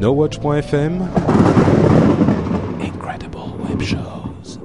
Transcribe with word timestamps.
NoWatch.fm 0.00 1.08
Incredible 2.80 3.38
Web 3.68 3.82
Shows. 3.82 4.60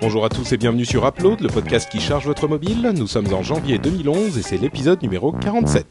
Bonjour 0.00 0.24
à 0.24 0.30
tous 0.30 0.50
et 0.52 0.56
bienvenue 0.56 0.86
sur 0.86 1.06
Upload, 1.06 1.40
le 1.40 1.48
podcast 1.48 1.90
qui 1.90 2.00
charge 2.00 2.24
votre 2.24 2.48
mobile. 2.48 2.90
Nous 2.96 3.06
sommes 3.06 3.30
en 3.34 3.42
janvier 3.42 3.78
2011 3.78 4.38
et 4.38 4.42
c'est 4.42 4.56
l'épisode 4.56 5.02
numéro 5.02 5.32
47. 5.32 5.86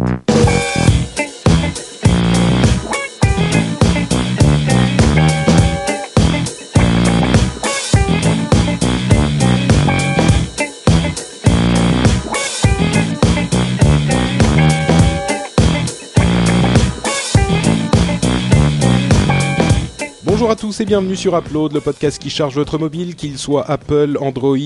Et 20.80 20.86
bienvenue 20.86 21.16
sur 21.16 21.36
Upload, 21.36 21.73
le 21.73 21.81
podcast 21.81 22.22
qui 22.22 22.30
charge 22.30 22.54
votre 22.54 22.77
mobile, 22.77 23.16
qu'il 23.16 23.40
soit 23.40 23.67
Apple, 23.67 24.16
Android, 24.20 24.58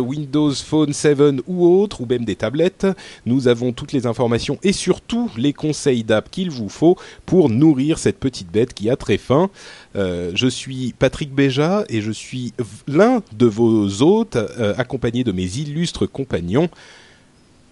Windows 0.00 0.54
Phone 0.54 0.94
7 0.94 1.42
ou 1.46 1.66
autre, 1.66 2.00
ou 2.00 2.06
même 2.06 2.24
des 2.24 2.36
tablettes. 2.36 2.86
Nous 3.26 3.48
avons 3.48 3.72
toutes 3.72 3.92
les 3.92 4.06
informations 4.06 4.58
et 4.62 4.72
surtout 4.72 5.30
les 5.36 5.52
conseils 5.52 6.04
d'app 6.04 6.30
qu'il 6.30 6.50
vous 6.50 6.70
faut 6.70 6.96
pour 7.26 7.50
nourrir 7.50 7.98
cette 7.98 8.18
petite 8.18 8.50
bête 8.50 8.72
qui 8.72 8.88
a 8.88 8.96
très 8.96 9.18
faim. 9.18 9.50
Euh, 9.96 10.30
je 10.34 10.46
suis 10.46 10.94
Patrick 10.98 11.34
Béja 11.34 11.84
et 11.90 12.00
je 12.00 12.12
suis 12.12 12.54
l'un 12.86 13.20
de 13.36 13.46
vos 13.46 14.00
hôtes, 14.00 14.36
euh, 14.36 14.74
accompagné 14.78 15.22
de 15.22 15.32
mes 15.32 15.58
illustres 15.58 16.10
compagnons. 16.10 16.70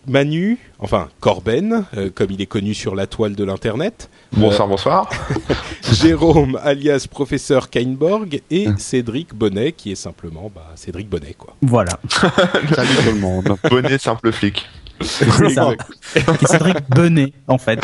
Manu, 0.08 0.58
enfin 0.78 1.08
Corben, 1.20 1.84
euh, 1.96 2.10
comme 2.14 2.30
il 2.30 2.40
est 2.40 2.46
connu 2.46 2.74
sur 2.74 2.94
la 2.94 3.06
toile 3.06 3.34
de 3.34 3.44
l'internet. 3.44 4.08
Bonsoir, 4.32 4.68
bonsoir. 4.68 5.10
Jérôme, 5.92 6.58
alias 6.62 7.06
professeur 7.10 7.70
Kainborg, 7.70 8.40
et 8.50 8.68
Cédric 8.78 9.34
Bonnet, 9.34 9.72
qui 9.72 9.92
est 9.92 9.96
simplement 9.96 10.50
bah, 10.54 10.66
Cédric 10.76 11.08
Bonnet, 11.08 11.34
quoi. 11.36 11.54
Voilà. 11.62 11.98
Salut 12.08 12.94
tout 13.04 13.12
le 13.12 13.18
monde. 13.20 13.56
Bonnet 13.70 13.98
simple 13.98 14.30
flic. 14.32 14.68
C'est 15.00 15.50
ça. 15.50 15.70
Cédric 16.46 16.76
Bonnet, 16.88 17.32
en 17.48 17.58
fait. 17.58 17.80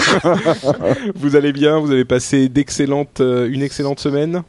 Vous 1.17 1.37
allez 1.37 1.53
bien? 1.53 1.79
Vous 1.79 1.91
avez 1.91 2.05
passé 2.05 2.49
d'excellentes, 2.49 3.21
euh, 3.21 3.49
une 3.51 3.63
excellente 3.63 4.01
semaine? 4.01 4.43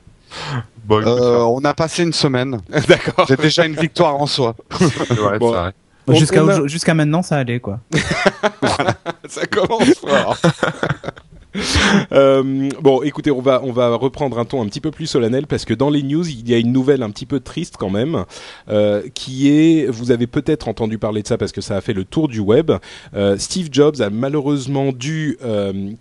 Bon, 0.86 1.02
Euh, 1.06 1.40
on 1.40 1.64
a 1.64 1.74
passé 1.74 2.04
une 2.04 2.14
semaine. 2.14 2.60
D'accord. 2.88 3.26
C'est 3.28 3.40
déjà 3.40 3.66
une 3.66 3.76
victoire 3.76 4.16
en 4.16 4.28
soi. 4.28 4.56
c'est 4.78 5.14
vrai, 5.14 5.40
bon. 5.40 5.54
A- 6.12 6.68
jusqu'à 6.68 6.94
maintenant, 6.94 7.22
ça 7.22 7.38
allait, 7.38 7.60
quoi. 7.60 7.80
Ça 9.30 9.46
commence 9.46 9.94
fort. 9.96 10.38
Euh, 12.12 12.70
bon, 12.82 13.02
écoutez, 13.02 13.32
on 13.32 13.42
va 13.42 13.62
on 13.64 13.72
va 13.72 13.96
reprendre 13.96 14.38
un 14.38 14.46
ton 14.46 14.62
un 14.62 14.66
petit 14.66 14.82
peu 14.82 14.92
plus 14.92 15.08
solennel 15.08 15.48
parce 15.48 15.66
que 15.66 15.74
dans 15.74 15.90
les 15.90 16.04
news, 16.04 16.28
il 16.28 16.48
y 16.48 16.54
a 16.54 16.58
une 16.58 16.72
nouvelle 16.72 17.02
un 17.02 17.10
petit 17.10 17.26
peu 17.26 17.40
triste 17.40 17.76
quand 17.78 17.90
même, 17.90 18.26
euh, 18.70 19.04
qui 19.14 19.50
est, 19.50 19.88
vous 19.88 20.12
avez 20.12 20.28
peut-être 20.28 20.68
entendu 20.68 20.98
parler 20.98 21.22
de 21.22 21.28
ça 21.28 21.38
parce 21.38 21.52
que 21.52 21.62
ça 21.62 21.78
a 21.78 21.82
fait 21.82 21.94
le 21.94 22.04
tour 22.04 22.28
du 22.28 22.40
web. 22.40 22.72
Euh, 23.14 23.38
Steve 23.38 23.70
Jobs 23.72 24.02
a 24.02 24.10
malheureusement 24.10 24.92
dû 24.92 25.38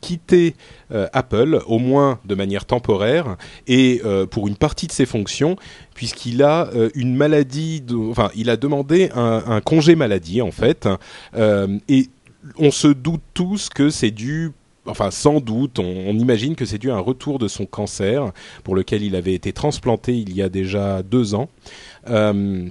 quitter 0.00 0.54
Apple, 0.90 1.60
au 1.66 1.78
moins 1.78 2.18
de 2.24 2.34
manière 2.34 2.64
temporaire, 2.64 3.36
et 3.66 4.02
pour 4.30 4.48
une 4.48 4.56
partie 4.56 4.86
de 4.86 4.92
ses 4.92 5.06
fonctions, 5.06 5.56
puisqu'il 5.94 6.42
a 6.42 6.68
une 6.94 7.14
maladie, 7.14 7.82
enfin, 8.10 8.30
il 8.34 8.50
a 8.50 8.56
demandé 8.56 9.10
un, 9.14 9.42
un 9.46 9.60
congé 9.60 9.94
maladie 9.94 10.42
en 10.42 10.50
fait, 10.50 10.88
et 11.36 12.08
on 12.58 12.70
se 12.70 12.88
doute 12.88 13.22
tous 13.34 13.68
que 13.68 13.90
c'est 13.90 14.10
dû 14.10 14.52
Enfin, 14.86 15.12
sans 15.12 15.40
doute, 15.40 15.78
on, 15.78 16.18
imagine 16.18 16.56
que 16.56 16.64
c'est 16.64 16.78
dû 16.78 16.90
à 16.90 16.96
un 16.96 17.00
retour 17.00 17.38
de 17.38 17.46
son 17.46 17.66
cancer, 17.66 18.32
pour 18.64 18.74
lequel 18.74 19.02
il 19.02 19.14
avait 19.14 19.34
été 19.34 19.52
transplanté 19.52 20.16
il 20.16 20.34
y 20.34 20.42
a 20.42 20.48
déjà 20.48 21.02
deux 21.02 21.34
ans. 21.34 21.48
Euh, 22.10 22.66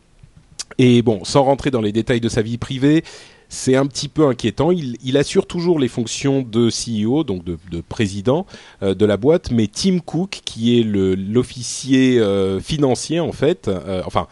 et 0.78 1.02
bon, 1.02 1.24
sans 1.24 1.44
rentrer 1.44 1.72
dans 1.72 1.82
les 1.82 1.94
détails 1.94 2.20
de 2.20 2.28
sa 2.28 2.42
vie 2.42 2.58
privée, 2.58 3.04
c'est 3.48 3.76
un 3.76 3.86
petit 3.86 4.10
peu 4.10 4.28
inquiétant. 4.28 4.72
Il, 4.72 5.18
assure 5.18 5.46
toujours 5.46 5.80
les 5.80 5.88
fonctions 5.88 6.42
de 6.42 6.70
CEO, 6.70 7.24
donc 7.24 7.46
de, 7.46 7.58
de 7.70 7.82
président 7.82 8.46
euh, 8.84 8.94
de 8.94 9.06
la 9.06 9.16
boîte, 9.16 9.52
mais 9.52 9.68
Tim 9.68 10.00
Cook, 10.00 10.42
qui 10.44 10.80
est 10.80 10.84
l'officier 10.84 12.20
euh, 12.20 12.60
financier 12.60 13.22
en 13.22 13.32
fait, 13.32 13.70
enfin 14.06 14.28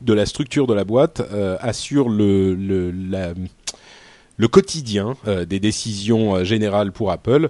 de 0.00 0.12
la 0.12 0.26
structure 0.26 0.66
de 0.66 0.74
la 0.74 0.84
boîte, 0.84 1.22
assure 1.60 2.08
le, 2.08 2.54
le, 2.54 2.90
la, 2.90 3.32
le 4.36 4.48
quotidien 4.48 5.16
euh, 5.26 5.44
des 5.44 5.60
décisions 5.60 6.36
euh, 6.36 6.44
générales 6.44 6.92
pour 6.92 7.10
Apple. 7.10 7.48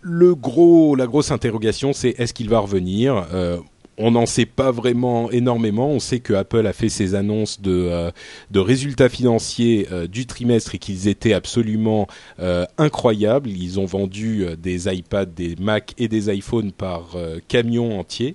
Le 0.00 0.34
gros, 0.34 0.96
la 0.96 1.06
grosse 1.06 1.30
interrogation, 1.30 1.92
c'est 1.92 2.14
est-ce 2.18 2.32
qu'il 2.34 2.48
va 2.48 2.58
revenir 2.60 3.26
Euh, 3.32 3.58
on 3.96 4.10
n'en 4.10 4.26
sait 4.26 4.44
pas 4.46 4.72
vraiment 4.72 5.30
énormément. 5.30 5.88
On 5.88 6.00
sait 6.00 6.18
que 6.18 6.32
Apple 6.32 6.66
a 6.66 6.72
fait 6.72 6.88
ses 6.88 7.14
annonces 7.14 7.60
de, 7.60 7.70
euh, 7.70 8.10
de 8.50 8.58
résultats 8.58 9.08
financiers 9.08 9.86
euh, 9.92 10.08
du 10.08 10.26
trimestre 10.26 10.74
et 10.74 10.78
qu'ils 10.78 11.06
étaient 11.06 11.32
absolument 11.32 12.08
euh, 12.40 12.64
incroyables. 12.76 13.48
Ils 13.48 13.78
ont 13.78 13.84
vendu 13.84 14.44
euh, 14.44 14.56
des 14.56 14.92
iPads, 14.92 15.26
des 15.26 15.54
Mac 15.60 15.94
et 15.96 16.08
des 16.08 16.28
iPhones 16.34 16.72
par 16.72 17.10
euh, 17.14 17.38
camion 17.46 18.00
entier. 18.00 18.34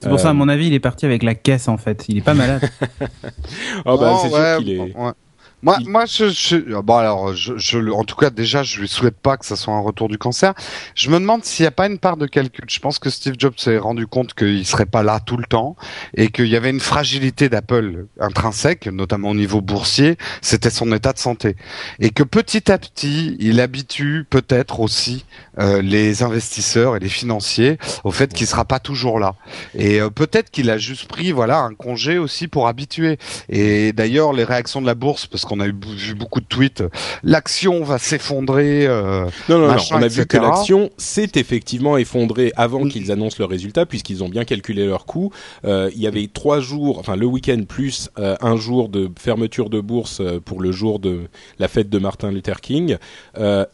C'est 0.00 0.08
pour 0.08 0.20
ça, 0.20 0.30
à 0.30 0.32
mon 0.34 0.48
avis, 0.48 0.68
il 0.68 0.74
est 0.74 0.80
parti 0.80 1.04
avec 1.04 1.22
la 1.22 1.34
caisse, 1.34 1.68
en 1.68 1.76
fait. 1.78 2.04
Il 2.08 2.16
est 2.18 2.22
pas 2.22 2.34
malade. 2.34 2.62
Ah 3.84 3.96
bah, 3.96 4.18
c'est 4.22 4.28
ouais, 4.32 4.54
sûr 4.54 4.58
qu'il 4.60 4.70
est. 4.70 4.78
ouais. 4.78 5.12
Moi, 5.62 5.78
Il- 5.80 5.88
moi, 5.88 6.04
je, 6.06 6.28
je- 6.28 6.80
bon 6.82 6.96
alors, 6.96 7.34
je, 7.34 7.56
je, 7.56 7.78
en 7.90 8.04
tout 8.04 8.14
cas, 8.14 8.28
déjà, 8.30 8.62
je 8.62 8.78
lui 8.78 8.86
souhaite 8.88 9.16
pas 9.16 9.36
que 9.38 9.46
ça 9.46 9.56
soit 9.56 9.72
un 9.74 9.80
retour 9.80 10.08
du 10.08 10.18
cancer. 10.18 10.52
Je 10.94 11.08
me 11.10 11.18
demande 11.18 11.44
s'il 11.44 11.64
n'y 11.64 11.68
a 11.68 11.72
pas 11.72 11.86
une 11.86 11.98
part 11.98 12.16
de 12.18 12.26
calcul. 12.26 12.66
Je 12.68 12.78
pense 12.78 12.98
que 12.98 13.08
Steve 13.10 13.34
Jobs 13.38 13.54
s'est 13.56 13.78
rendu 13.78 14.06
compte 14.06 14.34
qu'il 14.34 14.64
serait 14.66 14.86
pas 14.86 15.02
là 15.02 15.18
tout 15.18 15.38
le 15.38 15.46
temps 15.46 15.74
et 16.14 16.28
qu'il 16.28 16.46
y 16.46 16.56
avait 16.56 16.70
une 16.70 16.78
fragilité 16.80 17.48
d'Apple 17.48 18.06
intrinsèque, 18.20 18.86
notamment 18.86 19.30
au 19.30 19.34
niveau 19.34 19.60
boursier. 19.62 20.18
C'était 20.42 20.70
son 20.70 20.92
état 20.92 21.12
de 21.14 21.18
santé 21.18 21.56
et 22.00 22.10
que 22.10 22.22
petit 22.22 22.70
à 22.70 22.76
petit, 22.78 23.36
il 23.40 23.60
habitue 23.60 24.26
peut-être 24.28 24.80
aussi 24.80 25.24
euh, 25.58 25.80
les 25.80 26.22
investisseurs 26.22 26.96
et 26.96 27.00
les 27.00 27.08
financiers 27.08 27.78
au 28.04 28.10
fait 28.12 28.32
qu'il 28.32 28.46
sera 28.46 28.66
pas 28.66 28.78
toujours 28.78 29.18
là. 29.18 29.34
Et 29.74 30.00
euh, 30.02 30.10
peut-être 30.10 30.50
qu'il 30.50 30.68
a 30.70 30.76
juste 30.78 31.06
pris, 31.08 31.32
voilà, 31.32 31.60
un 31.60 31.72
congé 31.74 32.18
aussi 32.18 32.46
pour 32.46 32.68
habituer. 32.68 33.18
Et 33.48 33.92
d'ailleurs, 33.94 34.32
les 34.34 34.44
réactions 34.44 34.82
de 34.82 34.86
la 34.86 34.94
bourse, 34.94 35.26
parce 35.26 35.44
qu'on 35.46 35.55
a 35.60 35.66
eu, 35.66 35.74
vu 35.96 36.14
beaucoup 36.14 36.40
de 36.40 36.46
tweets, 36.46 36.82
l'action 37.22 37.82
va 37.82 37.98
s'effondrer. 37.98 38.86
euh, 38.86 39.24
Non, 39.48 39.58
non, 39.58 39.68
non. 39.68 39.76
On 39.92 40.02
a 40.02 40.08
vu 40.08 40.26
que 40.26 40.36
l'action 40.36 40.90
s'est 40.96 41.30
effectivement 41.34 41.96
effondrée 41.96 42.52
avant 42.56 42.86
qu'ils 42.86 43.10
annoncent 43.12 43.36
leurs 43.38 43.48
résultats, 43.48 43.86
puisqu'ils 43.86 44.22
ont 44.24 44.28
bien 44.28 44.44
calculé 44.44 44.86
leur 44.86 45.06
coût. 45.06 45.30
Euh, 45.64 45.90
il 45.94 46.00
y 46.02 46.06
avait 46.06 46.28
trois 46.32 46.60
jours, 46.60 46.98
enfin 46.98 47.16
le 47.16 47.26
week-end 47.26 47.62
plus 47.68 48.08
euh, 48.18 48.36
un 48.40 48.56
jour 48.56 48.88
de 48.88 49.10
fermeture 49.18 49.70
de 49.70 49.80
bourse 49.80 50.22
pour 50.44 50.60
le 50.60 50.72
jour 50.72 50.98
de 50.98 51.22
la 51.58 51.68
fête 51.68 51.88
de 51.88 51.98
Martin 51.98 52.30
Luther 52.30 52.60
King, 52.60 52.96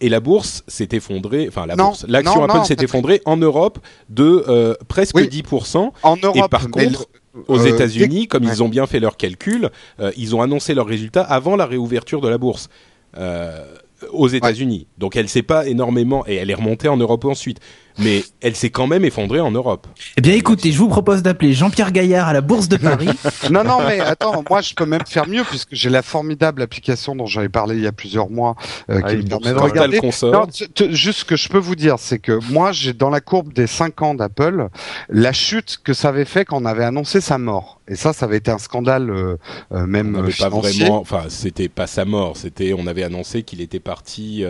et 0.01 0.09
la 0.09 0.21
bourse 0.21 0.63
s'est 0.69 0.89
effondrée. 0.93 1.47
Enfin, 1.49 1.67
la 1.67 1.77
Non, 1.77 1.87
bourse, 1.87 2.05
l'action 2.09 2.45
Apple 2.45 2.65
s'est 2.67 2.77
effondrée 2.83 3.21
en 3.25 3.37
Europe 3.37 3.79
de 4.09 4.77
presque 4.89 5.17
Oui. 5.17 5.29
10%. 5.29 5.93
en 6.03 6.17
Europe, 6.17 6.37
et 6.37 6.49
par 6.49 6.71
contre, 6.71 6.79
le- 7.12 7.12
aux 7.49 7.61
euh, 7.61 7.67
États-Unis, 7.67 8.29
comme 8.29 8.45
ouais. 8.45 8.53
ils 8.53 8.63
ont 8.63 8.69
bien 8.69 8.87
fait 8.87 9.01
leurs 9.01 9.17
calculs, 9.17 9.71
euh, 10.01 10.13
ils 10.17 10.35
ont 10.37 10.43
annoncé 10.43 10.75
leurs 10.75 10.87
résultats 10.87 11.23
avant 11.23 11.57
la 11.57 11.67
réouverture 11.67 12.21
de 12.21 12.29
la 12.29 12.39
bourse. 12.39 12.69
Euh, 13.17 13.67
aux 14.11 14.27
États-Unis. 14.27 14.89
Donc 14.99 15.15
elle 15.15 15.29
s'est 15.29 15.43
pas 15.43 15.69
énormément 15.69 16.25
et 16.27 16.35
elle 16.35 16.51
est 16.51 16.55
remontée 16.55 16.89
en 16.89 16.97
Europe 16.97 17.25
ensuite, 17.25 17.61
mais 17.99 18.25
elle 18.41 18.57
s'est 18.57 18.71
quand 18.71 18.87
même 18.87 19.05
effondrée 19.05 19.41
en 19.41 19.51
Europe. 19.51 19.87
Eh 20.17 20.21
bien, 20.21 20.35
écoutez, 20.35 20.73
je 20.73 20.79
vous 20.79 20.89
propose 20.89 21.23
d'appeler 21.23 21.53
Jean-Pierre 21.53 21.93
Gaillard 21.93 22.29
à 22.29 22.33
la 22.33 22.41
Bourse 22.41 22.69
de 22.69 22.77
Paris. 22.77 23.09
Non, 23.51 23.65
non, 23.65 23.79
mais 23.87 24.01
attends, 24.01 24.43
moi 24.49 24.61
je 24.61 24.75
peux 24.75 24.87
même 24.87 25.05
faire 25.07 25.27
mieux 25.27 25.43
puisque 25.45 25.69
j'ai 25.73 25.91
la 25.91 26.03
formidable 26.03 26.63
application 26.63 27.15
dont 27.17 27.27
j'avais 27.27 27.49
parlé 27.49 27.77
il 27.77 27.83
y 27.83 27.87
a 27.87 27.93
plusieurs 27.93 28.31
mois 28.31 28.57
euh, 28.89 29.01
Ah, 29.03 29.11
qui 29.11 29.17
me 29.17 29.23
permet 29.23 29.53
de 29.53 29.59
regarder. 29.59 30.01
Non, 30.01 30.47
juste 30.91 31.21
ce 31.21 31.25
que 31.25 31.37
je 31.37 31.49
peux 31.49 31.59
vous 31.59 31.75
dire, 31.75 31.97
c'est 31.99 32.19
que 32.19 32.39
moi, 32.51 32.73
j'ai 32.73 32.93
dans 32.93 33.11
la 33.11 33.21
courbe 33.21 33.53
des 33.53 33.67
5 33.67 34.01
ans 34.03 34.15
d'Apple, 34.15 34.69
la 35.09 35.33
chute 35.33 35.79
que 35.83 35.93
ça 35.93 36.09
avait 36.09 36.25
fait 36.25 36.45
quand 36.45 36.63
on 36.63 36.65
avait 36.65 36.85
annoncé 36.85 37.21
sa 37.21 37.39
mort. 37.39 37.81
Et 37.89 37.97
ça, 37.97 38.13
ça 38.13 38.27
avait 38.27 38.39
été 38.39 38.51
un 38.51 38.59
scandale 38.59 39.11
euh, 39.11 39.37
euh, 39.73 39.83
on 39.83 39.87
même 39.87 40.13
n'avait 40.13 40.33
pas 40.33 40.49
vraiment, 40.49 41.01
enfin 41.01 41.25
c'était 41.29 41.69
pas 41.69 41.87
sa 41.87 42.05
mort, 42.05 42.37
c'était 42.37 42.75
on 42.77 42.87
avait 42.87 43.03
annoncé 43.03 43.43
qu'il 43.43 43.61
était 43.61 43.81
parti. 43.81 44.45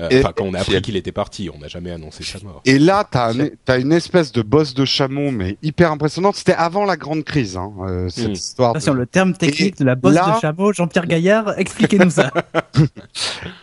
Euh, 0.00 0.08
Enfin 0.20 0.32
quand 0.34 0.44
on 0.44 0.54
a 0.54 0.60
appris 0.60 0.80
qu'il 0.82 0.96
était 0.96 1.12
parti, 1.12 1.50
on 1.54 1.58
n'a 1.58 1.68
jamais 1.68 1.90
annoncé 1.90 2.22
sa 2.24 2.38
mort. 2.40 2.60
Et 2.64 2.78
là, 2.78 3.04
t'as 3.10 3.32
un- 3.34 3.48
t'as 3.64 3.78
une 3.80 3.92
espèce 3.92 4.32
de 4.32 4.42
bosse 4.42 4.74
de 4.74 4.84
chameau, 4.84 5.30
mais 5.30 5.56
hyper 5.62 5.90
impressionnante. 5.92 6.36
C'était 6.36 6.54
avant 6.54 6.84
la 6.84 6.96
grande 6.96 7.24
crise, 7.24 7.56
hein, 7.56 7.72
euh, 7.82 8.08
cette 8.08 8.28
Mm. 8.28 8.32
histoire. 8.32 8.72
de- 8.72 8.78
Attention, 8.78 8.94
le 8.94 9.06
terme 9.06 9.32
technique 9.34 9.78
de 9.78 9.84
la 9.84 9.94
bosse 9.94 10.14
là- 10.14 10.34
de 10.36 10.40
chameau, 10.40 10.72
Jean-Pierre 10.72 11.06
Gaillard, 11.06 11.58
expliquez-nous 11.58 12.10
ça. 12.10 12.30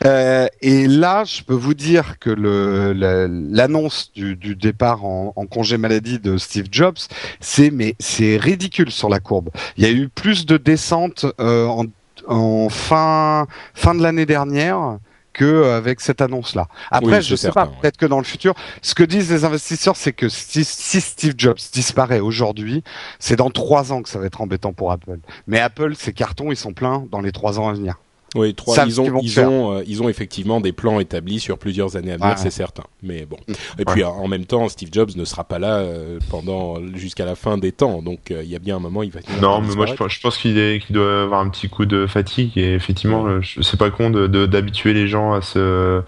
Euh, 0.06 0.48
et 0.62 0.88
là, 0.88 1.24
je 1.26 1.42
peux 1.42 1.54
vous 1.54 1.74
dire 1.74 2.20
que 2.20 2.30
le 2.30 2.94
l'annonce 2.94 4.12
du, 4.14 4.36
du 4.36 4.56
départ 4.56 5.04
en, 5.06 5.34
en 5.36 5.46
congé 5.46 5.78
maladie 5.78 6.20
de 6.20 6.38
Steve 6.38 6.68
Jobs, 6.72 6.98
c'est 7.40 7.72
mais 7.72 7.96
c'est 8.00 8.38
ridicule 8.38 8.92
sur 8.92 9.10
la 9.10 9.20
courbe. 9.20 9.50
Il 9.78 9.84
y 9.84 9.88
a 9.88 9.92
eu 9.92 10.08
plus 10.10 10.46
de 10.46 10.58
descentes 10.58 11.26
euh, 11.40 11.66
en, 11.68 11.86
en 12.28 12.70
fin 12.70 13.48
fin 13.74 13.96
de 13.96 14.02
l'année 14.02 14.26
dernière 14.26 14.98
que 15.36 15.44
euh, 15.46 15.78
avec 15.78 16.00
cette 16.00 16.22
annonce-là. 16.22 16.68
Après, 16.90 17.18
Oui, 17.18 17.22
je 17.22 17.36
sais 17.36 17.44
certain, 17.48 17.66
pas, 17.66 17.72
ouais. 17.72 17.78
peut-être 17.82 17.98
que 17.98 18.06
dans 18.06 18.18
le 18.18 18.24
futur, 18.24 18.54
ce 18.82 18.96
que 18.96 19.04
disent 19.04 19.30
les 19.30 19.44
investisseurs, 19.44 19.96
c'est 19.98 20.14
que 20.14 20.30
si, 20.30 20.64
si 20.64 21.02
Steve 21.02 21.34
Jobs 21.38 21.58
disparaît 21.74 22.22
aujourd'hui, 22.22 22.84
c'est 23.20 23.36
dans 23.36 23.50
trois 23.50 23.92
ans 23.92 24.02
que 24.02 24.10
ça 24.10 24.18
va 24.18 24.26
être 24.26 24.42
embêtant 24.42 24.72
pour 24.74 24.92
Apple. 24.92 25.20
Mais 25.48 25.60
Apple, 25.60 25.96
ses 25.96 26.14
cartons, 26.14 26.52
ils 26.52 26.56
sont 26.58 26.74
pleins 26.74 27.06
dans 27.12 27.20
les 27.22 27.32
trois 27.34 27.60
ans 27.60 27.68
à 27.68 27.74
venir. 27.74 27.96
Oui, 28.36 28.54
trois, 28.54 28.76
ils 28.86 29.00
ont, 29.02 29.20
ils 29.22 29.40
ont, 29.40 29.74
euh, 29.78 29.84
ils 29.88 30.04
ont 30.04 30.10
effectivement 30.10 30.60
des 30.62 30.72
plans 30.74 31.00
établis 31.00 31.40
sur 31.40 31.58
plusieurs 31.58 31.96
années 31.96 32.12
à 32.12 32.18
venir, 32.18 32.30
Ouais. 32.32 32.38
c'est 32.38 32.50
certain. 32.52 32.84
Mais 33.02 33.26
bon. 33.26 33.38
Mm. 33.48 33.54
Et 33.80 33.86
puis, 33.86 34.04
en 34.04 34.28
même 34.28 34.46
temps, 34.46 34.68
Steve 34.70 34.90
Jobs 34.92 35.12
ne 35.16 35.26
sera 35.26 35.44
pas 35.46 35.58
là 35.60 35.78
euh, 35.78 36.20
pendant 36.30 36.76
jusqu'à 36.96 37.26
la 37.26 37.36
fin 37.36 37.58
des 37.58 37.72
temps, 37.72 38.02
donc 38.02 38.32
euh, 38.32 38.42
il 38.44 38.50
y 38.50 38.56
a 38.56 38.60
bien 38.60 38.76
un 38.76 38.80
moment, 38.80 39.04
il 39.04 39.12
va. 39.12 39.20
il 39.28 39.36
va 39.36 39.42
Non, 39.42 39.62
mais 39.62 39.74
moi 39.76 39.86
je 39.86 39.94
pense, 39.94 40.12
je 40.12 40.20
pense 40.22 40.38
qu'il 40.38 40.56
qu'il 40.80 40.96
doit 40.96 41.24
avoir 41.24 41.40
un 41.42 41.50
petit 41.50 41.70
coup 41.70 41.86
de 41.86 42.06
fatigue 42.08 42.52
et 42.58 42.74
effectivement, 42.76 43.26
euh, 43.26 43.40
je- 43.42 43.62
c'est 43.62 43.78
pas 43.78 43.90
con 43.90 44.10
de, 44.10 44.28
de- 44.28 44.46
d'habituer 44.46 44.94
les 44.94 45.08
gens 45.08 45.34
à 45.34 45.42
se, 45.42 46.02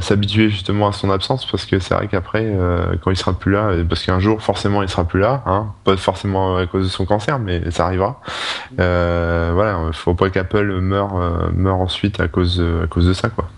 s'habituer 0.00 0.48
justement 0.50 0.88
à 0.88 0.92
son 0.92 1.10
absence 1.10 1.46
parce 1.50 1.66
que 1.66 1.78
c'est 1.78 1.94
vrai 1.94 2.08
qu'après, 2.08 2.44
euh, 2.46 2.94
quand 3.02 3.10
il 3.10 3.16
sera 3.16 3.32
plus 3.32 3.52
là, 3.52 3.68
euh, 3.68 3.84
parce 3.84 4.04
qu'un 4.04 4.20
jour 4.20 4.40
forcément 4.42 4.82
il 4.82 4.88
sera 4.88 5.04
plus 5.04 5.20
là, 5.20 5.42
hein, 5.46 5.72
pas 5.84 5.96
forcément 5.96 6.56
à 6.56 6.66
cause 6.66 6.84
de 6.86 6.90
son 6.90 7.04
cancer, 7.04 7.38
mais 7.38 7.70
ça 7.70 7.86
arrivera. 7.86 8.20
Euh, 8.80 9.50
voilà, 9.54 9.78
faut 9.92 10.14
pas 10.14 10.30
qu'Apple 10.30 10.80
meure, 10.80 11.10
euh, 11.58 11.62
meure 11.62 11.76
ensuite 11.76 12.20
à 12.20 12.28
cause, 12.28 12.62
à 12.82 12.86
cause 12.86 13.06
de 13.06 13.12
ça, 13.12 13.28
quoi. 13.28 13.48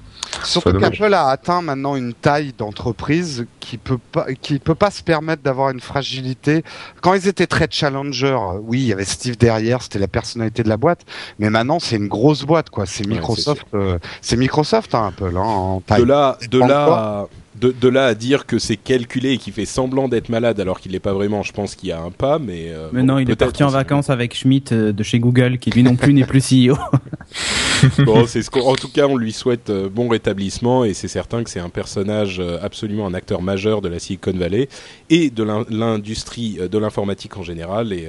Surtout 0.44 0.78
qu'Apple 0.78 1.12
a 1.12 1.28
atteint 1.28 1.60
maintenant 1.60 1.96
une 1.96 2.14
taille 2.14 2.52
d'entreprise 2.56 3.46
qui 3.58 3.76
peut 3.78 3.98
pas, 3.98 4.26
qui 4.40 4.58
peut 4.58 4.74
pas 4.74 4.90
se 4.90 5.02
permettre 5.02 5.42
d'avoir 5.42 5.70
une 5.70 5.80
fragilité. 5.80 6.64
Quand 7.02 7.14
ils 7.14 7.28
étaient 7.28 7.46
très 7.46 7.66
challenger, 7.70 8.38
oui, 8.62 8.78
il 8.80 8.86
y 8.86 8.92
avait 8.92 9.04
Steve 9.04 9.36
derrière, 9.36 9.82
c'était 9.82 9.98
la 9.98 10.08
personnalité 10.08 10.62
de 10.62 10.68
la 10.68 10.76
boîte. 10.76 11.04
Mais 11.38 11.50
maintenant, 11.50 11.78
c'est 11.78 11.96
une 11.96 12.08
grosse 12.08 12.44
boîte, 12.44 12.70
quoi. 12.70 12.86
C'est 12.86 13.06
Ouais, 13.06 13.14
Microsoft, 13.14 13.66
euh, 13.74 13.98
c'est 14.22 14.36
Microsoft, 14.36 14.94
hein, 14.94 15.08
Apple, 15.08 15.36
hein, 15.36 15.40
en 15.40 15.80
taille. 15.80 16.02
de 16.02 16.06
là, 16.06 16.38
de 16.48 16.58
Pas 16.60 16.66
là, 16.66 16.82
encore. 16.84 16.98
à, 16.98 17.28
de, 17.60 17.74
de 17.78 17.88
là 17.88 18.06
à 18.06 18.14
dire 18.14 18.46
que 18.46 18.58
c'est 18.58 18.76
calculé 18.76 19.32
et 19.32 19.38
qu'il 19.38 19.52
fait 19.52 19.64
semblant 19.66 20.08
d'être 20.08 20.28
malade 20.28 20.58
alors 20.60 20.80
qu'il 20.80 20.92
l'est 20.92 21.00
pas 21.00 21.12
vraiment, 21.12 21.42
je 21.42 21.52
pense 21.52 21.74
qu'il 21.74 21.88
y 21.88 21.92
a 21.92 22.00
un 22.00 22.10
pas, 22.10 22.38
mais. 22.38 22.66
euh, 22.70 22.88
Mais 22.92 23.00
bon, 23.00 23.06
non, 23.06 23.18
il 23.18 23.30
est 23.30 23.36
parti 23.36 23.62
en 23.62 23.68
vacances 23.68 24.10
avec 24.10 24.34
Schmidt 24.34 24.74
euh, 24.74 24.92
de 24.92 25.02
chez 25.02 25.18
Google, 25.18 25.58
qui 25.58 25.70
lui 25.70 25.82
non 25.82 25.96
plus 25.96 26.12
n'est 26.14 26.24
plus 26.24 26.40
CEO. 26.40 26.76
Bon, 28.04 28.26
c'est 28.26 28.42
ce 28.42 28.50
en 28.58 28.74
tout 28.74 28.88
cas, 28.90 29.06
on 29.06 29.16
lui 29.16 29.32
souhaite 29.32 29.70
euh, 29.70 29.88
bon 29.88 30.08
rétablissement 30.08 30.84
et 30.84 30.92
c'est 30.92 31.08
certain 31.08 31.42
que 31.44 31.48
c'est 31.50 31.60
un 31.60 31.70
personnage 31.70 32.38
euh, 32.38 32.58
absolument 32.62 33.06
un 33.06 33.14
acteur 33.14 33.40
majeur 33.40 33.80
de 33.80 33.88
la 33.88 33.98
Silicon 33.98 34.32
Valley 34.34 34.68
et 35.08 35.30
de 35.30 35.42
l'in- 35.42 35.64
l'industrie 35.70 36.58
de 36.70 36.78
l'informatique 36.78 37.36
en 37.38 37.42
général. 37.42 37.92
Et 37.92 38.08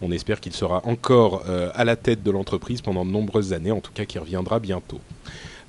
on 0.00 0.10
espère 0.10 0.40
qu'il 0.40 0.52
sera 0.54 0.80
encore 0.86 1.42
à 1.74 1.84
la 1.84 1.96
tête 1.96 2.22
de 2.22 2.30
l'entreprise 2.30 2.80
pendant 2.80 3.04
de 3.04 3.10
nombreuses 3.10 3.52
années, 3.52 3.72
en 3.72 3.80
tout 3.80 3.92
cas 3.92 4.04
qu'il 4.04 4.20
reviendra 4.20 4.58
bientôt. 4.58 5.00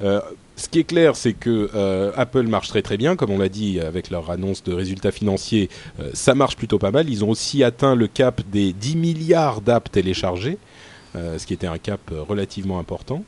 Euh, 0.03 0.19
ce 0.55 0.69
qui 0.69 0.79
est 0.79 0.83
clair, 0.83 1.15
c'est 1.15 1.33
que 1.33 1.69
euh, 1.73 2.11
Apple 2.15 2.43
marche 2.43 2.67
très 2.69 2.81
très 2.81 2.97
bien, 2.97 3.15
comme 3.15 3.31
on 3.31 3.39
l'a 3.39 3.49
dit 3.49 3.79
avec 3.79 4.09
leur 4.09 4.29
annonce 4.29 4.63
de 4.63 4.73
résultats 4.73 5.11
financiers, 5.11 5.69
euh, 5.99 6.09
ça 6.13 6.35
marche 6.35 6.55
plutôt 6.55 6.77
pas 6.77 6.91
mal. 6.91 7.09
Ils 7.09 7.23
ont 7.23 7.29
aussi 7.29 7.63
atteint 7.63 7.95
le 7.95 8.07
cap 8.07 8.41
des 8.51 8.73
10 8.73 8.95
milliards 8.97 9.61
d'apps 9.61 9.91
téléchargés, 9.91 10.57
euh, 11.15 11.37
ce 11.37 11.47
qui 11.47 11.53
était 11.53 11.67
un 11.67 11.77
cap 11.77 11.99
relativement 12.27 12.79
important. 12.79 13.23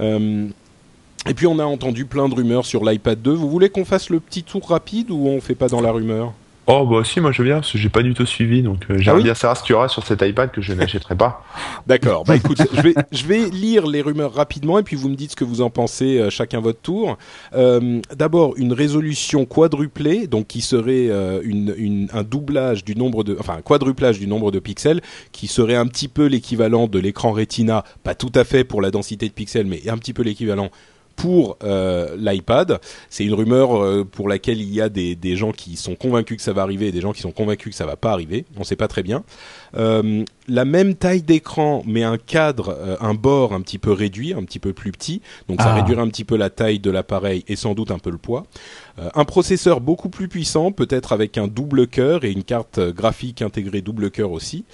Et 0.00 1.34
puis 1.34 1.46
on 1.46 1.58
a 1.60 1.64
entendu 1.64 2.04
plein 2.06 2.28
de 2.28 2.34
rumeurs 2.34 2.66
sur 2.66 2.84
l'iPad 2.84 3.20
2. 3.20 3.32
Vous 3.32 3.48
voulez 3.48 3.68
qu'on 3.68 3.84
fasse 3.84 4.10
le 4.10 4.18
petit 4.18 4.42
tour 4.42 4.68
rapide 4.68 5.10
ou 5.10 5.28
on 5.28 5.40
fait 5.40 5.54
pas 5.54 5.68
dans 5.68 5.80
la 5.80 5.92
rumeur? 5.92 6.32
Oh 6.68 6.86
bah 6.86 7.02
si, 7.04 7.18
moi 7.20 7.32
je 7.32 7.38
veux 7.42 7.48
bien 7.48 7.56
parce 7.56 7.72
que 7.72 7.78
j'ai 7.78 7.88
pas 7.88 8.02
du 8.04 8.14
tout 8.14 8.24
suivi, 8.24 8.62
donc 8.62 8.84
euh, 8.88 8.96
j'aimerais 8.96 9.10
Ah 9.10 9.14
oui 9.16 9.22
bien 9.24 9.34
savoir 9.34 9.56
ce 9.56 9.64
qu'il 9.64 9.72
y 9.72 9.74
aura 9.74 9.88
sur 9.88 10.06
cet 10.06 10.22
iPad 10.22 10.52
que 10.52 10.60
je 10.62 10.72
n'achèterai 10.72 11.16
pas. 11.16 11.44
D'accord. 11.88 12.22
Bah 12.22 12.36
écoute, 12.36 12.62
je 12.72 12.80
vais, 12.80 12.94
je 13.10 13.26
vais 13.26 13.50
lire 13.50 13.84
les 13.84 14.00
rumeurs 14.00 14.32
rapidement 14.32 14.78
et 14.78 14.84
puis 14.84 14.94
vous 14.94 15.08
me 15.08 15.16
dites 15.16 15.32
ce 15.32 15.36
que 15.36 15.42
vous 15.42 15.60
en 15.60 15.70
pensez 15.70 16.18
euh, 16.20 16.30
chacun 16.30 16.60
votre 16.60 16.80
tour. 16.80 17.18
Euh, 17.54 18.00
D'abord 18.14 18.54
une 18.58 18.72
résolution 18.72 19.44
quadruplée, 19.44 20.28
donc 20.28 20.46
qui 20.46 20.60
serait 20.60 21.08
euh, 21.10 21.40
une, 21.42 21.74
une- 21.76 22.08
un 22.12 22.22
doublage 22.22 22.84
du 22.84 22.94
nombre 22.94 23.24
de, 23.24 23.36
enfin 23.40 23.54
un 23.58 23.62
quadruplage 23.62 24.20
du 24.20 24.28
nombre 24.28 24.52
de 24.52 24.60
pixels, 24.60 25.00
qui 25.32 25.48
serait 25.48 25.74
un 25.74 25.86
petit 25.88 26.06
peu 26.06 26.26
l'équivalent 26.26 26.86
de 26.86 27.00
l'écran 27.00 27.32
Retina, 27.32 27.82
pas 28.04 28.14
tout 28.14 28.30
à 28.36 28.44
fait 28.44 28.62
pour 28.62 28.80
la 28.80 28.92
densité 28.92 29.26
de 29.28 29.32
pixels, 29.34 29.66
mais 29.66 29.88
un 29.88 29.98
petit 29.98 30.12
peu 30.12 30.22
l'équivalent 30.22 30.70
pour 31.16 31.56
euh, 31.62 32.16
l'iPad. 32.18 32.80
C'est 33.10 33.24
une 33.24 33.34
rumeur 33.34 33.76
euh, 33.76 34.04
pour 34.04 34.28
laquelle 34.28 34.60
il 34.60 34.72
y 34.72 34.80
a 34.80 34.88
des, 34.88 35.14
des 35.14 35.36
gens 35.36 35.52
qui 35.52 35.76
sont 35.76 35.94
convaincus 35.94 36.38
que 36.38 36.42
ça 36.42 36.52
va 36.52 36.62
arriver 36.62 36.88
et 36.88 36.92
des 36.92 37.00
gens 37.00 37.12
qui 37.12 37.20
sont 37.20 37.30
convaincus 37.32 37.70
que 37.72 37.76
ça 37.76 37.86
va 37.86 37.96
pas 37.96 38.12
arriver. 38.12 38.44
On 38.56 38.64
sait 38.64 38.76
pas 38.76 38.88
très 38.88 39.02
bien. 39.02 39.22
Euh, 39.76 40.24
la 40.48 40.64
même 40.64 40.94
taille 40.94 41.22
d'écran, 41.22 41.82
mais 41.86 42.02
un 42.02 42.18
cadre, 42.18 42.76
un 43.00 43.14
bord 43.14 43.52
un 43.52 43.60
petit 43.60 43.78
peu 43.78 43.92
réduit, 43.92 44.34
un 44.34 44.42
petit 44.42 44.58
peu 44.58 44.72
plus 44.72 44.92
petit. 44.92 45.22
Donc 45.48 45.60
ça 45.60 45.68
Ah. 45.70 45.74
réduirait 45.76 46.02
un 46.02 46.08
petit 46.08 46.24
peu 46.24 46.36
la 46.36 46.50
taille 46.50 46.78
de 46.80 46.90
l'appareil 46.90 47.44
et 47.48 47.56
sans 47.56 47.74
doute 47.74 47.90
un 47.90 47.98
peu 47.98 48.10
le 48.10 48.18
poids. 48.18 48.44
Un 49.14 49.24
processeur 49.24 49.80
beaucoup 49.80 50.08
plus 50.08 50.28
puissant, 50.28 50.72
peut-être 50.72 51.12
avec 51.12 51.38
un 51.38 51.46
double 51.46 51.86
cœur 51.86 52.24
et 52.24 52.30
une 52.32 52.44
carte 52.44 52.80
graphique 52.80 53.40
intégrée 53.40 53.80
double 53.82 54.10
cœur 54.10 54.32
aussi. 54.32 54.64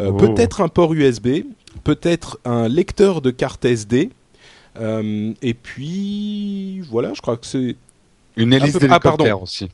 Oh. 0.00 0.12
Peut-être 0.12 0.60
un 0.60 0.68
port 0.68 0.94
USB, 0.94 1.44
peut-être 1.84 2.38
un 2.44 2.68
lecteur 2.68 3.20
de 3.20 3.30
carte 3.30 3.64
SD. 3.64 4.10
Euh, 4.80 5.32
et 5.42 5.54
puis 5.54 6.80
voilà, 6.90 7.12
je 7.14 7.20
crois 7.20 7.36
que 7.36 7.46
c'est 7.46 7.76
Une 8.36 8.52
hélice 8.52 8.78
peu- 8.78 8.86
ah, 8.90 9.00
pardon. 9.00 9.24
d'hélicoptère 9.24 9.42
aussi. 9.42 9.68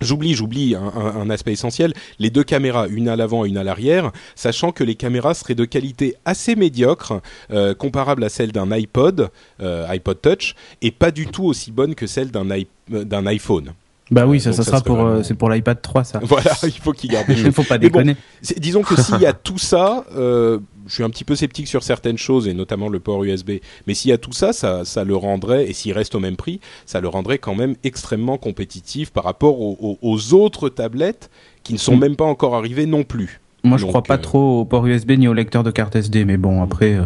J'oublie, 0.00 0.34
j'oublie 0.34 0.76
un, 0.76 0.82
un- 0.82 1.16
un 1.22 1.28
aspect 1.30 1.52
essentiel. 1.52 1.92
Les 2.20 2.30
deux 2.30 2.44
caméras, 2.44 2.86
une 2.88 3.08
à 3.08 3.16
l'avant 3.16 3.44
et 3.44 3.48
une 3.48 3.56
à 3.58 3.64
l'arrière, 3.64 4.12
sachant 4.36 4.70
que 4.70 4.84
les 4.84 4.94
caméras 4.94 5.34
seraient 5.34 5.56
de 5.56 5.64
qualité 5.64 6.14
assez 6.24 6.54
médiocre, 6.54 7.20
euh, 7.50 7.74
comparable 7.74 8.22
à 8.22 8.28
celle 8.28 8.52
d'un 8.52 8.70
iPod, 8.70 9.28
euh, 9.60 9.86
iPod 9.88 10.20
Touch, 10.22 10.54
et 10.82 10.92
pas 10.92 11.10
du 11.10 11.26
tout 11.26 11.44
aussi 11.46 11.72
bonne 11.72 11.96
que 11.96 12.06
celle 12.06 12.30
d'un 12.30 12.48
i- 12.56 12.68
euh, 12.92 13.02
d'un 13.04 13.26
iPhone. 13.26 13.72
Bah 14.12 14.24
oui, 14.26 14.40
ça, 14.40 14.52
ça 14.52 14.62
ça 14.62 14.70
sera 14.70 14.80
pour, 14.82 14.96
vraiment- 14.96 15.22
c'est 15.24 15.34
pour 15.34 15.50
l'iPad 15.50 15.82
3, 15.82 16.04
ça. 16.04 16.20
Voilà, 16.22 16.52
il 16.62 16.70
faut 16.70 16.92
qu'il 16.92 17.10
garde 17.10 17.26
des 17.26 17.34
choses. 17.34 17.46
Il 17.46 17.52
faut 17.52 17.64
pas 17.64 17.76
bon, 17.76 17.82
déconner. 17.82 18.16
Disons 18.56 18.82
que 18.82 18.94
s'il 19.02 19.18
y 19.20 19.26
a 19.26 19.32
tout 19.32 19.58
ça, 19.58 20.04
euh, 20.16 20.60
je 20.88 20.94
suis 20.94 21.04
un 21.04 21.10
petit 21.10 21.22
peu 21.24 21.36
sceptique 21.36 21.68
sur 21.68 21.82
certaines 21.84 22.18
choses 22.18 22.48
et 22.48 22.54
notamment 22.54 22.88
le 22.88 22.98
port 22.98 23.22
USB. 23.22 23.52
Mais 23.86 23.94
s'il 23.94 24.08
y 24.10 24.12
a 24.12 24.18
tout 24.18 24.32
ça, 24.32 24.52
ça, 24.52 24.84
ça 24.84 25.04
le 25.04 25.14
rendrait 25.14 25.68
et 25.68 25.72
s'il 25.72 25.92
reste 25.92 26.14
au 26.16 26.20
même 26.20 26.36
prix, 26.36 26.58
ça 26.86 27.00
le 27.00 27.08
rendrait 27.08 27.38
quand 27.38 27.54
même 27.54 27.76
extrêmement 27.84 28.38
compétitif 28.38 29.10
par 29.10 29.22
rapport 29.24 29.60
aux, 29.60 29.76
aux- 29.80 29.98
aux 30.02 30.34
autres 30.34 30.68
tablettes 30.68 31.30
qui 31.62 31.72
ne 31.74 31.78
sont 31.78 31.96
Mm. 31.96 32.00
même 32.00 32.16
pas 32.16 32.24
encore 32.24 32.56
arrivées 32.56 32.86
non 32.86 33.04
plus. 33.04 33.40
Moi, 33.64 33.76
je 33.76 33.82
Donc, 33.82 33.90
crois 33.90 34.02
pas 34.04 34.14
euh, 34.14 34.18
trop 34.18 34.60
au 34.60 34.64
port 34.64 34.86
USB 34.86 35.10
ni 35.12 35.26
au 35.26 35.34
lecteur 35.34 35.64
de 35.64 35.70
carte 35.72 35.96
SD, 35.96 36.24
mais 36.24 36.36
bon, 36.36 36.62
après, 36.62 36.94
euh, 36.94 37.02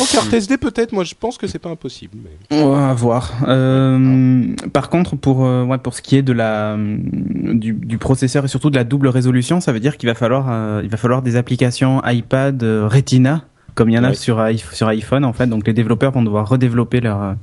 En 0.00 0.04
carte 0.06 0.32
SD 0.32 0.56
peut-être, 0.56 0.92
moi 0.92 1.04
je 1.04 1.14
pense 1.14 1.36
que 1.36 1.46
c'est 1.46 1.58
pas 1.58 1.68
impossible. 1.68 2.16
mais- 2.50 2.56
on 2.62 2.70
va 2.70 2.94
voir. 2.94 3.32
Euh, 3.46 4.46
par 4.72 4.88
contre, 4.88 5.16
pour 5.16 5.44
euh, 5.44 5.64
ouais, 5.64 5.76
pour 5.78 5.92
ce 5.94 6.00
qui 6.02 6.16
est 6.16 6.22
de 6.22 6.32
la 6.32 6.76
du, 6.78 7.72
du 7.74 7.98
processeur 7.98 8.44
et 8.44 8.48
surtout 8.48 8.70
de 8.70 8.76
la 8.76 8.84
double 8.84 9.08
résolution, 9.08 9.60
ça 9.60 9.72
veut 9.72 9.80
dire 9.80 9.98
qu'il 9.98 10.08
va 10.08 10.14
falloir 10.14 10.46
euh, 10.48 10.80
il 10.82 10.88
va 10.90 10.96
falloir 10.96 11.20
des 11.22 11.36
applications 11.36 12.02
iPad 12.06 12.62
euh, 12.62 12.88
Retina, 12.90 13.42
comme 13.74 13.90
il 13.90 13.94
y 13.94 13.98
en 13.98 14.04
a 14.04 14.08
Ouais. 14.10 14.14
sur 14.14 14.42
sur 14.72 14.88
iPhone 14.88 15.24
en 15.26 15.32
fait. 15.34 15.46
Donc 15.48 15.66
les 15.66 15.74
développeurs 15.74 16.12
vont 16.12 16.22
devoir 16.22 16.48
redévelopper 16.48 17.00
leurs 17.00 17.34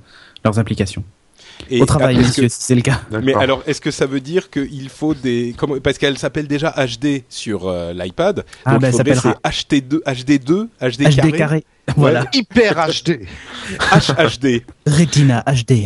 leurs 0.44 0.58
applications. 0.60 1.04
Et 1.70 1.82
Au 1.82 1.86
travail, 1.86 2.18
messieurs, 2.18 2.48
si 2.50 2.58
c'est 2.62 2.76
le 2.76 2.82
cas. 2.82 3.02
Mais 3.24 3.34
alors, 3.34 3.64
est-ce 3.68 3.82
que 3.82 3.92
ça 3.92 4.06
veut 4.06 4.20
dire 4.22 4.50
qu'il 4.50 4.90
faut 4.90 5.14
des... 5.14 5.54
Comment... 5.58 5.80
Parce 5.80 5.98
qu'elle 5.98 6.18
s'appelle 6.18 6.48
déjà 6.48 6.70
HD 6.78 7.24
sur 7.30 7.68
euh, 7.68 7.94
l'iPad. 7.94 8.46
Ah, 8.66 8.74
donc 8.74 8.82
bah, 8.82 8.88
il 8.90 8.90
elle 8.90 8.98
faudrait 8.98 9.16
s'appellera 9.16 9.40
c'est 9.44 9.80
HD2, 9.80 10.04
HD2, 10.04 10.68
HD, 10.82 11.32
HD 11.32 11.36
carré. 11.38 11.64
Voilà. 11.96 12.26
Hyper 12.34 12.76
HD. 12.88 13.20
HHD. 13.80 14.64
Retina 14.86 15.44
HD. 15.48 15.86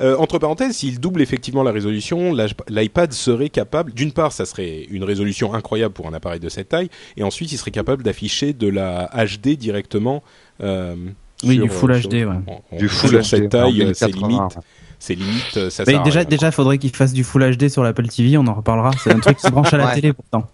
Euh, 0.00 0.16
entre 0.18 0.38
parenthèses, 0.38 0.76
s'il 0.76 0.98
double 1.00 1.20
effectivement 1.22 1.62
la 1.62 1.70
résolution, 1.70 2.34
l'iPad 2.68 3.12
serait 3.12 3.50
capable, 3.50 3.92
d'une 3.92 4.12
part, 4.12 4.32
ça 4.32 4.44
serait 4.46 4.82
une 4.90 5.04
résolution 5.04 5.54
incroyable 5.54 5.94
pour 5.94 6.08
un 6.08 6.14
appareil 6.14 6.40
de 6.40 6.48
cette 6.48 6.70
taille, 6.70 6.88
et 7.16 7.22
ensuite, 7.22 7.52
il 7.52 7.58
serait 7.58 7.70
capable 7.70 8.02
d'afficher 8.02 8.52
de 8.52 8.68
la 8.68 9.10
HD 9.14 9.56
directement. 9.56 10.22
euh, 10.62 10.96
Oui, 11.44 11.56
sur- 11.56 11.64
du 11.64 11.68
Full 11.70 12.00
sur- 12.00 12.08
HD, 12.10 12.14
ouais. 12.14 12.24
en- 12.26 12.62
en- 12.72 12.76
Du 12.78 12.88
Full 12.88 13.10
sur 13.10 13.20
HD. 13.20 13.24
cette 13.24 13.48
taille, 13.50 13.92
c'est 13.94 14.06
1080. 14.06 14.28
limite, 14.28 14.58
c'est 14.98 15.14
limite, 15.14 15.56
euh, 15.56 15.70
ça 15.70 15.84
Mais 15.86 15.98
déjà, 16.04 16.20
rien, 16.20 16.28
déjà, 16.28 16.46
il 16.48 16.52
faudrait 16.52 16.78
qu'il 16.78 16.94
fasse 16.94 17.12
du 17.12 17.22
Full 17.24 17.56
HD 17.56 17.68
sur 17.68 17.82
l'Apple 17.82 18.06
TV. 18.08 18.36
On 18.38 18.46
en 18.46 18.54
reparlera. 18.54 18.90
C'est 19.02 19.12
un 19.12 19.18
truc 19.20 19.36
qui 19.36 19.42
se 19.42 19.50
branche 19.50 19.72
à 19.72 19.76
la 19.76 19.86
Ouais. 19.88 19.94
télé 19.94 20.12
pourtant. 20.12 20.48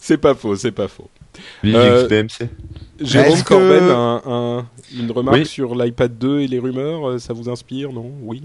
C'est 0.00 0.18
pas 0.18 0.34
faux, 0.34 0.56
c'est 0.56 0.72
pas 0.72 0.88
faux. 0.88 1.08
Euh, 1.64 2.02
XBMC. 2.04 2.48
Jérôme 3.00 3.32
Est-ce 3.32 3.42
que- 3.44 3.48
Corbel, 3.48 3.82
un- 3.84 4.22
un- 4.26 4.66
une 4.96 5.10
remarque 5.10 5.36
Oui. 5.38 5.46
sur 5.46 5.74
l'iPad 5.74 6.16
2 6.18 6.40
et 6.40 6.46
les 6.48 6.58
rumeurs, 6.58 7.08
euh, 7.08 7.18
ça 7.18 7.32
vous 7.32 7.48
inspire, 7.48 7.92
non? 7.92 8.10
Oui. 8.22 8.42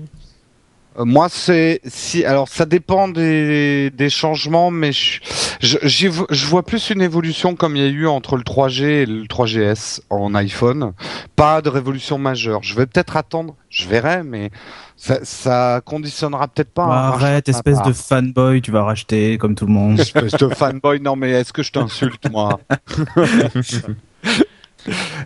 Euh, 0.97 1.03
Moi, 1.05 1.27
c'est 1.29 1.81
si. 1.85 2.23
Alors, 2.23 2.47
ça 2.47 2.65
dépend 2.65 3.07
des, 3.07 3.91
des 3.91 4.09
changements, 4.09 4.71
mais 4.71 4.91
je, 4.93 5.19
je, 5.61 5.77
je 5.83 6.45
vois 6.45 6.63
plus 6.63 6.89
une 6.89 7.01
évolution 7.01 7.55
comme 7.55 7.75
il 7.75 7.81
y 7.81 7.85
a 7.85 7.89
eu 7.89 8.07
entre 8.07 8.37
le 8.37 8.43
3G 8.43 8.83
et 8.83 9.05
le 9.05 9.23
3GS 9.23 10.01
en 10.09 10.35
iPhone. 10.35 10.93
Pas 11.35 11.61
de 11.61 11.69
révolution 11.69 12.17
majeure. 12.17 12.63
Je 12.63 12.75
vais 12.75 12.85
peut-être 12.85 13.17
attendre. 13.17 13.55
Je 13.69 13.87
verrai, 13.87 14.23
mais 14.23 14.51
ça, 14.95 15.19
ça 15.23 15.81
conditionnera 15.85 16.47
peut-être 16.47 16.71
pas. 16.71 16.87
Bah, 16.87 17.07
arrête, 17.07 17.49
espèce 17.49 17.81
de 17.83 17.93
fanboy, 17.93 18.61
tu 18.61 18.71
vas 18.71 18.83
racheter 18.83 19.37
comme 19.37 19.55
tout 19.55 19.65
le 19.65 19.73
monde. 19.73 19.99
espèce 19.99 20.33
de 20.33 20.47
fanboy. 20.49 20.99
Non, 20.99 21.15
mais 21.15 21.31
est-ce 21.31 21.53
que 21.53 21.63
je 21.63 21.71
t'insulte, 21.71 22.29
moi? 22.31 22.59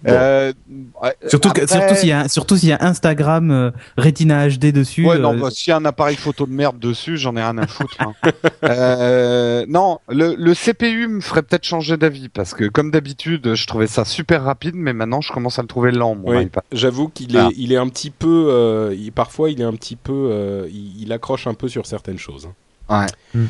Euh, 0.08 0.54
ouais, 1.02 1.16
Surtout, 1.28 1.50
après- 1.50 1.68
surtout 1.68 1.96
s'il 1.96 2.10
y 2.10 2.12
a, 2.12 2.28
surtout 2.28 2.58
s'il 2.58 2.70
y 2.70 2.74
a 2.74 2.78
Instagram 2.82 3.52
euh, 3.52 3.72
Retina 3.98 4.48
HD 4.50 4.72
dessus. 4.72 5.06
Ouais, 5.06 5.20
non, 5.20 5.34
euh, 5.36 5.40
bah, 5.42 5.50
s'il 5.52 5.70
y 5.70 5.74
a 5.74 5.78
un 5.78 5.86
appareil 5.86 6.16
photo 6.16 6.46
de 6.46 6.52
merde 6.52 6.80
dessus, 6.80 7.18
j'en 7.18 7.36
ai 7.36 7.42
rien 7.42 7.58
à 7.58 7.68
foutre. 7.68 7.96
hein. 8.00 8.14
euh, 8.64 9.66
non, 9.68 10.00
le, 10.10 10.36
le 10.36 10.54
CPU 10.56 11.08
me 11.08 11.22
ferait 11.22 11.44
peut-être 11.44 11.66
changer 11.66 11.98
d'avis 11.98 12.30
parce 12.30 12.54
que 12.54 12.66
comme 12.66 12.92
d'habitude, 12.92 13.54
je 13.56 13.68
trouvais 13.68 13.88
ça 13.88 14.06
super 14.06 14.44
rapide, 14.44 14.76
mais 14.76 14.94
maintenant 14.94 15.22
je 15.22 15.32
commence 15.32 15.60
à 15.60 15.62
le 15.62 15.68
trouver 15.68 15.92
lent. 15.92 16.16
Mon 16.16 16.30
Oui, 16.38 16.50
j'avoue 16.72 17.10
qu'il 17.10 17.36
est, 17.36 17.40
Ah. 17.40 17.50
il 17.56 17.72
est 17.74 17.78
un 17.78 17.88
petit 17.90 18.10
peu, 18.12 18.48
euh, 18.50 18.96
il- 18.98 19.12
parfois 19.12 19.50
il 19.52 19.62
est 19.62 19.66
un 19.66 19.74
petit 19.74 19.96
peu, 19.96 20.30
euh, 20.32 20.68
il, 20.72 21.02
il 21.04 21.12
accroche 21.14 21.48
un 21.48 21.54
peu 21.54 21.68
sur 21.68 21.86
certaines 21.86 22.18
choses. 22.20 22.48
hein. 22.90 23.06
Ouais. 23.36 23.42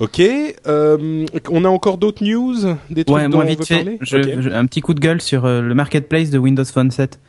Ok, 0.00 0.18
euh, 0.66 1.26
on 1.50 1.64
a 1.64 1.68
encore 1.68 1.98
d'autres 1.98 2.24
news, 2.24 2.54
des 2.88 3.04
trucs 3.04 3.16
Ouais, 3.16 3.24
dont 3.28 3.36
moi 3.36 3.44
on 3.44 3.48
vite 3.48 3.58
veut 3.60 3.64
fait, 3.66 3.74
parler 3.84 3.98
je- 4.00 4.40
je- 4.40 4.48
un 4.50 4.64
petit 4.64 4.80
coup 4.80 4.94
de 4.94 5.00
gueule 5.00 5.20
sur 5.20 5.44
euh, 5.44 5.60
le 5.60 5.74
marketplace 5.74 6.30
de 6.30 6.38
Windows 6.38 6.64
Phone 6.64 6.90
7. 6.90 7.20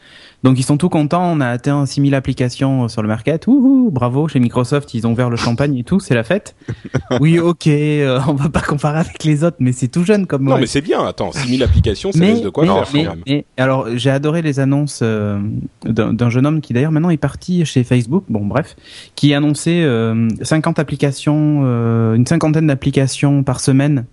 Donc 0.44 0.58
ils 0.58 0.64
sont 0.64 0.78
tout 0.78 0.90
contents, 0.90 1.24
on 1.32 1.40
a 1.40 1.48
atteint 1.48 1.86
6000 1.86 2.16
applications 2.16 2.86
euh, 2.86 2.88
sur 2.88 3.04
le 3.04 3.08
market. 3.08 3.46
Ouhou, 3.46 3.92
bravo, 3.92 4.28
chez 4.28 4.40
Microsoft, 4.40 4.94
ils 4.96 5.06
ont 5.06 5.12
ouvert 5.12 5.30
le 5.30 5.38
champagne 5.38 5.78
et 5.78 5.84
tout, 5.84 6.00
c'est 6.00 6.16
la 6.16 6.24
fête. 6.24 6.56
oui, 7.20 7.38
ok, 7.38 7.68
euh, 7.68 8.20
on 8.28 8.34
va 8.34 8.50
pas 8.50 8.62
comparer 8.62 9.00
avec 9.00 9.24
les 9.24 9.44
autres, 9.44 9.58
mais 9.60 9.72
c'est 9.72 9.88
tout 9.88 10.04
jeune 10.04 10.26
comme 10.26 10.44
Non, 10.46 10.58
mais 10.58 10.66
c'est 10.66 10.82
bien. 10.82 11.06
Attends, 11.06 11.32
6000 11.32 11.62
applications, 11.62 12.12
ça 12.12 12.18
mais, 12.20 12.34
laisse 12.34 12.42
de 12.42 12.50
quoi 12.50 12.64
mais- 12.66 12.70
faire 12.72 12.88
mais- 12.94 13.04
quand 13.06 13.16
même. 13.16 13.24
mais- 13.28 13.46
alors 13.58 13.88
j'ai 13.96 14.10
adoré 14.10 14.42
les 14.42 14.60
annonces 14.60 15.02
euh, 15.04 15.40
d'un 15.86 16.30
jeune 16.32 16.46
homme 16.48 16.62
qui 16.62 16.74
d'ailleurs 16.74 16.92
maintenant 16.92 17.12
est 17.12 17.18
parti 17.18 17.64
chez 17.66 17.84
Facebook, 17.84 18.24
bon 18.28 18.46
bref, 18.46 18.76
qui 19.16 19.36
annonçait 19.36 19.84
euh, 19.84 20.28
50 20.42 20.80
applications, 20.80 21.62
euh, 21.66 22.16
une 22.16 22.26
cinquantaine 22.26 22.66
d'applications 22.68 23.44
par 23.44 23.60
semaine 23.60 24.06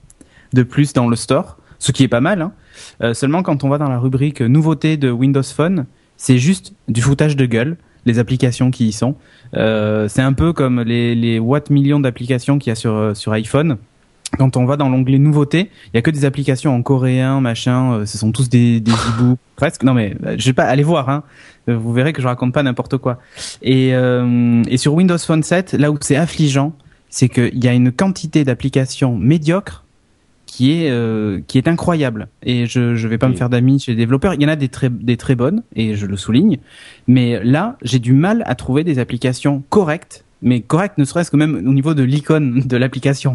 de 0.53 0.63
plus 0.63 0.93
dans 0.93 1.09
le 1.09 1.17
store, 1.17 1.57
ce 1.79 1.93
qui 1.93 2.03
est 2.03 2.09
pas 2.09 2.21
mal. 2.21 2.43
Hein. 2.43 2.53
Euh, 3.03 3.15
seulement 3.15 3.43
quand 3.43 3.65
on 3.65 3.69
va 3.71 3.79
dans 3.79 3.89
la 3.89 3.99
rubrique 3.99 4.41
nouveautés 4.43 4.97
de 4.99 5.11
Windows 5.11 5.43
Phone, 5.43 5.87
c'est 6.19 6.37
juste 6.37 6.75
du 6.89 7.01
foutage 7.01 7.37
de 7.37 7.47
gueule, 7.47 7.79
les 8.05 8.19
applications 8.19 8.71
qui 8.71 8.89
y 8.89 8.93
sont. 8.93 9.15
Euh, 9.55 10.09
c'est 10.09 10.21
un 10.21 10.35
peu 10.35 10.53
comme 10.53 10.83
les, 10.83 11.15
les 11.15 11.39
watts 11.39 11.71
millions 11.71 12.01
d'applications 12.01 12.59
qu'il 12.59 12.71
y 12.71 12.73
a 12.73 12.77
sur, 12.77 12.93
euh, 12.95 13.15
sur 13.15 13.33
iPhone. 13.33 13.79
Quand 14.37 14.59
on 14.59 14.67
va 14.67 14.77
dans 14.77 14.91
l'onglet 14.91 15.19
nouveautés, 15.19 15.71
il 15.87 15.97
y 15.97 15.99
a 15.99 16.03
que 16.03 16.11
des 16.11 16.27
applications 16.27 16.75
en 16.75 16.83
coréen, 16.83 17.41
machin. 17.41 17.95
euh, 17.95 18.07
ce 18.07 18.19
sont 18.19 18.31
tous 18.31 18.51
des, 18.51 18.79
des 18.81 18.91
e-books, 19.19 19.39
presque. 19.57 19.85
Non 19.85 19.95
mais 19.95 20.15
euh, 20.27 20.35
je 20.39 20.45
vais 20.45 20.53
pas 20.53 20.65
aller 20.65 20.83
voir. 20.83 21.09
Hein. 21.09 21.23
Vous 21.67 21.93
verrez 21.93 22.13
que 22.13 22.21
je 22.21 22.27
raconte 22.27 22.53
pas 22.53 22.63
n'importe 22.63 22.99
quoi. 22.99 23.21
Et, 23.63 23.95
euh, 23.95 24.63
et 24.69 24.77
sur 24.77 24.95
Windows 24.95 25.19
Phone 25.19 25.43
7, 25.43 25.75
là 25.75 25.91
où 25.91 25.99
c'est 26.01 26.17
affligeant, 26.17 26.75
c'est 27.11 27.29
qu'il 27.29 27.63
y 27.63 27.69
a 27.69 27.73
une 27.73 27.93
quantité 27.93 28.45
d'applications 28.45 29.17
médiocres 29.17 29.85
qui 30.49 30.73
est 30.83 30.91
euh, 30.91 31.41
qui 31.47 31.59
est 31.59 31.69
incroyable. 31.69 32.29
Et 32.43 32.67
je 32.67 32.97
je 32.97 33.07
vais 33.07 33.19
pas 33.19 33.29
me 33.29 33.35
faire 33.35 33.51
d'amis 33.51 33.79
chez 33.79 33.93
les 33.93 33.99
développeurs. 33.99 34.33
Il 34.35 34.43
y 34.43 34.47
en 34.47 34.49
a 34.49 34.57
des 34.57 34.69
très 34.69 34.89
des 34.89 35.17
très 35.19 35.35
bonnes 35.37 35.63
et 35.77 35.95
je 35.95 36.07
le 36.07 36.17
souligne. 36.17 36.57
Mais 37.07 37.39
là, 37.45 37.77
j'ai 37.83 37.99
du 37.99 38.15
mal 38.15 38.43
à 38.47 38.55
trouver 38.55 38.83
des 38.83 38.99
applications 38.99 39.63
correctes. 39.69 40.25
Mais 40.41 40.61
correctes, 40.61 40.99
ne 40.99 41.05
serait-ce 41.05 41.33
que 41.33 41.37
même 41.37 41.57
au 41.57 41.73
niveau 41.75 41.95
de 41.95 42.05
l'icône 42.05 42.61
de 42.65 42.77
l'application. 42.77 43.35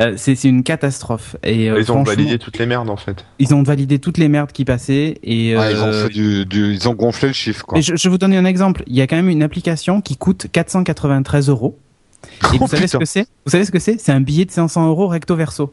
Euh, 0.00 0.14
c'est 0.16 0.34
c'est 0.34 0.48
une 0.48 0.62
catastrophe. 0.62 1.36
Et 1.42 1.70
euh, 1.70 1.78
Ils 1.78 1.92
ont 1.92 2.02
validé 2.02 2.38
toutes 2.38 2.58
les 2.58 2.64
merdes 2.66 2.88
en 2.90 2.96
fait. 2.96 3.24
ils 3.38 3.54
ont 3.54 3.62
validé 3.62 3.98
toutes 3.98 4.16
les 4.18 4.28
merdes 4.28 4.50
qui 4.50 4.64
passaient 4.64 5.18
et 5.22 5.54
Ouais, 5.56 5.72
ils 5.72 5.78
ont 5.80 5.86
euh, 5.86 6.04
fait 6.06 6.08
du, 6.14 6.46
du- 6.46 6.72
ils 6.72 6.88
ont 6.88 6.94
gonflé 6.94 7.28
le 7.28 7.34
chiffre 7.34 7.64
quoi. 7.66 7.78
et 7.78 7.82
je, 7.82 7.94
je 7.94 8.02
vais 8.08 8.10
vous 8.10 8.18
donner 8.18 8.38
un 8.38 8.46
exemple. 8.46 8.82
Il 8.86 8.96
y 8.96 9.02
a 9.02 9.06
quand 9.06 9.16
même 9.16 9.28
une 9.28 9.42
application 9.42 10.00
qui 10.00 10.16
coûte 10.16 10.46
493 10.50 11.48
euros. 11.50 11.78
Et 12.24 12.26
Oh, 12.54 12.56
vous 12.60 12.66
savez 12.68 12.86
ce 12.86 12.96
putain. 12.96 12.98
que 13.00 13.04
c'est? 13.04 13.26
Vous 13.44 13.50
savez 13.50 13.64
ce 13.66 13.70
que 13.70 13.78
c'est? 13.78 13.98
C'est 14.00 14.12
un 14.12 14.20
billet 14.20 14.46
de 14.46 14.50
500 14.50 14.88
euros 14.88 15.08
recto 15.08 15.36
verso. 15.36 15.72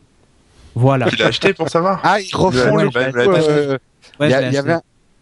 Voilà. 0.77 1.07
Tu 1.07 1.15
l'as 1.15 1.27
acheté 1.27 1.53
pour 1.53 1.69
savoir 1.69 1.99
Ah, 2.03 2.19
ils 2.21 2.33
refont 2.35 2.75
le 2.77 2.87
ouais, 2.87 2.91
ouais, 2.95 4.27
Il 4.27 4.29
y, 4.29 4.33
avait, 4.57 4.79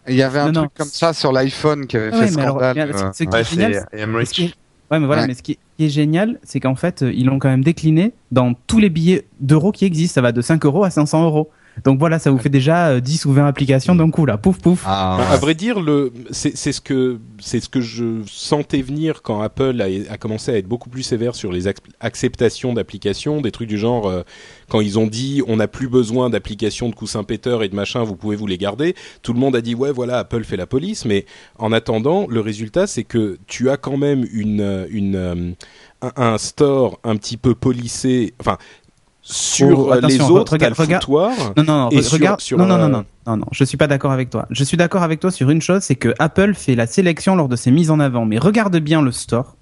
il 0.08 0.16
y 0.16 0.22
avait 0.22 0.40
un 0.40 0.48
Non, 0.52 0.52
truc 0.54 0.64
non, 0.64 0.70
comme 0.78 0.88
ça 0.88 1.14
sur 1.14 1.32
l'iPhone 1.32 1.88
qui 1.88 1.98
avait 1.98 2.12
Ouais, 2.16 2.28
fait 2.28 2.36
mais 2.36 2.42
alors, 2.44 2.58
scandale. 2.58 2.92
euh, 2.94 3.12
ce 3.14 3.24
qui 3.24 3.30
Ouais, 3.30 3.40
est 3.42 3.44
génial, 3.50 3.88
c'est 3.92 4.00
I 4.00 4.02
am 4.04 4.12
ce 4.14 4.18
rich. 4.18 4.30
qui 4.32 4.44
est- 4.46 4.54
Ouais, 4.92 5.00
mais 5.00 5.06
voilà, 5.08 5.22
Ouais. 5.24 5.28
mais 5.30 5.34
ce 5.34 5.42
qui, 5.42 5.54
est, 5.54 5.56
ce 5.56 5.78
qui 5.78 5.86
est 5.86 5.90
génial, 5.90 6.40
c'est 6.44 6.60
qu'en 6.60 6.76
fait, 6.76 7.02
euh, 7.02 7.12
ils 7.12 7.26
l'ont 7.26 7.40
quand 7.40 7.50
même 7.50 7.64
décliné 7.64 8.14
dans 8.32 8.54
tous 8.68 8.78
les 8.80 8.90
billets 8.90 9.26
d'euros 9.40 9.72
qui 9.72 9.86
existent. 9.86 10.14
Ça 10.16 10.22
va 10.22 10.32
de 10.32 10.42
5 10.42 10.64
euros 10.66 10.84
à 10.84 10.90
500 10.92 11.24
euros. 11.24 11.50
Donc 11.84 12.00
voilà, 12.00 12.20
ça 12.20 12.32
vous 12.32 12.38
fait 12.38 12.50
déjà 12.50 12.88
euh, 12.88 13.00
10 13.02 13.26
ou 13.26 13.34
20 13.34 13.46
applications 13.48 13.96
d'un 13.96 14.10
coup, 14.10 14.26
là. 14.26 14.38
Pouf, 14.38 14.60
pouf. 14.60 14.84
Ah, 14.86 15.18
À 15.18 15.32
ouais. 15.34 15.38
vrai 15.40 15.56
dire, 15.56 15.80
le, 15.82 16.14
c'est 16.32 16.56
c'est 16.56 16.72
ce 16.72 16.80
que 16.82 17.20
c'est 17.40 17.60
ce 17.60 17.68
que 17.70 17.82
je 17.82 18.22
sentais 18.28 18.82
venir 18.82 19.22
quand 19.22 19.42
Apple 19.42 19.82
a, 19.82 20.14
a 20.14 20.18
commencé 20.18 20.52
à 20.52 20.58
être 20.58 20.68
beaucoup 20.68 20.90
plus 20.90 21.04
sévère 21.04 21.36
sur 21.36 21.52
les 21.52 21.68
ac- 21.68 21.78
acceptations 22.00 22.74
d'applications, 22.74 23.42
des 23.42 23.52
trucs 23.52 23.68
du 23.68 23.78
genre 23.78 24.08
euh, 24.08 24.22
quand 24.70 24.80
ils 24.82 24.98
ont 24.98 25.08
dit 25.08 25.42
on 25.48 25.58
n'a 25.58 25.68
plus 25.68 25.90
besoin 25.90 26.30
d'applications 26.30 26.88
de 26.90 26.96
coussins 26.96 27.24
péteurs 27.24 27.62
et 27.62 27.70
de 27.70 27.76
machin, 27.76 28.04
vous 28.04 28.16
pouvez 28.16 28.36
vous 28.38 28.48
les 28.48 28.58
garder. 28.58 28.96
Tout 29.22 29.34
le 29.34 29.40
monde 29.40 29.56
a 29.56 29.62
dit 29.62 29.76
ouais 29.76 29.92
voilà 29.92 30.20
Apple 30.20 30.44
fait 30.46 30.58
la 30.58 30.68
police, 30.68 31.04
mais 31.06 31.26
en 31.60 31.72
attendant 31.74 32.26
le 32.30 32.40
résultat 32.40 32.88
c'est 32.88 33.04
que 33.04 33.38
tu 33.48 33.70
as 33.70 33.78
quand 33.78 33.98
même 33.98 34.26
une 34.32 34.62
euh, 34.62 34.88
une 34.90 35.16
euh, 35.16 35.52
un, 36.02 36.12
un 36.16 36.38
store 36.38 37.00
un 37.04 37.16
petit 37.18 37.38
peu 37.38 37.54
policé, 37.54 38.34
enfin 38.40 38.58
sur 39.28 39.80
Oh, 39.88 39.92
euh, 39.94 40.02
les 40.02 40.22
autres, 40.22 40.54
regarde- 40.54 40.76
le 40.78 40.84
regarde- 40.84 41.04
foutoir. 41.04 41.32
Non, 41.58 41.64
non, 41.64 41.78
non, 41.86 41.90
Et 41.90 41.98
re- 41.98 42.02
sur- 42.04 42.14
regarde. 42.14 42.42
sur, 42.42 42.58
non, 42.60 42.66
non, 42.68 42.78
non, 42.78 42.84
euh, 42.84 42.88
non, 42.90 43.06
non, 43.26 43.38
non, 43.38 43.46
je 43.52 43.64
suis 43.64 43.76
pas 43.76 43.88
d'accord 43.88 44.12
avec 44.12 44.30
toi. 44.30 44.46
Je 44.52 44.64
suis 44.64 44.78
d'accord 44.78 45.02
avec 45.02 45.20
toi 45.20 45.32
sur 45.32 45.50
une 45.50 45.62
chose, 45.62 45.82
c'est 45.82 45.96
que 45.96 46.14
Apple 46.20 46.54
fait 46.54 46.76
la 46.76 46.86
sélection 46.86 47.36
lors 47.36 47.48
de 47.50 47.56
ses 47.56 47.72
mises 47.72 47.90
en 47.90 48.00
avant. 48.00 48.26
Mais 48.26 48.38
regarde 48.38 48.78
bien 48.78 49.02
le 49.02 49.12
store. 49.12 49.56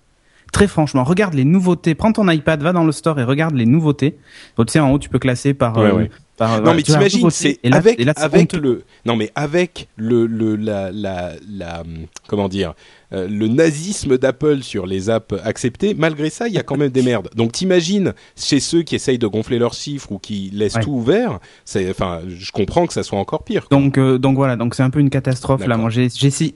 Très 0.51 0.67
franchement, 0.67 1.03
regarde 1.05 1.33
les 1.33 1.45
nouveautés. 1.45 1.95
Prends 1.95 2.11
ton 2.11 2.29
iPad, 2.29 2.61
va 2.61 2.73
dans 2.73 2.83
le 2.83 2.91
store 2.91 3.19
et 3.19 3.23
regarde 3.23 3.55
les 3.55 3.65
nouveautés. 3.65 4.17
Donc, 4.57 4.67
tu 4.67 4.73
sais, 4.73 4.79
en 4.81 4.91
haut, 4.91 4.99
tu 4.99 5.07
peux 5.09 5.17
classer 5.17 5.53
par. 5.53 5.77
Ouais, 5.77 5.85
euh, 5.85 5.93
ouais. 5.95 6.11
Non 6.39 6.47
voilà, 6.47 6.73
mais 6.73 6.81
t'imagines, 6.81 7.29
c'est 7.29 7.59
avec 7.71 8.03
là, 8.03 8.13
le 8.59 8.83
non 9.05 9.15
mais 9.15 9.31
avec 9.35 9.87
le 9.95 10.25
le 10.25 10.55
la 10.55 10.91
la 10.91 11.33
la 11.47 11.83
comment 12.27 12.49
dire 12.49 12.73
euh, 13.13 13.27
le 13.27 13.47
nazisme 13.47 14.17
d'Apple 14.17 14.63
sur 14.63 14.87
les 14.87 15.11
apps 15.11 15.35
acceptées. 15.43 15.93
Malgré 15.93 16.31
ça, 16.31 16.47
il 16.47 16.53
y 16.55 16.57
a 16.57 16.63
quand 16.63 16.77
même 16.77 16.89
des 16.89 17.03
merdes. 17.03 17.29
Donc 17.35 17.51
t'imagines 17.51 18.13
chez 18.35 18.59
ceux 18.59 18.81
qui 18.81 18.95
essayent 18.95 19.19
de 19.19 19.27
gonfler 19.27 19.59
leurs 19.59 19.75
chiffres 19.75 20.11
ou 20.11 20.17
qui 20.17 20.49
laissent 20.51 20.73
Ouais. 20.73 20.81
tout 20.81 20.91
ouvert, 20.93 21.39
c'est 21.65 21.87
enfin 21.91 22.21
je 22.27 22.51
comprends 22.51 22.87
que 22.87 22.93
ça 22.93 23.03
soit 23.03 23.19
encore 23.19 23.43
pire. 23.43 23.67
quoi. 23.67 23.77
Donc, 23.77 23.99
euh, 23.99 24.17
donc 24.17 24.35
voilà, 24.35 24.55
donc 24.55 24.73
c'est 24.73 24.81
un 24.81 24.89
peu 24.89 24.99
une 24.99 25.11
catastrophe 25.11 25.67
là. 25.67 25.77
Moi, 25.77 25.91
j'ai, 25.91 26.07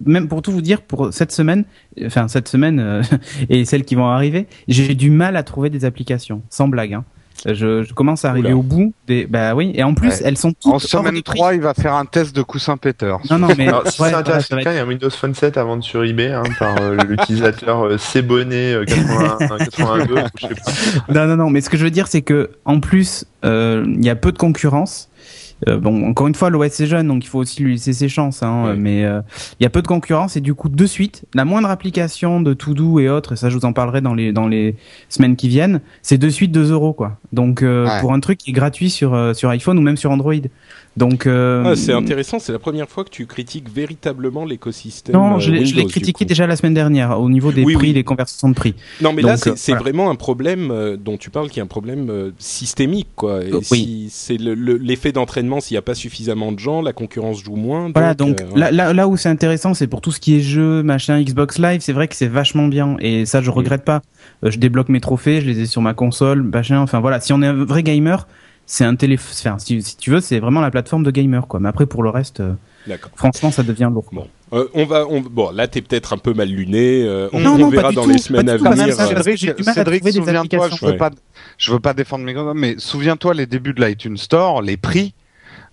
même 0.05 0.27
pour 0.27 0.41
tout 0.41 0.51
vous 0.51 0.61
dire, 0.61 0.81
pour 0.81 1.13
cette 1.13 1.31
semaine, 1.31 1.65
enfin 2.03 2.27
cette 2.27 2.47
semaine 2.47 2.79
euh, 2.79 3.03
et 3.49 3.63
celles 3.65 3.85
qui 3.85 3.93
vont 3.93 4.07
arriver, 4.07 4.47
j'ai 4.67 4.95
du 4.95 5.11
mal 5.11 5.35
à 5.35 5.43
trouver 5.43 5.69
des 5.69 5.85
applications, 5.85 6.41
sans 6.49 6.67
blague. 6.67 6.95
Hein. 6.95 7.05
Je, 7.45 7.83
je 7.83 7.93
commence 7.93 8.25
à 8.25 8.29
arriver 8.31 8.49
Oula. 8.49 8.57
au 8.57 8.63
bout 8.63 8.93
des. 9.07 9.25
Bah 9.27 9.53
oui, 9.55 9.71
et 9.75 9.83
en 9.83 9.93
plus, 9.93 10.09
Ouais. 10.09 10.21
elles 10.25 10.37
sont 10.37 10.53
toutes. 10.53 10.73
En 10.73 10.79
semaine 10.79 11.15
de 11.15 11.21
prix. 11.21 11.37
3, 11.37 11.53
il 11.55 11.61
va 11.61 11.73
faire 11.73 11.93
un 11.93 12.05
test 12.05 12.35
de 12.35 12.41
coussin 12.41 12.77
péteur. 12.77 13.19
Non, 13.29 13.37
non, 13.37 13.49
mais 13.57 13.67
Alors, 13.67 13.87
si 13.87 14.01
ouais, 14.01 14.09
ça 14.09 14.17
intéresse 14.19 14.47
quelqu'un, 14.47 14.71
il 14.71 14.75
y 14.75 14.79
a 14.79 14.83
un 14.83 14.87
Windows 14.87 15.09
Phone 15.09 15.33
7 15.35 15.55
à 15.57 15.63
vendre 15.63 15.83
sur 15.83 16.03
eBay 16.03 16.31
hein, 16.31 16.43
par 16.59 16.75
euh, 16.81 16.95
l'utilisateur 17.07 17.85
euh, 17.85 17.97
Cbonnet 17.97 18.73
euh, 18.73 18.85
81 18.85 19.57
82 19.57 20.13
ou 20.13 20.17
je 20.37 20.47
sais 20.47 20.53
pas. 20.55 21.13
Non, 21.13 21.27
non, 21.27 21.35
non. 21.37 21.49
Mais 21.49 21.61
ce 21.61 21.69
que 21.69 21.77
je 21.77 21.83
veux 21.83 21.91
dire, 21.91 22.07
c'est 22.07 22.21
que 22.23 22.49
en 22.65 22.79
plus, 22.79 23.25
euh, 23.45 23.85
il 23.87 24.03
y 24.03 24.09
a 24.09 24.15
peu 24.15 24.31
de 24.31 24.37
concurrence. 24.37 25.09
Euh, 25.67 25.77
bon, 25.77 26.07
encore 26.07 26.27
une 26.27 26.35
fois, 26.35 26.49
l'OS 26.49 26.79
est 26.79 26.85
jeune, 26.85 27.07
donc 27.07 27.25
il 27.25 27.27
faut 27.27 27.39
aussi 27.39 27.63
lui 27.63 27.71
laisser 27.73 27.93
ses 27.93 28.09
chances. 28.09 28.43
Hein. 28.43 28.75
Mais 28.77 29.05
euh, 29.05 29.21
il 29.59 29.63
y 29.63 29.65
a 29.65 29.69
peu 29.69 29.81
de 29.81 29.87
concurrence 29.87 30.35
et 30.37 30.41
du 30.41 30.53
coup, 30.53 30.69
de 30.69 30.85
suite, 30.85 31.25
la 31.33 31.45
moindre 31.45 31.69
application 31.69 32.41
de 32.41 32.53
To-Do 32.53 32.99
et 32.99 33.09
autres, 33.09 33.33
et 33.33 33.35
ça, 33.35 33.49
je 33.49 33.57
vous 33.57 33.65
en 33.65 33.73
parlerai 33.73 34.01
dans 34.01 34.13
les 34.13 34.31
dans 34.31 34.47
les 34.47 34.75
semaines 35.09 35.35
qui 35.35 35.47
viennent, 35.47 35.81
c'est 36.03 36.17
de 36.19 36.29
suite 36.29 36.51
2 36.51 36.71
euros 36.71 36.93
quoi. 36.93 37.17
Donc 37.33 37.63
euh, 37.63 37.85
Ouais. 37.87 38.01
pour 38.01 38.13
un 38.13 38.19
truc 38.19 38.37
qui 38.37 38.51
est 38.51 38.53
gratuit 38.53 38.89
sur 38.89 39.35
sur 39.35 39.49
iPhone 39.49 39.77
ou 39.77 39.81
même 39.81 39.97
sur 39.97 40.11
Android. 40.11 40.33
Donc 40.97 41.27
euh, 41.27 41.63
Ah, 41.65 41.75
c'est 41.75 41.93
intéressant, 41.93 42.39
c'est 42.39 42.51
la 42.51 42.59
première 42.59 42.89
fois 42.89 43.03
que 43.03 43.09
tu 43.11 43.25
critiques 43.27 43.69
véritablement 43.73 44.43
l'écosystème. 44.45 45.13
non, 45.15 45.35
euh, 45.35 45.39
je 45.39 45.51
l'ai 45.51 45.85
critiqué 45.85 46.25
déjà 46.25 46.47
la 46.47 46.55
semaine 46.55 46.73
dernière 46.73 47.19
au 47.21 47.29
niveau 47.29 47.51
des 47.51 47.63
Oui, 47.63 47.75
prix, 47.75 47.87
oui. 47.89 47.93
les 47.93 48.03
conversions 48.03 48.49
de 48.49 48.55
prix. 48.55 48.73
Non, 49.01 49.13
mais 49.13 49.21
là, 49.21 49.33
Donc, 49.35 49.43
c'est 49.43 49.49
euh, 49.51 49.53
c'est 49.55 49.71
voilà. 49.73 49.83
vraiment 49.83 50.09
un 50.09 50.15
problème 50.15 50.71
euh, 50.71 50.97
dont 50.97 51.17
tu 51.17 51.29
parles, 51.29 51.49
qui 51.49 51.59
est 51.59 51.61
un 51.61 51.67
problème 51.67 52.31
systémique, 52.39 53.09
quoi. 53.15 53.43
Et 53.43 53.51
si 53.61 53.71
oui. 53.71 54.07
c'est 54.09 54.37
le- 54.37 54.55
le- 54.55 54.77
l'effet 54.77 55.11
d'entraînement, 55.11 55.59
s'il 55.61 55.75
n'y 55.75 55.79
a 55.79 55.83
pas 55.83 55.93
suffisamment 55.95 56.51
de 56.51 56.57
gens, 56.59 56.81
la 56.81 56.93
concurrence 56.93 57.43
joue 57.43 57.55
moins. 57.55 57.91
Voilà, 57.93 58.13
donc 58.15 58.41
euh, 58.41 58.45
là, 58.55 58.71
là, 58.71 58.91
là 58.93 59.07
où 59.07 59.17
c'est 59.17 59.29
intéressant, 59.29 59.73
c'est 59.75 59.87
pour 59.87 60.01
tout 60.01 60.11
ce 60.11 60.19
qui 60.19 60.35
est 60.37 60.41
jeu, 60.41 60.81
machin, 60.81 61.21
Xbox 61.21 61.59
Live, 61.59 61.81
c'est 61.81 61.93
vrai 61.93 62.07
que 62.07 62.15
c'est 62.15 62.27
vachement 62.27 62.67
bien 62.67 62.97
et 62.99 63.25
ça 63.27 63.41
je 63.41 63.51
regrette 63.51 63.85
pas. 63.85 64.01
Je 64.43 64.57
débloque 64.57 64.89
mes 64.89 64.99
trophées, 64.99 65.41
je 65.41 65.45
les 65.47 65.59
ai 65.61 65.65
sur 65.67 65.81
ma 65.83 65.93
console, 65.93 66.41
machin. 66.41 66.79
Enfin 66.79 66.99
voilà, 66.99 67.19
si 67.19 67.33
on 67.33 67.41
est 67.43 67.47
un 67.47 67.53
vrai 67.65 67.83
gamer, 67.83 68.27
c'est 68.67 68.85
un 68.85 68.95
téléphone. 68.95 69.33
Enfin, 69.39 69.57
si, 69.57 69.81
si 69.81 69.97
tu 69.97 70.11
veux, 70.11 70.19
c'est 70.19 70.39
vraiment 70.39 70.61
la 70.61 70.69
plateforme 70.69 71.01
de 71.03 71.09
gamer 71.09 71.47
quoi. 71.47 71.59
Mais 71.59 71.69
après 71.69 71.87
pour 71.87 72.03
le 72.03 72.09
reste, 72.11 72.41
euh, 72.41 72.53
franchement, 73.15 73.49
ça 73.49 73.63
devient 73.63 73.89
lourd. 73.91 74.05
Bon, 74.11 74.27
Euh, 74.53 74.67
on 74.75 74.85
va, 74.85 75.05
on, 75.09 75.21
bon, 75.21 75.49
là 75.51 75.67
t'es 75.67 75.81
peut-être 75.81 76.13
un 76.13 76.17
peu 76.17 76.33
mal 76.33 76.49
luné. 76.49 77.03
euh, 77.03 77.27
on, 77.33 77.39
Non, 77.39 77.53
on 77.53 77.57
non, 77.57 77.69
pas 77.71 77.75
verra 77.77 77.91
dans 77.93 78.03
tout, 78.03 78.09
les 78.11 78.17
semaines 78.17 78.47
à 78.49 78.57
même, 78.57 78.73
venir. 78.73 78.93
ça, 78.93 79.07
Cédric, 79.07 80.07
souviens-toi, 80.13 80.69
je 80.69 80.85
veux 80.85 80.91
Ouais. 80.91 80.97
pas, 80.97 81.09
je 81.57 81.71
veux 81.71 81.79
pas 81.79 81.93
défendre 81.93 82.23
mes 82.23 82.33
gars, 82.33 82.53
mais 82.55 82.75
souviens-toi 82.77 83.33
les 83.33 83.45
débuts 83.45 83.73
de 83.73 83.83
l'iTunes 83.83 84.17
Store, 84.17 84.61
les 84.61 84.77
prix. 84.77 85.13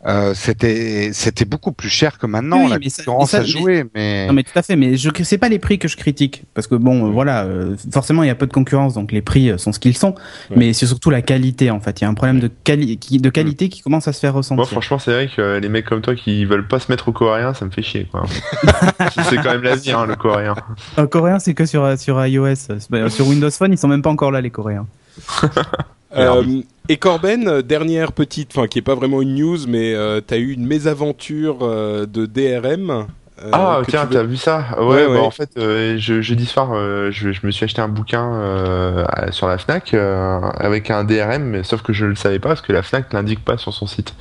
Euh, 0.07 0.33
c'était 0.35 1.11
c'était 1.13 1.45
beaucoup 1.45 1.73
plus 1.73 1.89
cher 1.89 2.19
que 2.19 2.27
maintenant. 2.27 2.65
Oui, 2.65 2.71
la 2.71 2.79
mais 2.79 2.89
ça- 2.89 3.03
concurrence 3.05 3.33
mais 3.33 3.39
ça- 3.39 3.43
a 3.45 3.47
joué, 3.47 3.85
mais, 3.95 4.27
Non 4.27 4.33
mais 4.35 4.43
tout 4.43 4.57
à 4.59 4.63
fait, 4.63 4.77
mais 4.77 4.97
je 4.97 5.11
c'est 5.23 5.39
pas 5.39 5.49
les 5.49 5.59
prix 5.59 5.79
que 5.79 5.89
je 5.89 5.97
critique 5.97 6.45
parce 6.55 6.67
que 6.67 6.75
bon 6.75 7.07
euh, 7.07 7.11
voilà 7.11 7.45
euh, 7.45 7.77
forcément 7.93 8.23
il 8.23 8.27
y 8.27 8.31
a 8.31 8.35
peu 8.35 8.47
de 8.47 8.53
concurrence 8.53 8.95
donc 8.95 9.13
les 9.13 9.23
prix 9.23 9.59
sont 9.59 9.73
ce 9.73 9.79
qu'ils 9.79 9.97
sont 9.97 10.15
Ouais. 10.51 10.57
mais 10.57 10.73
c'est 10.73 10.87
surtout 10.87 11.11
la 11.11 11.23
qualité 11.23 11.71
en 11.71 11.81
fait 11.81 12.01
il 12.01 12.05
y 12.05 12.07
a 12.07 12.11
un 12.11 12.15
problème 12.15 12.41
de, 12.41 12.51
quali 12.65 12.99
qui, 12.99 13.19
de 13.19 13.31
qualité 13.31 13.69
qui 13.69 13.81
commence 13.81 14.07
à 14.09 14.13
se 14.13 14.21
faire 14.21 14.33
Moi, 14.33 14.39
ressentir. 14.39 14.67
franchement, 14.69 14.99
c'est 14.99 15.13
vrai 15.13 15.29
que 15.35 15.41
euh, 15.41 15.61
les 15.61 15.69
mecs 15.69 15.87
comme 15.87 16.01
toi 16.03 16.15
qui 16.15 16.45
veulent 16.45 16.69
pas 16.69 16.79
se 16.81 16.91
mettre 16.93 17.09
au 17.09 17.13
coréen, 17.13 17.55
ça 17.55 17.65
me 17.65 17.71
fait 17.71 17.83
chier, 17.83 18.07
quoi. 18.11 18.25
c'est 19.29 19.37
quand 19.37 19.53
même 19.53 19.63
l'avenir, 19.63 19.99
hein, 19.99 20.07
le 20.07 20.17
coréen. 20.17 20.55
En 20.97 21.07
coréen 21.07 21.39
c'est 21.39 21.55
que 21.55 21.65
sur 21.67 21.99
sur 21.99 22.25
iOS, 22.27 22.55
bah, 22.91 23.09
sur 23.09 23.27
Windows 23.27 23.51
Phone 23.51 23.73
ils 23.73 23.79
sont 23.79 23.89
même 23.89 24.03
pas 24.03 24.11
encore 24.11 24.31
là 24.31 24.41
les 24.41 24.51
Coréens. 24.51 24.87
Euh, 26.17 26.63
et 26.89 26.97
Corben, 26.97 27.49
euh, 27.49 27.63
dernière 27.63 28.13
petite, 28.13 28.51
enfin 28.55 28.67
qui 28.67 28.79
est 28.79 28.83
pas 28.83 28.95
vraiment 28.95 29.23
une 29.23 29.35
news, 29.35 29.59
mais 29.67 29.95
euh, 29.95 30.21
t'as 30.21 30.39
eu 30.39 30.53
une 30.53 30.67
mésaventure 30.67 31.59
de 31.59 32.27
DRM. 32.27 33.07
Euh, 33.43 33.51
Ah 33.53 33.83
tiens, 33.89 34.05
veux- 34.05 34.15
t'as 34.15 34.23
vu 34.23 34.37
ça 34.37 34.65
Ouais, 34.79 35.07
Ouais, 35.07 35.15
bah, 35.15 35.23
en 35.23 35.31
fait, 35.31 35.51
euh, 35.59 35.97
je, 35.99 36.21
jeudi 36.23 36.47
soir, 36.47 36.71
euh, 36.73 37.11
je, 37.11 37.33
je 37.33 37.41
me 37.47 37.51
suis 37.51 37.65
acheté 37.65 37.81
un 37.83 37.89
bouquin 37.89 38.25
euh, 38.35 39.05
sur 39.31 39.49
la 39.49 39.59
Fnac 39.59 39.93
euh, 39.95 40.41
avec 40.59 40.91
un 40.91 41.05
DRM, 41.05 41.43
mais 41.43 41.63
sauf 41.65 41.83
que 41.83 41.93
je 41.93 42.07
le 42.07 42.15
savais 42.15 42.39
pas 42.39 42.49
parce 42.51 42.61
que 42.63 42.73
la 42.73 42.83
Fnac 42.83 43.13
l'indique 43.13 43.45
pas 43.45 43.57
sur 43.59 43.73
son 43.75 43.87
site. 43.87 44.15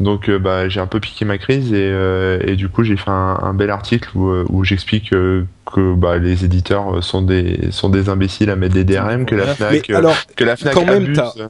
Donc, 0.00 0.30
bah, 0.30 0.68
j'ai 0.68 0.80
un 0.80 0.86
peu 0.86 1.00
piqué 1.00 1.24
ma 1.24 1.38
crise 1.38 1.72
et, 1.72 1.76
euh, 1.92 2.38
et 2.46 2.56
du 2.56 2.68
coup, 2.68 2.84
j'ai 2.84 2.96
fait 2.96 3.10
un, 3.10 3.38
un 3.42 3.54
bel 3.54 3.70
article 3.70 4.08
où, 4.16 4.30
où 4.48 4.64
j'explique 4.64 5.10
que 5.10 5.94
bah, 5.94 6.18
les 6.18 6.44
éditeurs 6.44 7.02
sont 7.02 7.22
des 7.22 7.70
sont 7.70 7.88
des 7.88 8.08
imbéciles 8.08 8.50
à 8.50 8.56
mettre 8.56 8.74
des 8.74 8.84
DRM, 8.84 9.24
que 9.24 9.34
la 9.34 9.46
Fnac 9.54 9.88
Mais 9.88 9.94
alors, 9.94 10.14
que 10.36 10.44
la 10.44 10.56
Fnac 10.56 10.74
quand 10.74 10.84
même, 10.84 11.04
abuse. 11.04 11.16
t'as- 11.16 11.48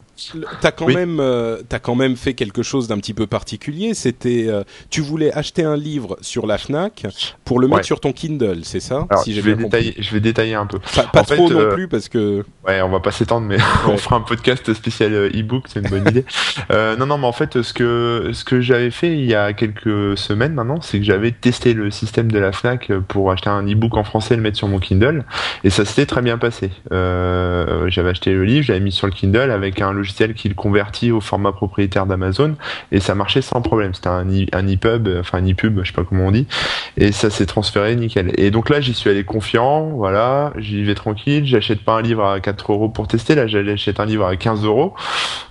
t'as 0.60 0.70
quand 0.70 0.86
Oui. 0.86 0.94
même, 0.94 1.18
euh, 1.18 1.58
t'as 1.68 1.78
quand 1.78 1.94
même 1.96 2.14
fait 2.16 2.34
quelque 2.34 2.62
chose 2.62 2.86
d'un 2.88 2.98
petit 2.98 3.14
peu 3.14 3.26
particulier. 3.26 3.94
C'était, 3.94 4.46
euh, 4.48 4.62
tu 4.90 5.00
voulais 5.00 5.32
acheter 5.32 5.64
un 5.64 5.76
livre 5.76 6.16
sur 6.20 6.46
la 6.46 6.58
Fnac 6.58 7.01
pour 7.44 7.60
le 7.60 7.66
mettre 7.66 7.78
Ouais. 7.78 7.82
sur 7.84 8.00
ton 8.00 8.12
Kindle, 8.12 8.60
c'est 8.64 8.80
ça 8.80 9.06
Alors, 9.10 9.22
Si 9.24 9.34
je 9.34 9.40
vais 9.40 9.54
détailler, 9.54 9.94
je 9.98 10.10
vais 10.12 10.20
détailler 10.20 10.54
un 10.54 10.66
peu. 10.66 10.78
Pas, 10.94 11.02
pas 11.04 11.22
trop 11.22 11.48
fait, 11.48 11.54
non 11.54 11.60
euh, 11.60 11.74
plus 11.74 11.88
parce 11.88 12.08
que. 12.08 12.44
Ouais, 12.66 12.80
on 12.82 12.88
va 12.90 13.00
pas 13.00 13.10
s'étendre, 13.10 13.46
mais 13.46 13.56
Ouais. 13.86 13.92
on 13.92 13.96
fera 13.96 14.16
un 14.16 14.20
podcast 14.20 14.72
spécial 14.74 15.12
euh, 15.14 15.28
e-book, 15.34 15.64
c'est 15.68 15.80
une 15.80 15.88
bonne 15.88 16.06
idée. 16.08 16.24
Euh, 16.70 16.96
non, 16.96 17.06
non, 17.06 17.18
mais 17.18 17.26
en 17.26 17.32
fait, 17.32 17.62
ce 17.62 17.72
que 17.72 18.30
ce 18.32 18.44
que 18.44 18.60
j'avais 18.60 18.90
fait 18.90 19.12
il 19.12 19.24
y 19.24 19.34
a 19.34 19.52
quelques 19.52 20.16
semaines 20.18 20.54
maintenant, 20.54 20.80
c'est 20.80 20.98
que 20.98 21.04
j'avais 21.04 21.30
testé 21.32 21.74
le 21.74 21.90
système 21.90 22.30
de 22.30 22.38
la 22.38 22.52
Fnac 22.52 22.92
pour 23.08 23.30
acheter 23.32 23.50
un 23.50 23.66
e-book 23.66 23.96
en 23.96 24.04
français 24.04 24.34
et 24.34 24.36
le 24.36 24.42
mettre 24.42 24.56
sur 24.58 24.68
mon 24.68 24.78
Kindle, 24.78 25.24
et 25.64 25.70
ça 25.70 25.84
s'était 25.84 26.06
très 26.06 26.22
bien 26.22 26.38
passé. 26.38 26.70
Euh, 26.92 27.88
j'avais 27.88 28.10
acheté 28.10 28.32
le 28.32 28.44
livre, 28.44 28.64
j'avais 28.64 28.80
mis 28.80 28.92
sur 28.92 29.06
le 29.06 29.12
Kindle 29.12 29.50
avec 29.50 29.80
un 29.80 29.92
logiciel 29.92 30.34
qui 30.34 30.48
le 30.48 30.54
convertit 30.54 31.10
au 31.10 31.20
format 31.20 31.52
propriétaire 31.52 32.06
d'Amazon, 32.06 32.56
et 32.90 33.00
ça 33.00 33.14
marchait 33.14 33.42
sans 33.42 33.60
problème. 33.62 33.94
C'était 33.94 34.08
un, 34.08 34.26
un 34.52 34.66
EPUB, 34.68 35.08
enfin 35.20 35.38
un 35.38 35.46
EPUB, 35.46 35.80
je 35.82 35.88
sais 35.88 35.92
pas 35.92 36.04
comment 36.04 36.26
on 36.26 36.30
dit, 36.30 36.46
et 36.96 37.12
ça 37.12 37.30
s'est 37.30 37.46
transféré 37.46 37.94
nickel. 37.96 38.32
Et 38.38 38.50
donc 38.50 38.68
là, 38.68 38.80
j'y 38.80 38.94
suis 38.94 39.08
allé 39.10 39.24
confiant, 39.24 39.86
voilà, 39.90 40.52
j'y 40.58 40.82
vais 40.82 40.94
tranquille, 40.94 41.46
j'achète 41.46 41.82
pas 41.82 41.94
un 41.98 42.02
livre 42.02 42.24
à 42.24 42.40
4 42.40 42.72
euros 42.72 42.88
pour 42.88 43.08
tester, 43.08 43.34
là 43.34 43.46
j'achète 43.46 44.00
un 44.00 44.04
livre 44.06 44.26
à 44.26 44.36
15 44.36 44.64
euros. 44.64 44.94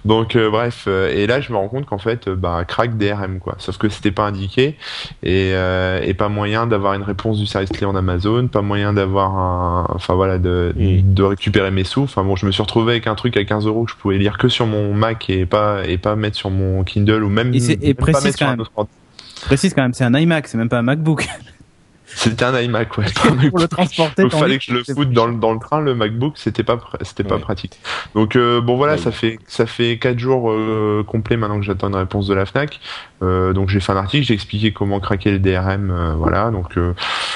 Donc 0.05 0.35
euh, 0.35 0.49
bref, 0.49 0.85
euh, 0.87 1.11
et 1.13 1.27
là 1.27 1.41
je 1.41 1.51
me 1.51 1.57
rends 1.57 1.67
compte 1.67 1.85
qu'en 1.85 1.97
fait, 1.97 2.27
euh, 2.27 2.35
bah 2.35 2.63
crack 2.67 2.97
DRM 2.97 3.39
quoi. 3.39 3.55
Sauf 3.59 3.77
que 3.77 3.89
c'était 3.89 4.11
pas 4.11 4.23
indiqué 4.27 4.75
et, 5.23 5.51
euh, 5.53 5.99
et 6.03 6.13
pas 6.13 6.29
moyen 6.29 6.65
d'avoir 6.67 6.93
une 6.93 7.03
réponse 7.03 7.37
du 7.39 7.45
service 7.45 7.69
client 7.71 7.93
d'Amazon, 7.93 8.47
pas 8.47 8.61
moyen 8.61 8.93
d'avoir 8.93 9.37
un, 9.37 9.87
enfin 9.93 10.15
voilà, 10.15 10.37
de, 10.37 10.73
Mm. 10.75 11.13
de 11.13 11.23
récupérer 11.23 11.71
mes 11.71 11.83
sous. 11.83 12.03
Enfin 12.03 12.23
bon, 12.23 12.35
je 12.35 12.45
me 12.45 12.51
suis 12.51 12.61
retrouvé 12.61 12.93
avec 12.93 13.07
un 13.07 13.15
truc 13.15 13.35
à 13.37 13.43
15 13.43 13.65
euros 13.67 13.83
que 13.85 13.91
je 13.91 13.95
pouvais 13.97 14.17
lire 14.17 14.37
que 14.37 14.47
sur 14.47 14.65
mon 14.65 14.93
Mac 14.93 15.29
et 15.29 15.45
pas 15.45 15.81
et 15.87 15.97
pas 15.97 16.15
mettre 16.15 16.37
sur 16.37 16.49
mon 16.49 16.83
Kindle 16.83 17.23
ou 17.23 17.29
même, 17.29 17.53
Et 17.53 17.59
c'est- 17.59 17.83
et 17.83 17.87
même 17.87 17.95
pas 17.95 18.21
mettre 18.21 18.37
sur 18.37 18.47
un 18.47 18.59
autre 18.59 18.71
ordi. 18.75 18.91
Je 19.41 19.45
précise 19.45 19.73
quand 19.73 19.81
même 19.81 19.93
c'est 19.93 20.03
un 20.05 20.13
iMac 20.13 20.47
c'est 20.47 20.57
même 20.57 20.69
pas 20.69 20.79
un 20.79 20.83
MacBook 20.83 21.27
C'était 22.13 22.43
un 22.43 22.59
iMac, 22.59 22.97
ouais. 22.97 23.05
pour 23.51 23.59
le 23.59 23.69
transporter. 23.69 24.23
Ton 24.27 24.37
fallait 24.37 24.57
que 24.57 24.65
je 24.65 24.73
le 24.73 24.83
foute 24.83 25.11
dans 25.11 25.27
le, 25.27 25.35
dans 25.35 25.53
le 25.53 25.59
train, 25.59 25.79
le 25.79 25.95
MacBook, 25.95 26.33
c'était 26.35 26.61
pas 26.63 26.75
pr- 26.75 26.97
c'était 27.03 27.23
pas 27.23 27.35
Ouais. 27.35 27.41
pratique. 27.41 27.79
Donc 28.15 28.35
euh, 28.35 28.59
bon 28.59 28.75
voilà, 28.75 28.93
Ouais. 28.95 28.99
ça 28.99 29.11
fait 29.11 29.39
ça 29.47 29.65
fait 29.65 29.97
quatre 29.97 30.19
jours 30.19 30.51
euh, 30.51 31.05
complets 31.07 31.37
maintenant 31.37 31.57
que 31.57 31.65
j'attends 31.65 31.87
une 31.87 31.95
réponse 31.95 32.27
de 32.27 32.33
la 32.33 32.45
Fnac. 32.45 32.81
Euh, 33.23 33.53
donc 33.53 33.69
j'ai 33.69 33.79
fait 33.79 33.93
un 33.93 33.97
article, 33.97 34.25
j'ai 34.25 34.33
expliqué 34.33 34.73
comment 34.73 34.99
craquer 34.99 35.31
les 35.31 35.39
DRM, 35.39 35.89
euh, 35.89 36.13
voilà. 36.17 36.51
Donc 36.51 36.77
euh, 36.77 36.93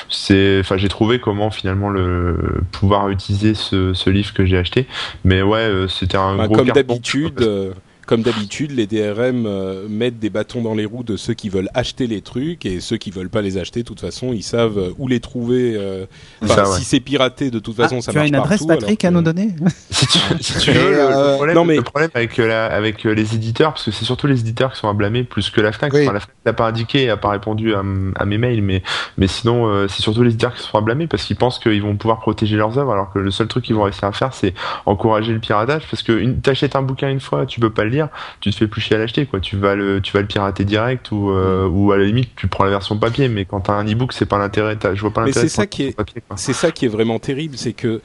c'est, 0.10 0.58
enfin 0.60 0.76
j'ai 0.76 0.90
trouvé 0.90 1.20
comment 1.22 1.52
finalement 1.52 1.90
le 1.90 2.38
pouvoir 2.74 3.08
utiliser 3.10 3.54
ce, 3.54 3.94
ce 3.94 4.10
livre 4.10 4.34
que 4.34 4.44
j'ai 4.46 4.58
acheté. 4.58 4.88
Mais 5.24 5.42
ouais, 5.42 5.60
euh, 5.60 5.88
c'était 5.88 6.18
un 6.18 6.36
Bah, 6.36 6.48
gros 6.48 6.58
comme 6.58 6.68
d'habitude, 6.68 7.42
euh, 7.42 7.72
comme 8.06 8.22
d'habitude, 8.22 8.72
les 8.72 8.88
DRM 8.88 9.46
euh, 9.46 9.88
mettent 9.90 10.20
des 10.20 10.30
bâtons 10.30 10.62
dans 10.62 10.74
les 10.76 10.86
roues 10.86 11.04
de 11.04 11.18
ceux 11.18 11.34
qui 11.34 11.50
veulent 11.50 11.70
acheter 11.74 12.08
les 12.08 12.22
trucs 12.22 12.66
et 12.66 12.80
ceux 12.80 12.98
qui 12.98 13.12
veulent 13.12 13.30
pas 13.30 13.42
les 13.42 13.58
acheter. 13.58 13.82
De 13.82 13.88
toute 13.88 14.00
façon, 14.02 14.32
ils 14.34 14.44
savent 14.44 14.78
euh, 14.78 14.92
où 14.98 15.08
les 15.08 15.20
trouver. 15.20 15.76
euh, 15.76 16.06
ça, 16.46 16.70
ouais. 16.70 16.78
si 16.78 16.84
c'est 16.86 17.00
piraté, 17.00 17.52
de 17.52 17.60
toute 17.60 17.76
façon, 17.76 17.98
Ah, 18.00 18.02
ça 18.02 18.12
tu 18.12 18.18
as 18.18 18.22
marche 18.22 18.30
une 18.30 18.36
adresse 18.36 18.66
partout, 18.66 18.80
Patrick 18.82 19.06
à 19.06 19.12
nous 19.12 19.22
donner 19.22 19.50
si 19.92 20.08
tu, 20.08 20.18
si 20.42 20.58
tu 20.60 20.72
Mais, 20.72 20.78
veux, 20.78 20.92
le, 20.92 21.00
euh, 21.00 21.32
le 21.32 21.36
problème, 21.36 21.56
non, 21.56 21.66
mais- 21.66 21.76
le 21.78 21.82
problème 21.84 22.10
avec, 22.14 22.38
la, 22.38 22.66
avec 22.66 23.04
les 23.04 23.36
éditeurs, 23.36 23.74
parce 23.74 23.86
que 23.86 23.92
c'est 23.92 24.06
surtout 24.06 24.28
les 24.28 24.40
éditeurs 24.40 24.74
qui 24.74 24.80
sont 24.80 24.90
à 24.90 24.94
blâmer 24.94 25.24
plus 25.24 25.50
que 25.50 25.62
la 25.62 25.72
Fnac. 25.72 25.94
Oui. 25.94 26.04
Enfin, 26.04 26.14
la 26.14 26.20
Fnac 26.20 26.36
n'a 26.46 26.54
pas 26.54 26.68
indiqué, 26.68 27.08
n'a 27.08 27.18
pas 27.18 27.30
répondu 27.30 27.74
à, 27.74 27.80
à 28.16 28.26
mes 28.26 28.38
mails, 28.38 28.62
mais, 28.62 28.84
mais 29.18 29.28
sinon, 29.28 29.68
euh, 29.68 29.88
c'est 29.88 30.02
surtout 30.02 30.24
les 30.24 30.30
éditeurs 30.30 30.54
qui 30.54 30.62
sont 30.64 30.78
à 30.78 30.82
blâmer 30.82 31.08
parce 31.08 31.24
qu'ils 31.24 31.36
pensent 31.36 31.60
qu'ils 31.60 31.82
vont 31.82 31.96
pouvoir 31.96 32.20
protéger 32.20 32.56
leurs 32.58 32.78
œuvres, 32.78 32.92
alors 32.92 33.12
que 33.12 33.20
le 33.20 33.32
seul 33.32 33.48
truc 33.48 33.66
qu'ils 33.66 33.76
vont 33.76 33.84
réussir 33.84 34.04
à 34.06 34.12
faire, 34.12 34.34
c'est 34.34 34.54
encourager 34.86 35.34
le 35.34 35.40
piratage, 35.40 35.84
parce 35.90 36.04
que 36.04 36.24
t'achètes 36.42 36.76
un 36.76 36.82
bouquin 36.82 37.10
une 37.10 37.20
fois, 37.20 37.46
tu 37.46 37.60
peux 37.60 37.70
pas 37.70 37.84
le 37.84 37.90
lire, 37.96 38.10
tu 38.40 38.52
te 38.52 38.56
fais 38.56 38.68
plus 38.68 38.82
chier 38.82 38.96
à 38.96 39.00
l'acheter, 39.00 39.26
quoi. 39.26 39.40
Tu 39.40 39.58
vas 39.58 39.76
le, 39.76 40.02
tu 40.02 40.14
vas 40.14 40.22
le 40.22 40.28
pirater 40.28 40.64
direct 40.66 41.12
ou, 41.12 41.32
euh, 41.32 41.68
ou 41.68 41.92
à 41.92 41.98
la 41.98 42.04
limite, 42.06 42.30
tu 42.36 42.48
prends 42.48 42.64
la 42.66 42.70
version 42.70 42.98
papier, 42.98 43.28
mais 43.28 43.46
quand 43.46 43.62
t'as 43.62 43.74
un 43.74 43.86
e-book, 43.86 44.14
c'est 44.14 44.26
pas 44.28 44.38
l'intérêt, 44.38 44.78
je 44.94 45.02
vois 45.02 45.12
pas 45.12 45.22
Mais 45.22 45.28
l'intérêt. 45.28 45.48
c'est 45.48 45.56
ça 45.56 45.66
qui 45.68 45.84
est-. 45.84 45.96
C'est 46.36 46.54
ça 46.54 46.72
qui 46.72 46.86
est 46.86 46.90
vraiment 46.90 47.20
terrible, 47.20 47.58
c'est 47.58 47.74
que 47.74 48.02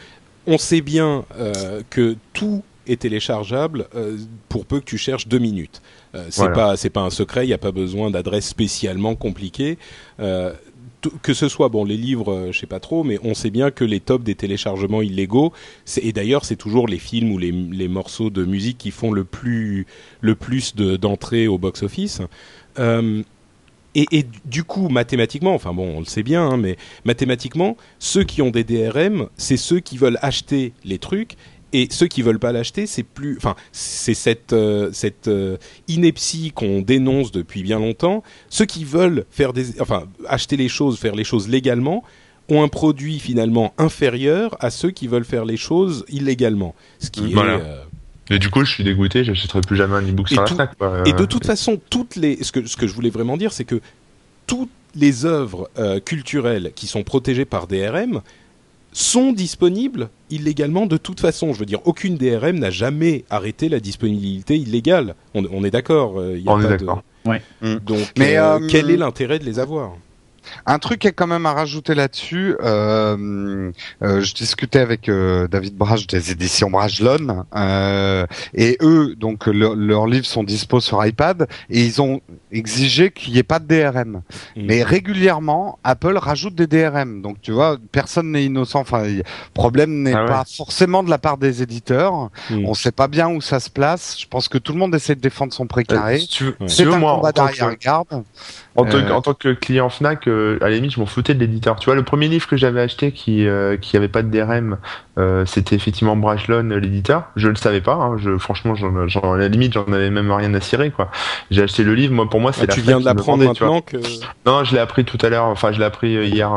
on 0.47 0.57
sait 0.59 0.81
bien 0.81 1.25
euh, 1.39 1.83
que 1.91 2.17
tout 2.33 2.65
est 2.87 3.03
téléchargeable 3.03 3.87
euh, 3.95 4.17
pour 4.49 4.65
peu 4.67 4.81
que 4.81 4.85
tu 4.87 4.97
cherches 4.99 5.29
deux 5.29 5.39
minutes. 5.39 5.83
Euh, 6.15 6.25
c'est 6.31 6.41
Voilà. 6.41 6.55
pas 6.55 6.77
c'est 6.77 6.91
pas 6.91 7.03
un 7.03 7.11
secret, 7.11 7.45
il 7.45 7.49
n'y 7.49 7.53
a 7.55 7.59
pas 7.59 7.71
besoin 7.73 8.11
d'adresse 8.11 8.49
spécialement 8.49 9.15
compliquée. 9.15 9.79
Euh, 10.19 10.53
que 11.23 11.35
ce 11.35 11.49
soit 11.49 11.69
bon 11.69 11.85
les 11.85 11.97
livres, 11.97 12.33
euh, 12.33 12.53
je 12.53 12.59
sais 12.59 12.67
pas 12.67 12.81
trop, 12.81 13.05
mais 13.05 13.19
on 13.23 13.35
sait 13.35 13.51
bien 13.51 13.71
que 13.71 13.85
les 13.85 14.01
tops 14.01 14.25
des 14.25 14.35
téléchargements 14.35 15.03
illégaux, 15.03 15.53
et 16.01 16.13
d'ailleurs 16.13 16.45
c'est 16.45 16.57
toujours 16.57 16.89
les 16.89 16.99
films 16.99 17.33
ou 17.33 17.39
les, 17.39 17.89
morceaux 17.89 18.31
de 18.31 18.45
musique 18.45 18.79
qui 18.79 18.91
font 18.91 19.13
le 19.13 19.25
plus 19.25 19.87
le 20.21 20.37
d'entrées 20.97 21.49
au 21.49 21.59
box 21.59 21.83
office. 21.83 22.21
Euh, 22.79 23.23
et, 23.95 24.07
et 24.13 24.27
du 24.45 24.63
coup, 24.63 24.89
mathématiquement, 24.89 25.55
enfin 25.55 25.73
bon, 25.73 25.97
on 25.97 25.99
le 26.01 26.07
sait 26.07 26.23
bien, 26.23 26.45
hein, 26.45 26.57
mais 26.57 26.77
mathématiquement, 27.05 27.77
ceux 27.99 28.23
qui 28.23 28.41
ont 28.41 28.51
des 28.51 28.63
DRM, 28.63 29.29
c'est 29.37 29.57
ceux 29.57 29.81
qui 29.81 29.97
veulent 29.97 30.19
acheter 30.23 30.73
les 30.85 30.99
trucs, 30.99 31.37
et 31.73 31.89
ceux 31.91 32.07
qui 32.09 32.23
veulent 32.23 32.39
pas 32.39 32.53
l'acheter, 32.53 32.87
c'est 32.87 33.03
plus, 33.03 33.37
enfin, 33.37 33.55
c'est 33.73 34.15
cette 34.15 34.53
euh, 34.53 34.91
cette 34.93 35.29
euh, 35.29 35.57
ineptie 35.89 36.53
qu'on 36.53 36.81
dénonce 36.83 37.33
depuis 37.33 37.63
bien 37.63 37.79
longtemps. 37.79 38.23
Ceux 38.49 38.65
qui 38.67 38.85
veulent 38.85 39.25
faire 39.31 39.53
des, 39.53 39.81
enfin, 39.81 40.05
acheter 40.29 40.57
les 40.57 40.69
choses, 40.69 40.99
faire 40.99 41.15
les 41.15 41.25
choses 41.25 41.49
légalement, 41.49 42.03
ont 42.49 42.63
un 42.63 42.69
produit 42.69 43.19
finalement 43.21 43.73
inférieur 43.79 44.57
à 44.61 44.71
ceux 44.71 44.91
qui 44.91 45.07
veulent 45.07 45.25
faire 45.25 45.45
les 45.45 45.57
choses 45.57 46.05
illégalement, 46.09 46.75
ce 46.99 47.11
qui 47.11 47.33
Voilà. 47.33 47.55
est 47.59 47.61
euh, 47.63 47.83
Et 48.31 48.39
du 48.41 48.51
coup, 48.51 48.65
je 48.65 48.71
suis 48.73 48.83
dégoûté, 48.85 49.23
j'achèterai 49.25 49.61
plus 49.61 49.77
jamais 49.77 49.95
un 49.95 50.03
e-book 50.03 50.31
Et 50.33 50.35
sur 50.35 50.45
tout- 50.45 50.57
la 50.57 50.67
Fnac, 50.67 50.77
quoi. 50.79 51.03
Et 51.07 51.13
de 51.13 51.25
toute 51.25 51.47
façon, 51.47 51.81
toutes 51.91 52.17
les, 52.17 52.43
ce 52.43 52.51
que, 52.53 52.67
ce 52.67 52.77
que 52.77 52.87
je 52.89 52.93
voulais 52.95 53.11
vraiment 53.11 53.37
dire, 53.37 53.53
c'est 53.53 53.65
que 53.65 53.81
toutes 54.49 54.71
les 54.97 55.25
œuvres 55.25 55.71
euh, 55.79 56.01
culturelles 56.01 56.73
qui 56.75 56.89
sont 56.89 57.05
protégées 57.05 57.45
par 57.45 57.69
DRM 57.69 58.23
sont 58.93 59.33
disponibles 59.33 60.09
illégalement 60.31 60.87
de 60.87 60.97
toute 60.97 61.21
façon. 61.21 61.53
Je 61.53 61.59
veux 61.61 61.67
dire, 61.67 61.81
aucune 61.85 62.17
DRM 62.17 62.59
n'a 62.59 62.71
jamais 62.71 63.25
arrêté 63.31 63.69
la 63.69 63.81
disponibilité 63.81 64.57
illégale. 64.57 65.15
On, 65.35 65.45
on 65.53 65.65
est 65.65 65.71
d'accord. 65.71 66.19
euh, 66.21 66.37
il 66.39 66.45
y 66.45 66.49
a 66.49 66.53
On 66.53 66.61
est 66.61 66.65
de- 66.65 66.69
d'accord. 66.69 67.03
Ouais. 67.27 67.43
Donc, 67.63 68.13
Mais, 68.19 68.37
euh, 68.37 68.57
euh, 68.59 68.67
quel 68.69 68.91
est 68.91 68.97
l'intérêt 68.97 69.39
de 69.39 69.45
les 69.45 69.59
avoir? 69.59 69.93
Un 70.67 70.79
truc 70.79 71.05
est 71.05 71.13
quand 71.13 71.27
même 71.27 71.47
à 71.47 71.53
rajouter 71.53 71.95
là-dessus. 71.95 72.57
Euh, 72.63 73.71
euh, 74.03 74.21
je 74.21 74.35
discutais 74.35 74.79
avec 74.81 75.09
euh, 75.09 75.47
David 75.49 75.77
Brage 75.77 76.07
des 76.07 76.31
éditions 76.33 76.71
Bragelonne 76.71 77.45
euh, 77.57 78.27
et 78.55 78.77
eux, 78.83 79.15
donc 79.17 79.47
le- 79.47 79.75
leurs 79.75 80.07
livres 80.07 80.27
sont 80.27 80.43
dispo 80.45 80.81
sur 80.81 81.05
iPad 81.05 81.47
et 81.69 81.81
ils 81.85 82.01
ont 82.03 82.21
exigé 82.53 83.11
qu'il 83.11 83.33
n'y 83.33 83.39
ait 83.39 83.43
pas 83.45 83.59
de 83.59 83.67
DRM. 83.67 84.23
Mm. 84.57 84.63
Mais 84.67 84.83
régulièrement, 84.83 85.79
Apple 85.85 86.17
rajoute 86.17 86.55
des 86.55 86.67
DRM. 86.67 87.23
Donc 87.23 87.41
tu 87.41 87.53
vois, 87.53 87.77
personne 87.93 88.33
n'est 88.33 88.45
innocent. 88.45 88.81
Enfin, 88.81 89.05
le 89.05 89.23
problème 89.55 90.03
n'est 90.03 90.15
Ah 90.15 90.23
ouais. 90.23 90.29
pas 90.29 90.45
forcément 90.57 91.03
de 91.03 91.11
la 91.11 91.19
part 91.19 91.37
des 91.39 91.63
éditeurs. 91.63 92.31
Mm. 92.51 92.65
On 92.67 92.75
sait 92.75 92.93
pas 92.93 93.09
bien 93.09 93.29
où 93.29 93.41
ça 93.41 93.61
se 93.61 93.71
place. 93.71 94.17
Je 94.21 94.27
pense 94.27 94.49
que 94.49 94.59
tout 94.59 94.73
le 94.73 94.79
monde 94.79 94.95
essaie 94.95 95.15
de 95.15 95.21
défendre 95.21 95.53
son 95.53 95.65
Euh, 95.65 95.69
précaré. 95.69 96.19
si 96.19 96.29
tu 96.29 96.45
veux, 96.45 96.57
Ouais. 96.61 96.69
si 96.69 96.77
C'est 96.77 96.83
tu 96.85 96.89
veux, 96.89 96.95
un 96.95 96.99
moi, 96.99 97.15
combat 97.17 97.29
en 97.29 97.33
tant 97.33 97.47
que- 97.47 97.59
d'arrière-garde. 97.59 98.07
En, 98.77 98.85
tant 98.85 98.91
que- 98.91 98.97
Euh, 98.97 99.11
en 99.15 99.21
tant 99.23 99.35
que 99.35 99.53
client 99.53 99.91
Fnac, 99.91 100.27
euh, 100.41 100.59
à 100.61 100.69
la 100.69 100.77
limite, 100.77 100.93
je 100.93 101.01
m'en 101.01 101.07
foutais 101.07 101.35
de 101.35 101.41
l'éditeur. 101.41 101.77
Tu 101.77 101.87
vois, 101.87 101.95
le 101.95 102.03
premier 102.03 102.29
livre 102.29 102.47
que 102.47 102.57
j'avais 102.57 102.81
acheté 102.81 103.13
qui 103.13 103.47
euh, 103.47 103.77
qui 103.77 103.97
avait 103.97 104.09
pas 104.09 104.23
de 104.23 104.29
DRM, 104.31 104.79
euh, 105.19 105.45
c'était 105.47 105.77
effectivement 105.77 106.17
Brajlon, 106.17 106.69
l'éditeur. 106.81 107.25
Je 107.37 107.49
le 107.49 107.55
savais 107.57 107.81
pas. 107.81 107.95
Hein. 107.95 108.17
Je, 108.19 108.39
franchement, 108.39 108.75
j'en, 108.75 109.09
j'en, 109.09 109.33
à 109.35 109.39
la 109.39 109.49
limite, 109.49 109.73
j'en 109.73 109.85
avais 109.93 110.11
même 110.11 110.31
rien 110.33 110.53
à 110.55 110.61
cirer, 110.61 110.91
quoi. 110.91 111.11
J'ai 111.51 111.63
acheté 111.63 111.85
le 111.85 111.95
livre. 111.95 112.15
Moi, 112.15 112.29
pour 112.29 112.41
moi, 112.41 112.53
c'est 112.53 112.63
Ah, 112.63 112.67
la 112.69 112.75
tu 112.75 112.81
viens 112.81 113.01
de 113.01 113.05
l'apprendre 113.05 113.45
vendait, 113.45 113.57
tu 113.57 113.65
vois. 113.65 113.75
maintenant 113.75 114.01
que. 114.01 114.47
Non, 114.47 114.65
je 114.65 114.73
l'ai 114.75 114.81
appris 114.81 115.05
tout 115.05 115.19
à 115.23 115.29
l'heure. 115.29 115.45
Enfin, 115.45 115.73
je 115.73 115.79
l'ai 115.79 115.85
appris 115.85 116.13
hier, 116.27 116.51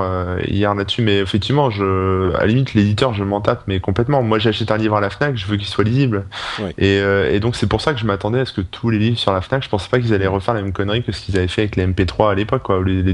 hier 0.47 0.73
là-dessus. 0.73 1.01
Mais 1.01 1.19
effectivement, 1.19 1.69
je, 1.69 2.33
à 2.35 2.41
la 2.41 2.47
limite, 2.47 2.73
l'éditeur, 2.73 3.13
je 3.13 3.23
m'en 3.23 3.41
tape, 3.41 3.63
mais 3.67 3.79
complètement. 3.79 4.23
Moi, 4.23 4.39
j'achète 4.39 4.71
un 4.71 4.77
livre 4.77 4.95
à 4.95 5.01
la 5.01 5.09
Fnac, 5.09 5.35
je 5.35 5.45
veux 5.45 5.57
qu'il 5.57 5.67
soit 5.67 5.83
lisible. 5.83 6.25
Et, 6.77 6.97
et 6.97 7.39
donc, 7.39 7.55
c'est 7.55 7.67
pour 7.67 7.81
ça 7.81 7.93
que 7.93 7.99
je 7.99 8.05
m'attendais 8.05 8.39
à 8.39 8.45
ce 8.45 8.53
que 8.53 8.61
tous 8.61 8.89
les 8.89 8.99
livres 8.99 9.17
sur 9.17 9.33
la 9.33 9.41
Fnac, 9.41 9.63
je 9.63 9.69
pensais 9.69 9.89
pas 9.89 9.99
qu'ils 9.99 10.13
allaient 10.13 10.27
refaire 10.27 10.53
la 10.53 10.61
même 10.61 10.73
connerie 10.73 11.03
que 11.03 11.11
ce 11.11 11.21
qu'ils 11.21 11.37
avaient 11.37 11.47
fait 11.47 11.61
avec 11.61 11.75
les 11.75 11.85
MP3 11.85 12.31
à 12.31 12.35
l'époque, 12.35 12.63
quoi, 12.63 12.81
les, 12.83 13.01
les 13.01 13.13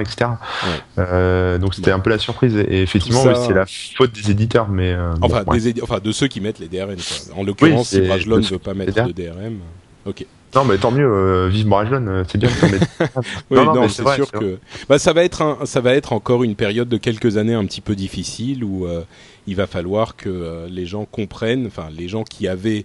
Etc. 0.00 0.16
Ouais. 0.26 0.68
Euh, 0.98 1.58
donc, 1.58 1.74
c'était 1.74 1.90
un 1.92 2.00
peu 2.00 2.10
la 2.10 2.18
surprise. 2.18 2.56
Et 2.56 2.82
effectivement, 2.82 3.22
oui, 3.24 3.34
c'est 3.46 3.54
la 3.54 3.64
faute 3.66 4.12
des 4.12 4.30
éditeurs, 4.30 4.68
mais 4.68 4.92
euh, 4.92 5.12
Enfin, 5.22 5.44
ouais. 5.46 5.58
des 5.58 5.72
édi- 5.72 5.82
enfin, 5.82 5.98
de 6.02 6.12
ceux 6.12 6.28
qui 6.28 6.40
mettent 6.40 6.58
les 6.58 6.68
DRM. 6.68 6.96
Quoi. 6.96 7.36
En 7.36 7.44
l'occurrence, 7.44 7.88
si 7.88 7.96
c'est- 7.96 8.06
Brajlon 8.06 8.38
ne 8.38 8.42
veut 8.42 8.58
pas 8.58 8.74
mettre 8.74 9.04
de 9.06 9.12
DRM. 9.12 9.58
Ok. 10.04 10.26
non, 10.54 10.64
mais 10.64 10.76
tant 10.78 10.90
mieux. 10.90 11.06
Euh, 11.06 11.48
vive 11.48 11.66
Brajlon, 11.66 12.24
c'est 12.28 12.38
bien. 12.38 12.50
mettes- 12.62 12.82
Oui, 13.50 13.56
Non, 13.58 13.74
non, 13.74 13.80
mais 13.82 13.88
c'est 13.88 14.14
sûr 14.14 14.30
que 14.30 14.58
bah, 14.88 14.98
ça 14.98 15.12
va 15.12 15.22
être 15.24 15.42
un, 15.42 15.58
ça 15.64 15.80
va 15.80 15.94
être 15.94 16.12
encore 16.12 16.42
une 16.44 16.56
période 16.56 16.88
de 16.88 16.96
quelques 16.96 17.36
années 17.36 17.54
un 17.54 17.64
petit 17.64 17.80
peu 17.80 17.94
difficile 17.94 18.64
où 18.64 18.86
euh, 18.86 19.02
il 19.46 19.56
va 19.56 19.66
falloir 19.66 20.16
que 20.16 20.28
euh, 20.28 20.66
les 20.68 20.84
gens 20.86 21.04
comprennent, 21.04 21.66
enfin 21.66 21.88
les 21.96 22.08
gens 22.08 22.22
qui 22.24 22.48
avaient 22.48 22.84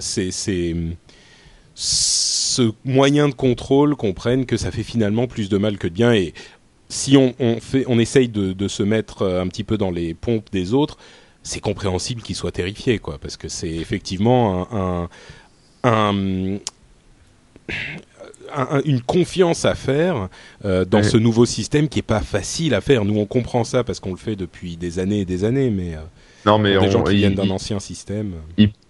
ces, 0.00 0.30
ces- 0.30 0.76
ce 1.80 2.72
moyen 2.84 3.28
de 3.28 3.34
contrôle 3.34 3.94
comprennent 3.94 4.46
que 4.46 4.56
ça 4.56 4.72
fait 4.72 4.82
finalement 4.82 5.28
plus 5.28 5.48
de 5.48 5.58
mal 5.58 5.78
que 5.78 5.86
de 5.86 5.92
bien 5.92 6.12
et 6.12 6.34
si 6.88 7.16
on, 7.16 7.34
on 7.38 7.60
fait, 7.60 7.84
on 7.86 8.00
essaye 8.00 8.28
de, 8.28 8.52
de 8.52 8.66
se 8.66 8.82
mettre 8.82 9.22
euh, 9.22 9.40
un 9.40 9.46
petit 9.46 9.62
peu 9.62 9.78
dans 9.78 9.92
les 9.92 10.12
pompes 10.14 10.50
des 10.50 10.74
autres, 10.74 10.98
c'est 11.44 11.60
compréhensible 11.60 12.20
qu'ils 12.22 12.34
soient 12.34 12.50
terrifiés, 12.50 12.98
quoi, 12.98 13.18
parce 13.18 13.36
que 13.36 13.46
c'est 13.48 13.68
effectivement 13.70 14.66
un, 14.72 15.08
un, 15.84 16.54
un- 16.54 16.58
un- 18.54 18.80
une 18.84 19.02
confiance 19.02 19.64
à 19.64 19.74
faire 19.74 20.28
euh, 20.64 20.84
dans 20.84 20.98
Ouais. 20.98 21.04
ce 21.04 21.16
nouveau 21.16 21.46
système 21.46 21.88
qui 21.88 21.98
est 22.00 22.02
pas 22.02 22.20
facile 22.22 22.74
à 22.74 22.80
faire. 22.80 23.04
Nous, 23.04 23.18
on 23.18 23.26
comprend 23.26 23.62
ça 23.64 23.84
parce 23.84 24.00
qu'on 24.00 24.10
le 24.10 24.16
fait 24.16 24.34
depuis 24.36 24.76
des 24.76 24.98
années 24.98 25.20
et 25.20 25.24
des 25.26 25.44
années, 25.44 25.70
mais 25.70 25.94
euh, 25.94 26.00
non, 26.46 26.58
mais 26.58 26.72
des 26.72 26.78
on- 26.78 26.90
gens 26.90 27.02
qui 27.04 27.12
il- 27.14 27.18
viennent 27.18 27.34
d'un 27.34 27.50
ancien 27.50 27.78
système. 27.80 28.34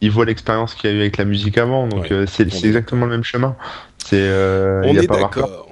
ils, 0.01 0.11
voient 0.11 0.25
l'expérience 0.27 0.75
qu'il 0.75 0.91
y 0.91 0.93
a 0.93 0.97
eu 0.97 1.01
avec 1.01 1.17
la 1.17 1.25
musique 1.25 1.59
avant, 1.59 1.89
donc 1.89 2.03
Ouais. 2.05 2.13
euh, 2.13 2.27
c'est 2.27 2.47
On 2.47 2.51
c'est 2.51 2.65
est- 2.65 2.69
exactement 2.69 3.07
le 3.07 3.13
même 3.13 3.25
chemin. 3.25 3.57
C'est 3.99 4.17
euh, 4.21 4.83
on 4.85 4.95
y 4.95 4.99
a 4.99 5.03
est 5.03 5.07
d'accord. 5.07 5.69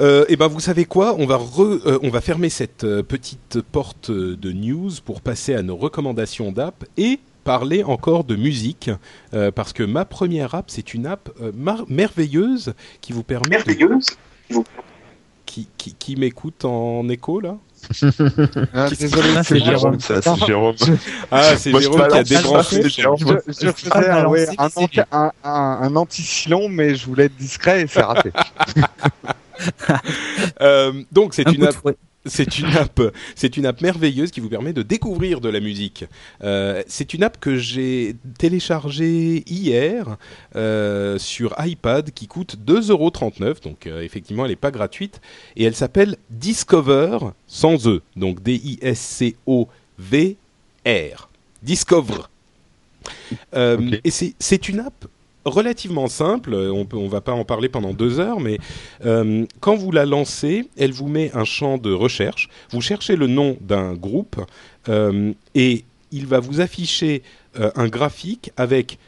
Euh, 0.00 0.24
et 0.28 0.36
ben 0.36 0.48
vous 0.48 0.58
savez 0.60 0.86
quoi? 0.86 1.14
On 1.18 1.26
va 1.26 1.36
re- 1.36 1.80
euh, 1.86 1.98
on 2.02 2.08
va 2.10 2.20
fermer 2.20 2.48
cette 2.48 2.84
petite 3.02 3.60
porte 3.60 4.10
de 4.10 4.52
news 4.52 4.90
pour 5.04 5.20
passer 5.20 5.54
à 5.54 5.62
nos 5.62 5.76
recommandations 5.76 6.50
d'app 6.50 6.84
et 6.96 7.20
parler 7.44 7.84
encore 7.84 8.24
de 8.24 8.34
musique 8.34 8.90
euh, 9.34 9.52
parce 9.52 9.72
que 9.72 9.82
ma 9.84 10.04
première 10.04 10.54
app 10.56 10.64
c'est 10.68 10.94
une 10.94 11.06
app 11.06 11.30
euh, 11.40 11.52
mar- 11.54 11.84
merveilleuse 11.88 12.74
qui 13.02 13.12
vous 13.12 13.22
permet 13.22 13.44
de- 13.44 13.50
Merveilleuse? 13.50 14.06
qui, 15.46 15.68
qui, 15.78 15.94
qui 15.94 16.16
m'écoute 16.16 16.64
en 16.64 17.08
écho 17.08 17.38
là? 17.38 17.56
Ah, 18.74 18.88
désolé, 18.90 19.28
Ah, 19.36 19.42
c'est. 19.42 19.60
Jérôme. 19.60 20.00
Ça, 20.00 20.20
c'est 20.22 20.46
Jérôme. 20.46 20.74
Ah 21.30 21.56
c'est 21.56 21.70
Moi, 21.70 21.80
je 21.80 21.86
Jérôme 21.86 22.08
qui 22.08 22.18
a 22.18 22.24
débranché. 22.24 22.82
Je, 22.82 23.70
faisais 23.70 23.90
pas 23.90 25.02
un, 25.12 25.32
un, 25.44 25.96
anti-silon, 25.96 26.68
mais 26.68 26.94
je 26.94 27.06
voulais 27.06 27.24
être 27.26 27.36
discret 27.36 27.82
et 27.82 27.86
c'est 27.86 28.02
raté. 28.02 28.30
Euh, 30.60 30.92
donc 31.12 31.32
c'est 31.32 31.46
Un 31.46 31.52
une 31.52 31.68
C'est 32.26 32.58
une 32.58 32.66
app, 32.76 33.00
c'est 33.34 33.56
une 33.56 33.66
app 33.66 33.80
merveilleuse 33.80 34.30
qui 34.30 34.40
vous 34.40 34.48
permet 34.48 34.72
de 34.72 34.82
découvrir 34.82 35.40
de 35.40 35.48
la 35.48 35.60
musique. 35.60 36.06
Euh, 36.42 36.82
c'est 36.86 37.14
une 37.14 37.22
app 37.22 37.38
que 37.38 37.56
j'ai 37.56 38.16
téléchargée 38.38 39.44
hier 39.46 40.16
euh, 40.56 41.18
sur 41.18 41.54
iPad 41.58 42.10
qui 42.12 42.26
coûte 42.26 42.56
2,39€, 42.66 43.62
donc 43.62 43.86
euh, 43.86 44.00
effectivement 44.02 44.44
elle 44.44 44.52
n'est 44.52 44.56
pas 44.56 44.70
gratuite 44.70 45.20
et 45.56 45.64
elle 45.64 45.74
s'appelle 45.74 46.16
Discover 46.30 47.18
sans 47.46 47.86
e, 47.86 48.00
donc 48.16 48.42
D-I-S-C-O-V-R. 48.42 49.68
Discover. 51.62 52.22
Et 53.54 54.10
c'est 54.10 54.68
une 54.68 54.80
app 54.80 55.06
relativement 55.44 56.08
simple. 56.08 56.54
On 56.54 56.84
peut, 56.86 56.96
on 56.96 57.08
va 57.08 57.20
pas 57.20 57.32
en 57.32 57.44
parler 57.44 57.68
pendant 57.68 57.92
deux 57.92 58.20
heures, 58.20 58.40
mais 58.40 58.58
euh, 59.04 59.46
quand 59.60 59.76
vous 59.76 59.90
la 59.92 60.06
lancez, 60.06 60.68
elle 60.76 60.92
vous 60.92 61.08
met 61.08 61.30
un 61.34 61.44
champ 61.44 61.78
de 61.78 61.92
recherche. 61.92 62.48
Vous 62.70 62.80
cherchez 62.80 63.16
le 63.16 63.26
nom 63.26 63.56
d'un 63.60 63.94
groupe 63.94 64.40
euh, 64.88 65.32
et 65.54 65.84
il 66.12 66.26
va 66.26 66.40
vous 66.40 66.60
afficher 66.60 67.22
euh, 67.58 67.70
un 67.76 67.88
graphique 67.88 68.50
avec 68.56 68.98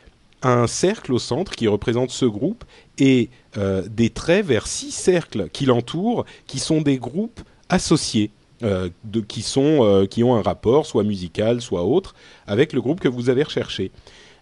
un 0.42 0.66
cercle 0.66 1.12
au 1.12 1.18
centre 1.18 1.52
qui 1.52 1.66
représente 1.68 2.10
ce 2.10 2.26
groupe 2.26 2.64
et 2.98 3.30
euh, 3.56 3.82
des 3.88 4.10
traits 4.10 4.46
vers 4.46 4.66
six 4.66 4.92
cercles 4.92 5.48
qui 5.52 5.64
l'entourent, 5.66 6.24
qui 6.46 6.58
sont 6.58 6.82
des 6.82 6.98
groupes 6.98 7.40
associés. 7.68 8.30
euh, 8.62 8.88
qui 9.28 9.42
sont 9.42 9.84
euh, 9.84 10.06
qui 10.06 10.24
ont 10.24 10.34
un 10.34 10.40
rapport 10.42 10.86
soit 10.86 11.04
musical 11.04 11.60
soit 11.60 11.84
autre 11.84 12.14
avec 12.46 12.72
le 12.72 12.80
groupe 12.80 13.00
que 13.00 13.08
vous 13.08 13.28
avez 13.30 13.42
recherché 13.42 13.92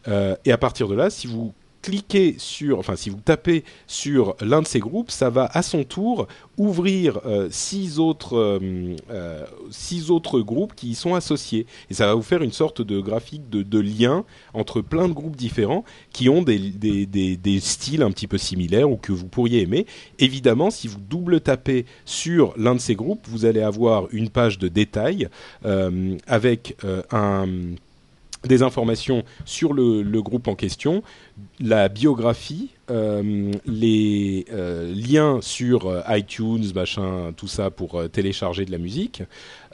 Euh, 0.06 0.36
et 0.44 0.52
à 0.52 0.58
partir 0.58 0.86
de 0.88 0.94
là 0.94 1.08
si 1.10 1.26
vous 1.26 1.54
cliquez 1.84 2.36
sur, 2.38 2.78
enfin 2.78 2.96
si 2.96 3.10
vous 3.10 3.20
tapez 3.22 3.62
sur 3.86 4.36
l'un 4.40 4.62
de 4.62 4.66
ces 4.66 4.80
groupes, 4.80 5.10
ça 5.10 5.28
va 5.28 5.50
à 5.52 5.60
son 5.60 5.84
tour 5.84 6.26
ouvrir 6.56 7.20
euh, 7.26 7.48
six 7.50 7.98
autres 7.98 8.38
euh, 8.38 8.96
euh, 9.10 9.44
six 9.70 10.10
autres 10.10 10.40
groupes 10.40 10.74
qui 10.74 10.88
y 10.90 10.94
sont 10.94 11.14
associés 11.14 11.66
et 11.90 11.94
ça 11.94 12.06
va 12.06 12.14
vous 12.14 12.22
faire 12.22 12.42
une 12.42 12.52
sorte 12.52 12.80
de 12.80 13.00
graphique 13.00 13.50
de, 13.50 13.78
lien 13.78 14.24
entre 14.54 14.80
plein 14.80 15.08
de 15.08 15.12
groupes 15.12 15.36
différents 15.36 15.84
qui 16.10 16.30
ont 16.30 16.40
des, 16.40 17.60
styles 17.60 18.02
un 18.02 18.10
petit 18.12 18.28
peu 18.28 18.38
similaires 18.38 18.90
ou 18.90 18.96
que 18.96 19.12
vous 19.12 19.26
pourriez 19.26 19.60
aimer. 19.60 19.84
Évidemment, 20.18 20.70
si 20.70 20.88
vous 20.88 21.00
double 21.00 21.42
tapez 21.42 21.84
sur 22.06 22.54
l'un 22.56 22.74
de 22.74 22.80
ces 22.80 22.94
groupes, 22.94 23.26
vous 23.28 23.44
allez 23.44 23.60
avoir 23.60 24.06
une 24.10 24.30
page 24.30 24.58
de 24.58 24.68
détails 24.68 25.28
avec 26.26 26.76
un 27.10 27.46
des 28.46 28.62
informations 28.62 29.24
sur 29.44 29.72
le, 29.72 30.02
groupe 30.22 30.48
en 30.48 30.54
question, 30.54 31.02
la 31.60 31.88
biographie, 31.88 32.70
euh, 32.90 33.52
les 33.66 34.46
euh, 34.52 34.92
liens 34.94 35.40
sur 35.40 35.86
euh, 35.86 36.02
iTunes, 36.08 36.64
machin, 36.74 37.32
tout 37.36 37.48
ça 37.48 37.70
pour 37.70 38.02
télécharger 38.10 38.64
de 38.64 38.72
la 38.72 38.78
musique, 38.78 39.22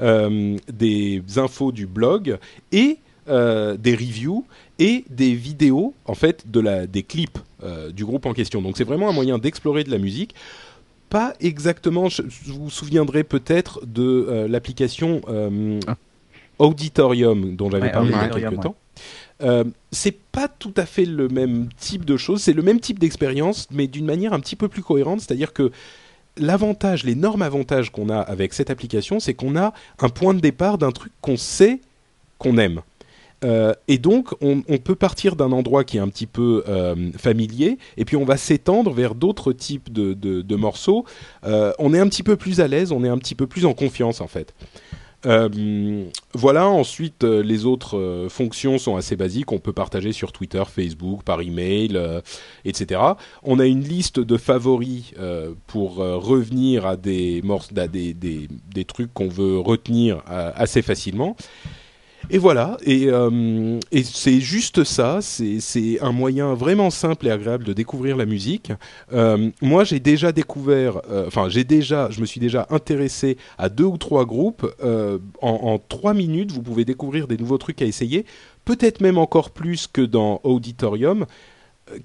des 0.00 1.22
infos 1.37 1.72
du 1.72 1.87
blog 1.87 2.38
et 2.72 2.98
des 3.26 3.94
reviews 3.94 4.44
et 4.78 5.04
des 5.09 5.35
vidéos, 5.35 5.94
en 6.06 6.14
fait, 6.14 6.50
de 6.50 6.59
la, 6.59 6.87
des 6.87 7.02
clips 7.02 7.38
du 7.92 8.04
groupe 8.04 8.26
en 8.26 8.33
question. 8.33 8.62
Donc 8.62 8.76
c'est 8.76 8.85
vraiment 8.85 9.09
un 9.09 9.12
moyen 9.12 9.38
d'explorer 9.38 9.85
de 9.85 9.90
la 9.90 9.98
musique. 9.98 10.35
Pas 11.11 11.35
exactement, 11.40 12.09
vous 12.46 12.64
vous 12.64 12.70
souviendrez 12.70 13.22
peut-être 13.22 13.85
de 13.87 14.46
l'application 14.48 15.20
Ah. 15.87 15.96
Auditorium 16.61 17.57
dont 17.57 17.70
j'avais 17.70 17.87
Ouais, 17.87 17.92
parlé 17.92 18.11
il 18.11 18.16
y 18.16 18.18
a 18.20 18.29
quelques 18.29 18.53
ouais. 18.53 18.62
temps. 18.62 18.77
Euh, 19.42 19.64
c'est 19.90 20.16
pas 20.33 20.49
tout 20.49 20.75
à 20.77 20.85
fait 20.87 21.07
le 21.07 21.29
même 21.29 21.68
type 21.79 22.05
de 22.05 22.16
choses, 22.18 22.42
c'est 22.42 22.53
le 22.53 22.62
même 22.62 22.79
type 22.79 22.99
d'expérience, 22.99 23.66
mais 23.73 23.87
d'une 23.87 24.05
manière 24.05 24.33
un 24.35 24.40
petit 24.40 24.55
peu 24.57 24.68
plus 24.68 24.83
cohérente, 24.83 25.20
c'est-à-dire 25.20 25.53
que 25.55 25.73
l'avantage, 26.37 27.05
l'énorme 27.05 27.42
avantage 27.42 27.90
qu'on 27.90 28.11
a 28.11 28.18
avec 28.18 28.53
cette 28.53 28.70
application, 28.70 29.18
c'est 29.18 29.35
qu'on 29.35 29.57
a 29.57 29.73
un 30.01 30.09
point 30.11 30.35
de 30.35 30.40
départ 30.40 30.77
d'un 30.79 30.92
truc 30.92 31.12
qu'on 31.23 31.37
sait 31.38 31.81
qu'on 32.38 32.59
aime. 32.59 32.83
Euh, 33.42 33.73
et 33.88 33.96
donc, 33.96 34.35
on, 34.42 34.62
on 34.68 34.77
peut 34.77 34.94
partir 34.94 35.35
d'un 35.35 35.53
endroit 35.53 35.85
qui 35.85 35.96
est 35.96 36.01
un 36.01 36.09
petit 36.09 36.27
peu 36.27 36.62
euh, 36.68 36.94
familier, 37.16 37.79
et 37.96 38.05
puis 38.05 38.16
on 38.16 38.27
va 38.27 38.37
s'étendre 38.37 38.92
vers 38.92 39.14
d'autres 39.14 39.55
types 39.55 39.90
de, 39.90 40.12
de- 40.12 40.42
de 40.42 40.57
morceaux. 40.57 41.07
On 41.42 41.94
est 41.94 41.99
un 41.99 42.09
petit 42.09 42.23
peu 42.23 42.37
plus 42.37 42.61
à 42.61 42.68
l'aise, 42.68 42.92
on 42.92 43.03
est 43.05 43.09
un 43.09 43.16
petit 43.16 43.35
peu 43.35 43.46
plus 43.46 43.64
en 43.64 43.73
confiance 43.73 44.20
en 44.20 44.29
fait. 44.29 44.53
Euh, 45.26 46.04
voilà, 46.33 46.66
ensuite 46.66 47.24
euh, 47.24 47.42
les 47.42 47.66
autres 47.66 47.98
euh, 47.98 48.28
fonctions 48.30 48.78
sont 48.78 48.96
assez 48.96 49.16
basiques, 49.16 49.52
on 49.52 49.59
peut 49.59 49.72
partager 49.72 50.12
sur 50.12 50.33
Twitter, 50.33 50.62
Facebook, 50.66 51.22
par 51.24 51.42
email, 51.42 51.98
etc. 52.64 53.00
On 53.42 53.59
a 53.59 53.66
une 53.66 53.83
liste 53.83 54.18
de 54.20 54.37
favoris 54.37 55.12
pour 55.66 55.96
revenir 55.96 56.87
à 56.87 56.96
des, 56.96 57.42
à 57.76 57.88
des, 57.88 58.14
des, 58.14 58.48
des 58.72 58.85
trucs 58.85 59.12
qu'on 59.12 59.28
veut 59.28 59.59
retenir 59.59 60.22
assez 60.26 60.83
facilement. 60.83 61.37
Et 62.28 62.38
voilà, 62.38 62.76
et, 62.85 63.06
euh, 63.06 63.80
et 63.92 64.02
c'est 64.04 64.40
juste 64.40 64.85
ça, 64.85 65.20
c'est 65.22 65.98
un 66.00 66.12
moyen 66.12 66.54
vraiment 66.54 66.90
simple 66.90 67.26
et 67.26 67.30
agréable 67.30 67.64
de 67.64 67.72
découvrir 67.72 68.16
la 68.16 68.26
musique. 68.26 68.72
Euh, 69.12 69.50
moi, 69.62 69.85
j'ai 69.85 70.00
déjà 70.00 70.30
découvert, 70.30 71.00
euh, 71.11 71.26
enfin, 71.26 71.48
j'ai 71.48 71.64
déjà, 71.64 72.11
je 72.11 72.20
me 72.20 72.26
suis 72.26 72.40
déjà 72.40 72.66
intéressé 72.70 73.38
à 73.56 73.68
deux 73.68 73.85
ou 73.85 73.96
trois 73.96 74.26
groupes. 74.26 74.66
En, 74.83 75.18
en 75.40 75.78
trois 75.78 76.14
minutes, 76.14 76.52
vous 76.52 76.62
pouvez 76.62 76.85
découvrir 76.85 77.26
des 77.26 77.37
nouveaux 77.37 77.59
trucs 77.59 77.80
à 77.80 77.87
essayer, 77.87 78.26
peut-être 78.64 79.00
même 79.00 79.18
encore 79.18 79.50
plus 79.50 79.87
que 79.87 80.02
dans 80.02 80.40
Auditorium. 80.44 81.26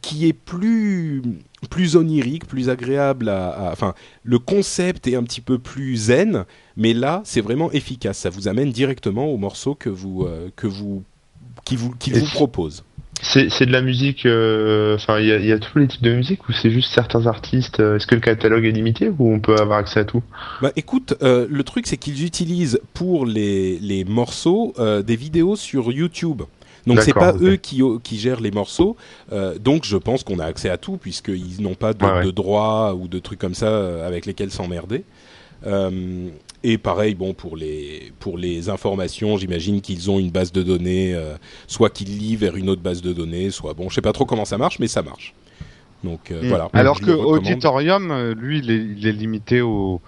Qui 0.02 0.28
est 0.28 0.34
plus 0.34 1.22
plus 1.70 1.96
onirique, 1.96 2.46
plus 2.46 2.70
agréable 2.70 3.30
à, 3.30 3.70
enfin 3.72 3.94
le 4.24 4.40
concept 4.40 5.08
est 5.08 5.16
un 5.16 5.24
petit 5.24 5.42
peu 5.42 5.58
plus 5.58 5.96
zen, 5.96 6.46
mais 6.78 6.94
là 6.94 7.22
c'est 7.26 7.42
vraiment 7.42 7.72
efficace. 7.72 8.20
Ça 8.20 8.30
vous 8.30 8.48
amène 8.48 8.72
directement 8.72 9.28
au 9.28 9.38
morceau 9.38 9.76
que 9.76 9.90
vous 9.90 10.24
euh, 10.24 10.50
que 10.56 10.68
vous 10.68 11.04
qui 11.64 11.76
vous 11.76 11.94
qui 11.98 12.12
vous 12.12 12.26
propose. 12.26 12.84
C'est 13.22 13.66
de 13.66 13.72
la 13.72 13.82
musique, 13.82 14.26
euh, 14.26 14.96
enfin 14.96 15.20
il 15.20 15.28
y 15.28 15.32
a, 15.32 15.40
y 15.40 15.52
a, 15.52 15.58
tous 15.58 15.80
les 15.80 15.88
types 15.88 16.04
de 16.04 16.14
musique 16.14 16.48
ou 16.50 16.52
c'est 16.52 16.70
juste 16.70 16.94
certains 16.94 17.26
artistes 17.28 17.80
euh, 17.80 17.96
Est-ce 17.96 18.08
que 18.08 18.16
le 18.16 18.22
catalogue 18.22 18.66
est 18.66 18.72
limité 18.72 19.10
ou 19.10 19.34
on 19.34 19.40
peut 19.40 19.56
avoir 19.56 19.80
accès 19.80 20.02
à 20.02 20.06
tout? 20.06 20.22
Bah 20.62 20.72
écoute, 20.76 21.16
euh, 21.22 21.48
le 21.50 21.64
truc 21.64 21.88
c'est 21.88 21.98
qu'ils 21.98 22.26
utilisent 22.26 22.80
pour 22.94 23.26
les, 23.26 23.80
les 23.80 24.04
morceaux 24.04 24.74
des 24.78 25.16
vidéos 25.16 25.56
sur 25.56 25.92
YouTube. 25.92 26.44
Donc 26.88 27.02
c'est 27.02 27.14
pas 27.14 27.34
eux 27.42 27.56
qui, 27.56 27.82
qui 28.04 28.20
gèrent 28.20 28.42
les 28.42 28.52
morceaux, 28.52 28.96
euh, 29.32 29.58
donc 29.58 29.86
je 29.86 29.98
pense 29.98 30.24
qu'on 30.24 30.40
a 30.40 30.46
accès 30.46 30.70
à 30.70 30.78
tout 30.78 30.98
puisqu'ils 30.98 31.62
n'ont 31.62 31.74
pas 31.74 31.94
de, 31.94 32.26
de 32.26 32.32
droits 32.32 32.94
ou 32.94 33.08
de 33.08 33.20
trucs 33.20 33.40
comme 33.40 33.56
ça 33.56 34.06
avec 34.06 34.26
lesquels 34.26 34.52
s'emmerder. 34.52 35.04
Euh, 35.66 36.30
et 36.64 36.78
pareil, 36.78 37.16
bon 37.16 37.34
pour 37.34 37.56
les 37.56 38.12
pour 38.20 38.38
les 38.38 38.70
informations, 38.70 39.38
j'imagine 39.38 39.82
qu'ils 39.82 40.10
ont 40.10 40.20
une 40.20 40.32
base 40.32 40.52
de 40.52 40.64
données, 40.64 41.14
euh, 41.14 41.36
soit 41.68 41.90
qu'ils 41.90 42.18
lient 42.18 42.36
vers 42.36 42.56
une 42.56 42.70
autre 42.70 42.82
base 42.82 43.02
de 43.02 43.14
données, 43.14 43.52
soit 43.52 43.74
bon, 43.74 43.90
je 43.90 43.96
sais 43.96 44.02
pas 44.02 44.14
trop 44.14 44.26
comment 44.26 44.46
ça 44.46 44.58
marche, 44.58 44.80
mais 44.80 44.88
ça 44.88 45.02
marche. 45.02 45.34
Donc 46.04 46.32
euh, 46.32 46.42
mm. 46.42 46.48
voilà. 46.48 46.70
Alors 46.74 47.00
que 47.00 47.12
Auditorium, 47.12 48.12
euh, 48.12 48.34
lui, 48.34 48.60
il 48.60 48.72
est, 48.72 48.84
il 48.98 49.08
est 49.08 49.12
limité 49.12 49.62
aux, 49.62 50.02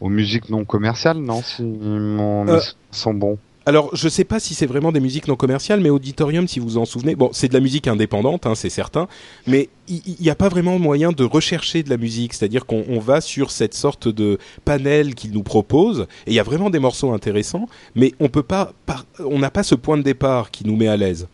aux 0.00 0.08
musiques 0.08 0.50
non 0.50 0.64
commerciales, 0.64 1.18
non 1.18 1.42
Si 1.42 1.62
mon 1.62 2.46
euh, 2.48 2.60
sont 2.90 3.14
bons. 3.14 3.38
Alors, 3.64 3.94
je 3.94 4.08
sais 4.08 4.24
pas 4.24 4.40
si 4.40 4.54
c'est 4.54 4.66
vraiment 4.66 4.90
des 4.90 5.00
musiques 5.00 5.28
non 5.28 5.36
commerciales, 5.36 5.80
mais 5.80 5.90
Auditorium, 5.90 6.48
si 6.48 6.58
vous 6.58 6.68
vous 6.68 6.78
en 6.78 6.84
souvenez, 6.84 7.14
bon, 7.14 7.30
c'est 7.32 7.48
de 7.48 7.54
la 7.54 7.60
musique 7.60 7.86
indépendante, 7.86 8.46
hein, 8.46 8.54
c'est 8.54 8.70
certain, 8.70 9.06
mais 9.46 9.68
il 9.88 10.16
n'y 10.20 10.30
a 10.30 10.34
pas 10.34 10.48
vraiment 10.48 10.78
moyen 10.78 11.12
de 11.12 11.24
rechercher 11.24 11.82
de 11.82 11.90
la 11.90 11.96
musique, 11.96 12.34
c'est-à-dire 12.34 12.66
qu'on 12.66 12.98
va 12.98 13.20
sur 13.20 13.50
cette 13.50 13.74
sorte 13.74 14.08
de 14.08 14.38
panel 14.64 15.14
qu'il 15.14 15.32
nous 15.32 15.42
propose, 15.42 16.06
et 16.26 16.32
il 16.32 16.34
y 16.34 16.40
a 16.40 16.42
vraiment 16.42 16.70
des 16.70 16.80
morceaux 16.80 17.12
intéressants, 17.12 17.68
mais 17.94 18.14
on 18.18 18.28
peut 18.28 18.42
pas, 18.42 18.72
on 19.20 19.38
n'a 19.38 19.50
pas 19.50 19.62
ce 19.62 19.74
point 19.74 19.96
de 19.96 20.02
départ 20.02 20.50
qui 20.50 20.66
nous 20.66 20.76
met 20.76 20.88
à 20.88 20.96
l'aise. 20.96 21.28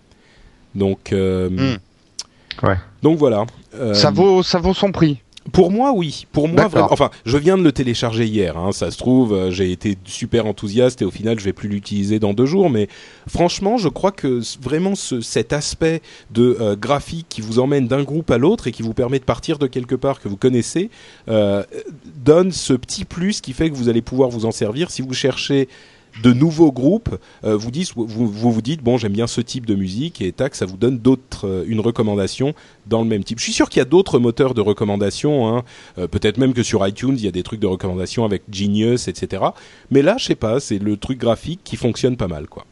Donc, 0.75 1.13
euh, 1.13 1.49
hmm. 1.49 2.67
ouais. 2.67 2.77
donc 3.03 3.19
voilà. 3.19 3.47
Euh, 3.75 3.95
ça 3.95 4.11
vaut, 4.11 4.43
ça 4.43 4.59
vaut 4.59 4.75
son 4.75 4.93
prix. 4.93 5.23
Pour 5.53 5.71
moi, 5.71 5.93
oui. 5.93 6.27
Pour 6.33 6.49
moi, 6.49 6.69
vraiment. 6.69 6.93
Enfin, 6.93 7.11
je 7.25 7.37
viens 7.37 7.57
de 7.57 7.63
le 7.63 7.73
télécharger 7.73 8.27
hier. 8.27 8.57
Hein. 8.57 8.73
Ça 8.73 8.91
se 8.91 8.99
trouve, 8.99 9.33
euh, 9.33 9.51
j'ai 9.51 9.71
été 9.73 9.97
super 10.05 10.47
enthousiaste 10.47 11.03
et 11.03 11.05
au 11.05 11.11
final, 11.11 11.39
je 11.39 11.45
vais 11.45 11.53
plus 11.53 11.69
l'utiliser 11.69 12.19
dans 12.19 12.35
deux 12.35 12.47
jours. 12.47 12.71
Mais 12.71 12.89
franchement, 13.29 13.79
je 13.79 13.89
crois 13.89 14.13
que 14.13 14.41
vraiment 14.61 14.95
ce, 14.95 15.21
cet 15.21 15.53
aspect 15.53 16.03
de 16.31 16.57
euh, 16.61 16.77
graphique 16.77 17.27
qui 17.29 17.41
vous 17.41 17.59
emmène 17.59 17.87
d'un 17.87 18.03
groupe 18.03 18.31
à 18.31 18.39
l'autre 18.39 18.67
et 18.67 18.73
qui 18.73 18.83
vous 18.83 18.95
permet 18.95 19.19
de 19.19 19.25
partir 19.25 19.59
de 19.59 19.67
quelque 19.67 19.95
part 19.95 20.21
que 20.21 20.29
vous 20.29 20.37
connaissez 20.37 20.91
euh, 21.29 21.63
donne 22.25 22.53
ce 22.53 22.73
petit 22.73 23.05
plus 23.05 23.41
qui 23.41 23.53
fait 23.53 23.71
que 23.71 23.75
vous 23.75 23.89
allez 23.89 24.03
pouvoir 24.03 24.31
vous 24.31 24.45
en 24.47 24.51
servir 24.51 24.91
si 24.91 25.03
vous 25.03 25.15
cherchez 25.15 25.69
de 26.23 26.33
nouveaux 26.33 26.73
groupes, 26.73 27.17
euh, 27.45 27.57
vous, 27.57 27.71
dites, 27.71 27.93
vous, 27.95 28.27
vous, 28.27 28.63
dites 28.63 28.83
bon 28.83 28.97
j'aime 28.97 29.13
bien 29.13 29.27
ce 29.27 29.41
type 29.41 29.67
de 29.67 29.75
musique 29.75 30.21
et 30.21 30.33
tac 30.33 30.55
ça 30.55 30.67
vous 30.67 30.77
donne 30.77 30.99
d'autres 30.99 31.47
euh, 31.47 31.65
une 31.67 31.81
recommandation 31.81 32.55
dans 32.87 33.03
le 33.03 33.09
même 33.09 33.25
type. 33.25 33.39
Je 33.39 33.45
suis 33.45 33.53
sûr 33.53 33.69
qu'il 33.69 33.79
y 33.79 33.83
a 33.83 33.87
d'autres 33.87 34.19
moteurs 34.19 34.55
de 34.55 34.61
recommandation, 34.61 35.49
hein. 35.49 35.65
euh, 35.99 36.09
peut-être 36.09 36.39
même 36.39 36.55
que 36.55 36.63
sur 36.63 36.87
iTunes 36.87 37.15
il 37.17 37.25
y 37.25 37.29
a 37.29 37.33
des 37.33 37.43
trucs 37.43 37.61
de 37.61 37.67
recommandation 37.67 38.25
avec 38.25 38.43
Genius 38.51 39.09
etc. 39.09 39.45
Mais 39.91 40.03
là 40.03 40.17
je 40.19 40.25
sais 40.25 40.35
pas 40.35 40.61
c'est 40.61 40.79
le 40.79 40.97
truc 40.97 41.19
graphique 41.19 41.61
qui 41.65 41.77
fonctionne 41.77 42.17
pas 42.17 42.29
mal 42.29 42.49
quoi. 42.49 42.65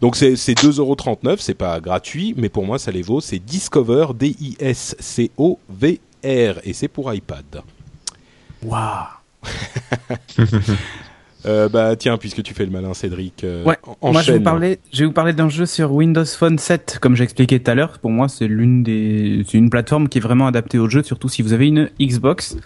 Donc 0.00 0.16
c'est 0.16 0.34
2,39€, 0.34 1.36
c'est 1.38 1.54
pas 1.54 1.78
gratuit, 1.78 2.34
mais 2.36 2.48
pour 2.48 2.66
moi 2.66 2.80
ça 2.80 2.90
les 2.90 3.02
vaut. 3.02 3.20
C'est 3.20 3.38
Discover, 3.38 4.06
D-I-S-C-O-V-R, 4.16 5.60
et 6.24 6.72
c'est 6.72 6.88
pour 6.88 7.14
iPad. 7.14 7.62
Waouh 8.64 9.06
Euh, 11.46 11.68
bah 11.68 11.96
tiens, 11.96 12.18
puisque 12.18 12.42
tu 12.42 12.54
fais 12.54 12.64
le 12.64 12.70
malin, 12.70 12.94
Cédric. 12.94 13.44
Euh, 13.44 13.64
ouais. 13.64 13.76
Moi, 14.02 14.22
je 14.22 14.32
vais 14.32 14.38
vous 14.38 14.44
parler, 14.44 14.78
je 14.92 15.00
vais 15.00 15.06
vous 15.06 15.12
parler 15.12 15.32
d'un 15.32 15.48
jeu 15.48 15.66
sur 15.66 15.92
Windows 15.92 16.24
Phone 16.24 16.58
7, 16.58 16.98
comme 17.00 17.16
j'expliquais 17.16 17.58
tout 17.58 17.70
à 17.70 17.74
l'heure. 17.74 17.98
Pour 17.98 18.10
moi, 18.10 18.28
c'est 18.28 18.46
l'une 18.46 18.82
des, 18.82 19.44
c'est 19.48 19.58
une 19.58 19.70
plateforme 19.70 20.08
qui 20.08 20.18
est 20.18 20.20
vraiment 20.20 20.46
adaptée 20.46 20.78
au 20.78 20.88
jeu, 20.88 21.02
surtout 21.02 21.28
si 21.28 21.42
vous 21.42 21.52
avez 21.52 21.68
une 21.68 21.90
Xbox. 22.00 22.56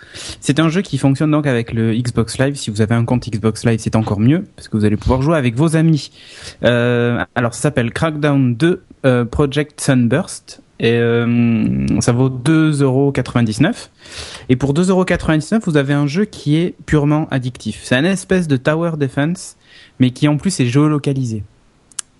C'est 0.40 0.60
un 0.60 0.68
jeu 0.68 0.82
qui 0.82 0.98
fonctionne 0.98 1.30
donc 1.30 1.46
avec 1.46 1.72
le 1.72 1.94
Xbox 1.94 2.38
Live. 2.38 2.56
Si 2.56 2.70
vous 2.70 2.80
avez 2.80 2.94
un 2.94 3.04
compte 3.04 3.28
Xbox 3.28 3.64
Live, 3.64 3.80
c'est 3.80 3.96
encore 3.96 4.20
mieux 4.20 4.44
parce 4.56 4.68
que 4.68 4.76
vous 4.76 4.84
allez 4.84 4.96
pouvoir 4.96 5.22
jouer 5.22 5.36
avec 5.36 5.54
vos 5.56 5.76
amis. 5.76 6.10
Euh, 6.64 7.24
alors, 7.34 7.54
ça 7.54 7.62
s'appelle 7.62 7.92
Crackdown 7.92 8.54
2 8.54 8.82
euh, 9.04 9.24
Project 9.24 9.80
Sunburst 9.80 10.62
et 10.78 10.92
euh, 10.92 11.86
ça 12.00 12.12
vaut 12.12 12.28
2,99€. 12.28 13.88
Et 14.48 14.56
pour 14.56 14.74
2,99€, 14.74 15.60
vous 15.64 15.76
avez 15.76 15.94
un 15.94 16.06
jeu 16.06 16.24
qui 16.24 16.56
est 16.56 16.74
purement 16.84 17.26
addictif. 17.30 17.80
C'est 17.82 17.96
un 17.96 18.04
espèce 18.04 18.46
de 18.46 18.56
tower 18.56 18.92
defense, 18.98 19.56
mais 19.98 20.10
qui 20.10 20.28
en 20.28 20.36
plus 20.36 20.60
est 20.60 20.66
géolocalisé. 20.66 21.42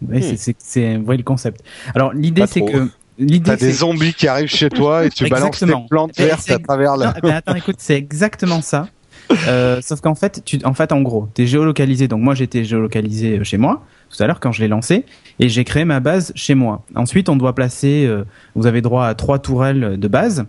Ouais, 0.07 0.21
hmm. 0.21 0.53
c'est, 0.59 0.97
vous 0.97 1.05
voyez 1.05 1.19
le 1.19 1.25
concept. 1.25 1.63
Alors 1.95 2.13
l'idée 2.13 2.47
c'est 2.47 2.61
que 2.61 2.89
l'idée 3.19 3.53
t'as 3.53 3.57
des 3.57 3.73
zombies 3.73 4.13
qui 4.13 4.29
arrivent 4.29 4.51
chez 4.51 4.69
toi 4.69 5.07
et 5.07 5.11
tu 5.11 5.27
balances 5.27 5.59
tes 5.59 5.67
plantes 5.89 6.15
vertes 6.19 6.51
à 6.51 6.59
travers 6.59 6.97
la. 6.97 7.15
Non, 7.23 7.31
attends, 7.31 7.55
écoute, 7.55 7.77
c'est 7.79 7.97
exactement 7.97 8.61
ça. 8.63 8.89
Euh, 9.49 9.81
sauf 9.83 10.01
qu'en 10.01 10.15
fait, 10.15 10.43
tu, 10.45 10.61
en 10.65 10.73
fait, 10.73 10.93
en 10.93 11.01
gros, 11.01 11.29
t'es 11.35 11.47
géolocalisé. 11.47 12.07
Donc 12.07 12.21
moi, 12.21 12.37
j'étais 12.37 12.63
géolocalisé 12.63 13.43
chez 13.43 13.59
moi 13.59 13.85
tout 14.09 14.23
à 14.23 14.27
l'heure 14.29 14.39
quand 14.39 14.53
je 14.53 14.63
l'ai 14.63 14.69
lancé 14.69 15.05
et 15.39 15.49
j'ai 15.49 15.65
créé 15.65 15.85
ma 15.85 16.01
base 16.01 16.33
chez 16.35 16.55
moi. 16.55 16.85
Ensuite, 16.95 17.29
on 17.29 17.37
doit 17.37 17.55
placer, 17.55 18.07
euh, 18.07 18.25
vous 18.55 18.67
avez 18.67 18.81
droit 18.81 19.07
à 19.07 19.15
trois 19.15 19.39
tourelles 19.39 19.99
de 19.99 20.09
base 20.09 20.45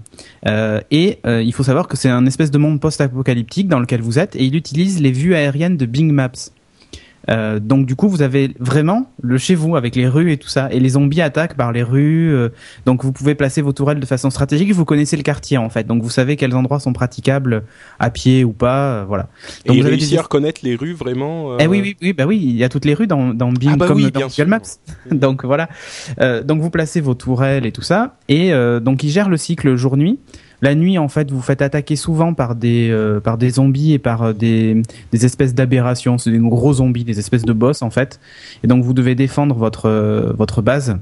euh, 0.47 0.81
et 0.91 1.19
euh, 1.25 1.41
il 1.41 1.53
faut 1.53 1.63
savoir 1.63 1.87
que 1.87 1.97
c'est 1.97 2.09
un 2.09 2.25
espèce 2.25 2.51
de 2.51 2.57
monde 2.57 2.79
post-apocalyptique 2.79 3.67
dans 3.67 3.79
lequel 3.79 4.01
vous 4.01 4.19
êtes 4.19 4.35
et 4.35 4.43
il 4.43 4.55
utilise 4.55 5.01
les 5.01 5.11
vues 5.11 5.35
aériennes 5.35 5.77
de 5.77 5.85
Bing 5.85 6.11
Maps. 6.11 6.51
Euh, 7.29 7.59
donc 7.59 7.85
du 7.85 7.95
coup, 7.95 8.07
vous 8.07 8.21
avez 8.21 8.55
vraiment 8.59 9.11
le 9.21 9.37
chez 9.37 9.55
vous 9.55 9.75
avec 9.75 9.95
les 9.95 10.07
rues 10.07 10.31
et 10.31 10.37
tout 10.37 10.47
ça. 10.47 10.69
Et 10.71 10.79
les 10.79 10.89
zombies 10.89 11.21
attaquent 11.21 11.55
par 11.55 11.71
les 11.71 11.83
rues. 11.83 12.33
Euh, 12.33 12.49
donc 12.85 13.03
vous 13.03 13.11
pouvez 13.11 13.35
placer 13.35 13.61
vos 13.61 13.73
tourelles 13.73 13.99
de 13.99 14.05
façon 14.05 14.29
stratégique. 14.29 14.71
Vous 14.71 14.85
connaissez 14.85 15.17
le 15.17 15.23
quartier 15.23 15.57
en 15.57 15.69
fait. 15.69 15.85
Donc 15.85 16.03
vous 16.03 16.09
savez 16.09 16.35
quels 16.35 16.55
endroits 16.55 16.79
sont 16.79 16.93
praticables 16.93 17.63
à 17.99 18.09
pied 18.09 18.43
ou 18.43 18.53
pas. 18.53 18.77
Euh, 18.77 19.05
voilà. 19.07 19.29
Donc 19.65 19.75
et 19.75 19.79
vous 19.79 19.85
avez 19.85 19.95
réussi 19.95 20.17
à 20.17 20.21
reconnaître 20.21 20.61
les 20.63 20.75
rues 20.75 20.93
vraiment. 20.93 21.57
Eh 21.59 21.67
oui, 21.67 21.81
oui, 21.81 21.97
oui, 22.01 22.13
bah 22.13 22.25
oui. 22.25 22.39
Il 22.41 22.55
y 22.55 22.63
a 22.63 22.69
toutes 22.69 22.85
les 22.85 22.93
rues 22.93 23.07
dans, 23.07 23.33
dans 23.33 23.51
Bing 23.51 23.71
ah 23.73 23.77
bah 23.77 23.87
comme 23.87 24.01
dans 24.01 24.27
Google 24.27 24.47
Maps. 24.47 24.61
donc 25.11 25.45
voilà. 25.45 25.69
donc 26.43 26.61
vous 26.61 26.69
placez 26.69 27.01
vos 27.01 27.13
tourelles 27.13 27.65
et 27.65 27.71
tout 27.71 27.81
ça. 27.81 28.17
Et 28.29 28.51
donc 28.81 29.03
il 29.03 29.09
gère 29.09 29.29
le 29.29 29.37
cycle 29.37 29.75
jour-nuit. 29.75 30.19
La 30.61 30.73
nuit, 30.73 30.97
en 30.97 31.07
fait, 31.07 31.29
vous 31.31 31.41
faites 31.41 31.61
attaquer 31.61 31.95
souvent 31.95 32.33
par 32.33 32.55
des 32.55 32.89
euh, 32.89 33.19
par 33.19 33.37
des 33.37 33.51
zombies 33.51 33.93
et 33.93 33.99
par 33.99 34.23
euh, 34.23 34.33
des 34.33 34.81
des 35.11 35.25
espèces 35.25 35.53
d'aberrations. 35.53 36.17
C'est 36.17 36.31
des 36.31 36.39
gros 36.39 36.73
zombies, 36.73 37.03
des 37.03 37.19
espèces 37.19 37.43
de 37.43 37.53
boss 37.53 37.83
en 37.83 37.91
fait. 37.91 38.19
Et 38.63 38.67
donc 38.67 38.83
vous 38.83 38.93
devez 38.93 39.13
défendre 39.13 39.55
votre 39.55 39.87
euh, 39.87 40.33
votre 40.35 40.61
base 40.61 40.97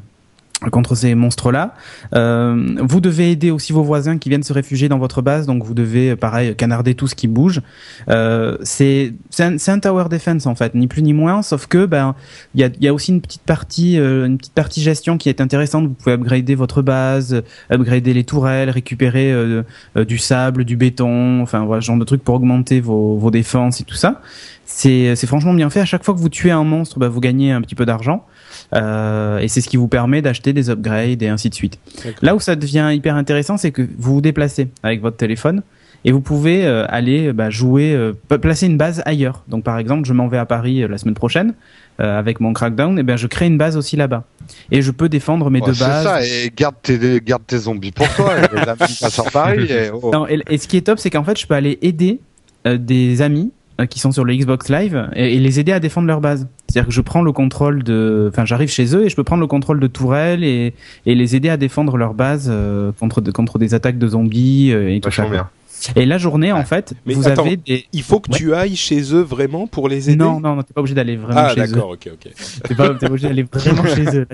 contre 0.71 0.95
ces 0.95 1.15
monstres-là. 1.15 1.73
Euh, 2.13 2.75
vous 2.81 3.01
devez 3.01 3.31
aider 3.31 3.51
aussi 3.51 3.73
vos 3.73 3.83
voisins 3.83 4.17
qui 4.17 4.29
viennent 4.29 4.43
se 4.43 4.53
réfugier 4.53 4.89
dans 4.89 4.97
votre 4.97 5.21
base, 5.21 5.45
donc 5.45 5.63
vous 5.63 5.73
devez, 5.73 6.15
pareil, 6.15 6.55
canarder 6.55 6.95
tout 6.95 7.07
ce 7.07 7.15
qui 7.15 7.27
bouge. 7.27 7.61
Euh, 8.09 8.57
c'est 8.61 9.13
un, 9.39 9.55
un, 9.67 9.79
tower 9.79 10.05
defense 10.09 10.45
en 10.45 10.55
fait, 10.55 10.73
ni 10.75 10.87
plus 10.87 11.01
ni 11.01 11.13
moins, 11.13 11.41
sauf 11.41 11.67
que 11.67 11.85
ben 11.85 12.15
il 12.53 12.61
y 12.61 12.63
a, 12.63 12.69
y 12.79 12.87
a, 12.87 12.93
aussi 12.93 13.11
une 13.11 13.21
petite 13.21 13.43
partie, 13.43 13.99
euh, 13.99 14.25
une 14.25 14.37
petite 14.37 14.53
partie 14.53 14.81
gestion 14.81 15.17
qui 15.17 15.29
est 15.29 15.41
intéressante. 15.41 15.87
Vous 15.87 15.93
pouvez 15.93 16.13
upgrader 16.13 16.55
votre 16.55 16.81
base, 16.81 17.43
upgrader 17.71 18.13
les 18.13 18.23
tourelles, 18.23 18.69
récupérer 18.69 19.31
euh, 19.31 19.63
euh, 19.97 20.05
du 20.05 20.17
sable, 20.17 20.65
du 20.65 20.77
béton, 20.77 21.41
enfin 21.41 21.65
voilà, 21.65 21.81
ce 21.81 21.87
genre 21.87 21.97
de 21.97 22.05
trucs 22.05 22.23
pour 22.23 22.35
augmenter 22.35 22.79
vos, 22.79 23.17
vos 23.17 23.31
défenses 23.31 23.81
et 23.81 23.83
tout 23.83 23.95
ça. 23.95 24.21
C'est 24.65 25.15
franchement 25.27 25.53
bien 25.53 25.69
fait. 25.69 25.79
À 25.79 25.85
chaque 25.85 26.03
fois 26.03 26.13
que 26.13 26.19
vous 26.19 26.29
tuez 26.29 26.51
un 26.51 26.63
monstre, 26.63 26.99
ben, 26.99 27.07
vous 27.07 27.21
gagnez 27.21 27.51
un 27.51 27.61
petit 27.61 27.75
peu 27.75 27.85
d'argent. 27.85 28.25
Euh, 28.73 29.39
et 29.39 29.47
c'est 29.47 29.61
ce 29.61 29.69
qui 29.69 29.77
vous 29.77 29.87
permet 29.87 30.21
d'acheter 30.21 30.53
des 30.53 30.69
upgrades 30.69 31.21
et 31.21 31.27
ainsi 31.27 31.49
de 31.49 31.55
suite. 31.55 31.79
Là 32.21 32.35
où 32.35 32.39
ça 32.39 32.55
devient 32.55 32.91
hyper 32.93 33.15
intéressant, 33.15 33.57
c'est 33.57 33.71
que 33.71 33.81
vous 33.81 34.15
vous 34.15 34.21
déplacez 34.21 34.69
avec 34.83 35.01
votre 35.01 35.17
téléphone 35.17 35.61
et 36.03 36.11
vous 36.11 36.21
pouvez 36.21 36.65
euh, 36.65 36.85
aller 36.87 37.33
bah, 37.33 37.49
jouer, 37.49 37.93
euh, 37.93 38.13
placer 38.37 38.67
une 38.67 38.77
base 38.77 39.01
ailleurs. 39.05 39.43
Donc 39.47 39.63
par 39.63 39.77
exemple, 39.79 40.07
je 40.07 40.13
m'en 40.13 40.27
vais 40.27 40.37
à 40.37 40.45
Paris 40.45 40.85
la 40.87 40.97
semaine 40.97 41.15
prochaine 41.15 41.53
avec 41.97 42.41
mon 42.41 42.51
Crackdown, 42.51 42.99
et 42.99 43.03
ben 43.03 43.15
je 43.15 43.25
crée 43.25 43.47
une 43.47 43.57
base 43.57 43.77
aussi 43.77 43.95
là-bas 43.95 44.25
et 44.69 44.81
je 44.81 44.91
peux 44.91 45.07
défendre 45.07 45.49
mes 45.49 45.61
deux 45.61 45.67
bases. 45.67 45.77
C'est 45.77 46.03
ça, 46.03 46.25
et 46.25 46.51
garde 46.53 46.75
tes 46.81 47.21
garde 47.21 47.43
tes 47.47 47.57
zombies 47.57 47.93
pour 47.93 48.05
toi. 48.15 48.33
les 48.53 48.67
amis 48.67 48.97
passent 48.99 49.19
en 49.19 49.29
Paris. 49.31 49.67
Et, 49.69 49.89
oh. 49.93 50.11
non, 50.11 50.27
et, 50.27 50.57
ce 50.57 50.67
qui 50.67 50.75
est 50.75 50.81
top, 50.81 50.99
c'est 50.99 51.09
qu'en 51.09 51.23
fait, 51.23 51.39
je 51.39 51.47
peux 51.47 51.53
aller 51.53 51.79
aider 51.81 52.19
des 52.65 53.21
amis 53.21 53.53
qui 53.89 53.99
sont 53.99 54.11
sur 54.11 54.25
le 54.25 54.35
Xbox 54.35 54.69
Live 54.69 55.09
et, 55.15 55.35
et 55.35 55.39
les 55.39 55.61
aider 55.61 55.71
à 55.71 55.79
défendre 55.79 56.07
leur 56.07 56.19
base. 56.19 56.47
C'est-à-dire 56.75 56.89
que 56.89 56.93
je 56.93 56.99
prends 56.99 57.21
le 57.21 57.31
contrôle 57.31 57.83
de, 57.83 58.29
enfin, 58.33 58.43
j'arrive 58.43 58.67
chez 58.67 58.97
eux 58.97 59.05
et 59.05 59.09
je 59.09 59.15
peux 59.15 59.23
prendre 59.23 59.39
le 59.39 59.47
contrôle 59.47 59.79
de 59.79 59.87
tourelles 59.87 60.43
et, 60.43 60.73
et 61.05 61.15
les 61.15 61.33
aider 61.33 61.47
à 61.47 61.55
défendre 61.55 61.95
leur 61.95 62.13
base 62.13 62.49
euh, 62.51 62.91
contre 62.99 63.21
contre 63.31 63.59
des 63.59 63.73
attaques 63.73 63.97
de 63.97 64.09
zombies 64.09 64.73
euh, 64.73 64.93
et 64.93 64.99
tout 64.99 65.09
ça. 65.09 65.23
Bien. 65.25 65.49
Et 65.95 66.05
la 66.05 66.17
journée, 66.17 66.51
en 66.51 66.65
fait, 66.65 66.93
Mais 67.05 67.13
vous 67.13 67.29
attends, 67.29 67.45
avez 67.45 67.55
des. 67.55 67.85
Il 67.93 68.03
faut 68.03 68.19
que 68.19 68.29
Ouais. 68.29 68.37
tu 68.37 68.53
ailles 68.53 68.75
chez 68.75 69.13
eux 69.15 69.21
vraiment 69.21 69.67
pour 69.67 69.87
les 69.87 70.09
aider? 70.09 70.17
Non, 70.17 70.41
non, 70.41 70.55
non, 70.57 70.63
t'es 70.63 70.73
pas 70.73 70.81
obligé 70.81 70.95
d'aller 70.95 71.15
vraiment 71.15 71.43
ah 71.45 71.53
chez 71.55 71.61
eux. 71.61 71.67
d'accord, 71.67 71.91
ok, 71.91 72.09
ok. 72.11 72.33
T'es 72.67 72.75
pas, 72.75 72.89
obligé 72.89 73.29
d'aller 73.29 73.45
vraiment 73.49 73.85
chez 73.95 74.17
eux. 74.17 74.27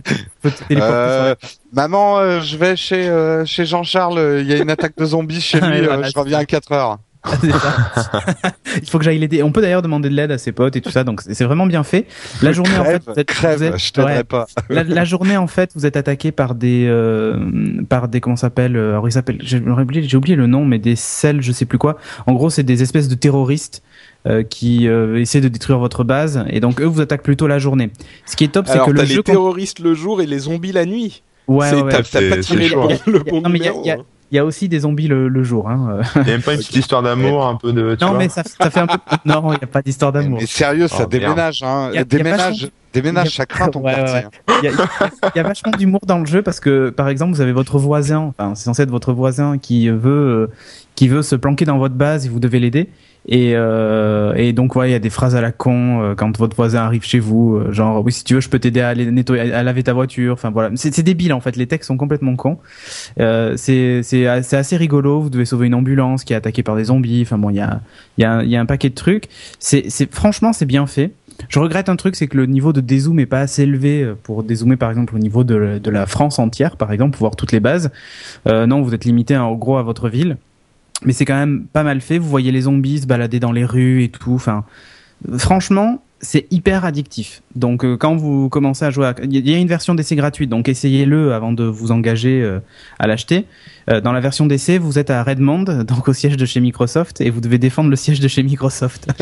Là, 0.44 0.50
tu 0.52 0.64
peux 0.68 0.76
Euh, 0.82 1.36
maman, 1.74 2.18
euh, 2.18 2.42
je 2.42 2.58
vais 2.58 2.76
chez 2.76 3.08
chez 3.46 3.66
Jean-Charles. 3.68 4.40
Il 4.42 4.48
y 4.48 4.54
a 4.54 4.58
une 4.58 4.72
attaque 4.72 4.98
de 4.98 5.06
zombies 5.06 5.42
chez 5.42 5.60
lui. 5.62 5.82
Voilà, 5.86 6.10
je 6.10 6.18
reviens 6.18 6.40
à 6.40 6.46
4 6.46 6.72
heures. 6.72 6.98
Il 8.82 8.90
faut 8.90 8.98
que 8.98 9.04
j'aille 9.04 9.20
l'aider. 9.20 9.44
On 9.44 9.52
peut 9.52 9.62
d'ailleurs 9.62 9.82
demander 9.82 10.10
de 10.10 10.16
l'aide 10.16 10.32
à 10.32 10.38
ses 10.38 10.52
potes 10.52 10.76
et 10.76 10.82
tout 10.82 10.90
ça, 10.92 11.04
donc 11.04 11.22
c'est 11.22 11.44
vraiment 11.44 11.66
bien 11.68 11.84
fait. 11.84 12.06
La 12.42 12.52
journée, 12.52 12.78
en 12.78 12.84
fait, 12.86 13.04
vous 13.06 13.14
êtes, 13.20 13.28
crève, 13.28 13.58
vous 13.60 13.64
êtes- 13.66 13.78
je 13.80 13.92
t'aiderai 13.92 14.18
ouais. 14.18 14.24
pas. 14.24 14.48
la, 14.70 14.84
la 14.84 15.06
journée, 15.06 15.38
en 15.38 15.48
fait, 15.48 15.72
vous 15.76 15.86
êtes 15.86 15.98
attaqué 15.98 16.32
par 16.32 16.56
des, 16.56 16.86
euh, 16.88 17.38
par 17.90 18.08
des, 18.08 18.22
comment 18.22 18.36
ça 18.36 18.48
s'appelle 18.48 18.76
euh, 18.76 18.92
Alors, 18.94 19.08
ils 19.08 19.12
s'appellent, 19.12 19.40
j'ai 19.42 19.60
oublié, 19.60 20.04
j'ai 20.04 20.18
oublié 20.18 20.36
le 20.36 20.48
nom, 20.48 20.66
mais 20.66 20.80
des 20.80 20.96
cells, 20.96 21.42
je 21.42 21.52
sais 21.52 21.66
plus 21.66 21.78
quoi. 21.78 21.98
En 22.26 22.34
gros, 22.34 22.50
c'est 22.50 22.64
des 22.64 22.82
espèces 22.82 23.08
de 23.08 23.16
terroristes. 23.16 23.84
euh, 24.28 24.44
qui 24.44 24.88
euh, 24.88 25.20
essaient 25.20 25.42
de 25.42 25.48
détruire 25.48 25.80
votre 25.80 26.04
base 26.04 26.46
et 26.52 26.60
donc 26.60 26.80
eux 26.80 26.86
vous 26.86 27.02
attaquent 27.02 27.24
plutôt 27.24 27.48
la 27.48 27.58
journée. 27.58 27.90
Ce 28.28 28.36
qui 28.36 28.44
est 28.44 28.50
top 28.50 28.68
c'est 28.68 28.74
Alors 28.74 28.86
que 28.86 28.92
t'as 28.92 29.02
le 29.02 29.08
les 29.08 29.16
jeu 29.16 29.24
terroristes 29.24 29.80
le 29.80 29.96
jour 29.96 30.22
et 30.22 30.28
les 30.28 30.38
zombies 30.38 30.72
la 30.72 30.86
nuit. 30.86 31.24
ouais, 31.48 31.68
C'est- 31.72 31.76
ouais, 31.78 31.82
ouais. 31.92 32.04
T'as 32.04 32.30
pas 32.30 32.38
tiré 32.38 32.70
le, 32.70 33.12
le 33.12 33.20
bon 33.24 33.42
Non, 33.42 33.50
mais 33.50 33.58
il 33.58 33.66
y 33.66 33.68
a- 33.68 33.74
numéro, 33.74 34.06
il 34.32 34.36
y 34.36 34.40
a- 34.40 34.42
hein. 34.42 34.46
Aussi 34.46 34.68
des 34.70 34.80
zombies 34.80 35.08
le, 35.08 35.28
le 35.28 35.44
jour. 35.44 35.70
Hein. 35.70 36.00
euh. 36.00 36.22
Il 36.22 36.28
y 36.28 36.30
a 36.32 36.34
même 36.34 36.42
pas 36.42 36.54
une 36.54 36.60
petite 36.60 36.76
histoire 36.76 37.04
d'amour, 37.04 37.46
un 37.46 37.56
peu 37.56 37.74
de. 37.74 37.96
tu 37.96 38.04
Non 38.04 38.12
vois 38.12 38.20
mais 38.20 38.30
ça, 38.30 38.44
ça 38.44 38.70
fait 38.70 38.80
un 38.80 38.88
peu. 38.88 38.98
Non, 39.26 39.52
il 39.54 39.58
n'y 39.58 39.64
a 39.64 39.68
pas 39.68 39.82
d'histoire 39.82 40.12
d'amour. 40.12 40.40
Mais 40.42 40.46
sérieux, 40.48 40.88
ça 40.88 41.04
Oh, 41.04 41.08
déménage. 41.08 41.62
Hein. 41.64 41.90
Y 41.92 41.94
a- 41.94 41.96
y 41.96 41.98
a 42.00 42.04
déménage, 42.06 42.40
vachement- 42.40 42.70
déménage 42.94 43.26
y 43.26 43.28
a- 43.28 43.32
chacun 43.32 43.68
ton 43.70 43.82
Ouais, 43.82 43.94
quartier. 43.94 44.16
ouais. 44.16 44.56
Il 44.62 44.66
y, 44.66 44.68
a, 44.68 44.72
il 44.72 44.78
y 44.78 44.82
a- 44.82 45.10
il 45.36 45.38
y 45.38 45.40
a 45.40 45.44
vachement 45.44 45.72
d'humour 45.72 46.02
dans 46.08 46.20
le 46.20 46.26
jeu 46.26 46.42
parce 46.42 46.60
que, 46.60 46.90
par 46.90 47.08
exemple, 47.10 47.34
vous 47.36 47.42
avez 47.42 47.52
votre 47.54 47.78
voisin, 47.78 48.32
enfin, 48.38 48.56
c'est 48.56 48.66
censé 48.66 48.84
être 48.84 48.90
votre 48.92 49.14
voisin 49.14 49.58
qui 49.58 49.90
veut, 49.90 50.10
euh, 50.10 50.48
qui 50.96 51.08
veut 51.08 51.22
se 51.22 51.36
planquer 51.36 51.66
dans 51.66 51.78
votre 51.78 51.96
base 51.96 52.26
et 52.26 52.30
vous 52.30 52.40
devez 52.40 52.60
l'aider. 52.60 52.90
Et, 53.28 53.54
euh, 53.56 54.34
et 54.36 54.52
donc, 54.52 54.76
ouais, 54.76 54.90
il 54.90 54.92
y 54.92 54.96
a 54.96 55.00
des 55.00 55.10
phrases 55.10 55.36
à 55.36 55.42
la 55.42 55.52
con 55.52 56.02
euh, 56.02 56.16
quand 56.16 56.36
votre 56.38 56.56
voisin 56.56 56.82
arrive 56.82 57.04
chez 57.04 57.20
vous, 57.20 57.56
euh, 57.56 57.72
genre, 57.72 58.04
oui, 58.04 58.12
si 58.12 58.24
tu 58.24 58.34
veux, 58.34 58.40
je 58.42 58.50
peux 58.50 58.60
t'aider 58.60 58.82
à 58.82 58.90
aller 58.90 59.10
nettoyer, 59.12 59.54
à 59.54 59.64
laver 59.64 59.84
ta 59.84 59.94
voiture. 59.94 60.34
Enfin, 60.34 60.50
voilà. 60.50 60.72
C'est 60.76 61.04
débile, 61.04 61.34
en 61.34 61.40
fait. 61.40 61.56
Les 61.56 61.68
textes 61.68 61.88
sont 61.88 61.98
complètement 61.98 62.36
cons. 62.36 62.58
Euh, 63.20 63.56
c'est 63.58 64.02
c'est 64.04 64.26
assez 64.28 64.78
rigolo. 64.78 65.22
Vous 65.22 65.30
devez 65.30 65.46
sauver 65.46 65.68
une 65.68 65.76
ambulance 65.76 66.24
qui 66.24 66.34
est 66.34 66.36
attaquée 66.36 66.64
par 66.64 66.76
des 66.76 66.86
zombies. 66.86 67.22
Enfin, 67.22 67.38
bon, 67.38 67.50
il 67.50 67.58
y 67.58 67.62
a, 67.62 67.82
y 68.18 68.24
a, 68.24 68.44
y 68.44 68.56
a 68.56 68.60
un 68.60 68.66
paquet 68.66 68.90
de 68.90 68.96
trucs. 68.96 69.30
C'est, 69.60 69.86
c'est, 69.90 70.12
franchement, 70.14 70.52
c'est 70.54 70.66
bien 70.66 70.88
fait. 70.88 71.12
Je 71.50 71.60
regrette 71.60 71.90
un 71.90 71.96
truc, 71.96 72.16
c'est 72.16 72.28
que 72.28 72.38
le 72.38 72.46
niveau 72.46 72.74
de 72.74 72.82
dézoom 72.82 73.20
est 73.20 73.26
pas 73.26 73.40
assez 73.40 73.64
élevé 73.64 74.04
euh, 74.04 74.16
pour 74.22 74.44
dézoomer 74.44 74.78
par 74.78 74.90
exemple 74.90 75.16
au 75.16 75.20
niveau 75.20 75.44
de, 75.44 75.80
de 75.80 75.90
la 75.90 76.06
France 76.06 76.40
entière, 76.40 76.78
par 76.78 76.92
exemple, 76.92 77.12
pour 77.18 77.22
voir 77.22 77.36
toutes 77.36 77.52
les 77.52 77.60
bases. 77.60 77.92
Euh, 78.48 78.68
non, 78.68 78.82
vous 78.82 78.94
êtes 78.94 79.06
limité 79.06 79.36
en 79.38 79.54
gros 79.56 79.78
à 79.78 79.84
votre 79.84 80.10
ville, 80.10 80.38
mais 81.06 81.14
c'est 81.14 81.26
quand 81.26 81.36
même 81.36 81.66
pas 81.72 81.84
mal 81.84 82.02
fait. 82.02 82.18
Vous 82.18 82.30
voyez 82.30 82.52
les 82.52 82.62
zombies 82.62 83.02
se 83.02 83.08
balader 83.08 83.40
dans 83.40 83.52
les 83.52 83.66
rues 83.66 84.04
et 84.04 84.10
tout. 84.10 84.34
Enfin, 84.34 84.64
franchement, 85.38 86.02
c'est 86.22 86.46
hyper 86.52 86.86
addictif. 86.86 87.42
Donc 87.56 87.84
euh, 87.84 87.98
quand 87.98 88.16
vous 88.16 88.48
commencez 88.50 88.86
à 88.86 88.92
jouer, 88.92 89.08
à... 89.08 89.16
il 89.24 89.50
y 89.50 89.54
a 89.54 89.58
une 89.58 89.68
version 89.68 89.96
d'essai 89.96 90.16
gratuite, 90.16 90.50
donc 90.50 90.70
essayez-le 90.70 91.34
avant 91.34 91.52
de 91.52 91.64
vous 91.64 91.92
engager 91.92 92.42
euh, 92.42 92.60
à 93.00 93.08
l'acheter. 93.08 93.46
Euh, 93.90 94.00
dans 94.02 94.12
la 94.14 94.20
version 94.20 94.46
d'essai, 94.46 94.78
vous 94.78 95.00
êtes 95.00 95.10
à 95.10 95.24
Redmond, 95.24 95.64
donc 95.88 96.08
au 96.08 96.14
siège 96.14 96.38
de 96.38 96.46
chez 96.46 96.60
Microsoft, 96.60 97.22
et 97.22 97.30
vous 97.30 97.42
devez 97.42 97.58
défendre 97.58 97.90
le 97.90 97.96
siège 97.96 98.20
de 98.20 98.28
chez 98.28 98.44
Microsoft. 98.44 99.08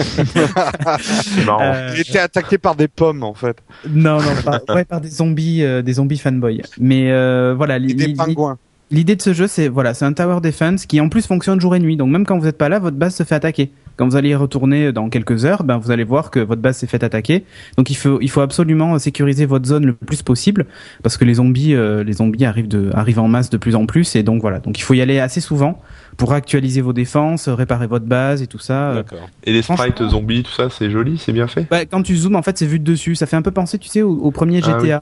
Euh, 1.50 1.92
Il 1.96 2.02
était 2.02 2.20
attaqué 2.20 2.58
par 2.58 2.76
des 2.76 2.88
pommes 2.88 3.24
en 3.24 3.34
fait. 3.34 3.58
Non, 3.90 4.22
non, 4.22 4.30
par, 4.44 4.76
ouais, 4.76 4.86
par 4.86 5.02
des 5.02 5.10
zombies, 5.10 5.64
euh, 5.64 5.82
des 5.82 5.94
zombies 5.94 6.18
fanboys. 6.18 6.62
Mais 6.80 7.12
euh, 7.12 7.54
voilà, 7.56 7.78
Et 7.78 7.94
des 7.94 8.14
pingouins. 8.14 8.58
L'idée 8.92 9.16
de 9.16 9.22
ce 9.22 9.34
jeu, 9.34 9.48
c'est 9.48 9.68
voilà, 9.68 9.94
c'est 9.94 10.06
un 10.06 10.14
tower 10.14 10.42
defense 10.42 10.86
qui 10.86 11.00
en 11.02 11.10
plus 11.10 11.26
fonctionne 11.26 11.60
jour 11.60 11.76
et 11.76 11.80
nuit. 11.80 11.98
Donc 11.98 12.10
même 12.10 12.26
quand 12.26 12.38
vous 12.38 12.46
n'êtes 12.46 12.58
pas 12.58 12.70
là, 12.70 12.80
votre 12.80 12.98
base 12.98 13.16
se 13.16 13.24
fait 13.24 13.36
attaquer. 13.36 13.72
Quand 13.96 14.08
vous 14.08 14.16
allez 14.16 14.30
y 14.30 14.36
retourner 14.36 14.94
dans 14.94 15.10
quelques 15.10 15.44
heures, 15.44 15.66
ben 15.66 15.78
vous 15.78 15.92
allez 15.92 16.06
voir 16.06 16.32
que 16.32 16.40
votre 16.40 16.62
base 16.62 16.78
s'est 16.78 16.88
fait 16.88 17.04
attaquer. 17.04 17.44
Donc 17.78 17.90
il 17.90 17.96
faut 17.96 18.20
il 18.22 18.30
faut 18.30 18.40
absolument 18.40 18.98
sécuriser 18.98 19.46
votre 19.46 19.66
zone 19.66 19.86
le 19.86 19.94
plus 19.94 20.22
possible 20.24 20.66
parce 21.04 21.18
que 21.18 21.26
les 21.26 21.34
zombies 21.34 21.76
euh, 21.76 22.04
les 22.06 22.14
zombies 22.14 22.46
arrivent 22.46 22.70
de 22.70 22.92
arrivent 22.94 23.20
en 23.20 23.28
masse 23.28 23.50
de 23.50 23.58
plus 23.58 23.76
en 23.76 23.86
plus 23.86 24.16
et 24.16 24.24
donc 24.24 24.42
voilà. 24.42 24.60
Donc 24.60 24.80
il 24.80 24.84
faut 24.84 24.94
y 24.94 25.02
aller 25.02 25.20
assez 25.20 25.42
souvent 25.42 25.82
pour 26.16 26.32
actualiser 26.34 26.80
vos 26.80 26.94
défenses, 26.94 27.50
réparer 27.50 27.88
votre 27.88 28.06
base 28.06 28.42
et 28.42 28.48
tout 28.48 28.60
ça. 28.60 28.92
Euh, 28.92 28.96
D'accord. 28.96 29.30
Et 29.44 29.52
les 29.52 29.62
sprites 29.62 30.02
zombies, 30.02 30.44
tout 30.44 30.52
ça, 30.52 30.70
c'est 30.70 30.90
joli, 30.90 31.18
c'est 31.18 31.32
bien 31.34 31.48
fait? 31.48 31.68
bah, 31.70 31.86
quand 31.86 32.02
tu 32.02 32.16
zoomes, 32.16 32.36
en 32.36 32.42
fait, 32.42 32.58
c'est 32.58 32.66
vu 32.66 32.80
de 32.80 32.84
dessus. 32.84 33.16
Ça 33.16 33.26
fait 33.26 33.38
un 33.38 33.42
peu 33.42 33.52
penser, 33.52 33.78
tu 33.80 33.88
sais, 33.88 34.02
au, 34.02 34.12
au 34.12 34.32
premier 34.32 34.60
Ah 34.64 34.80
GTA. 34.80 35.02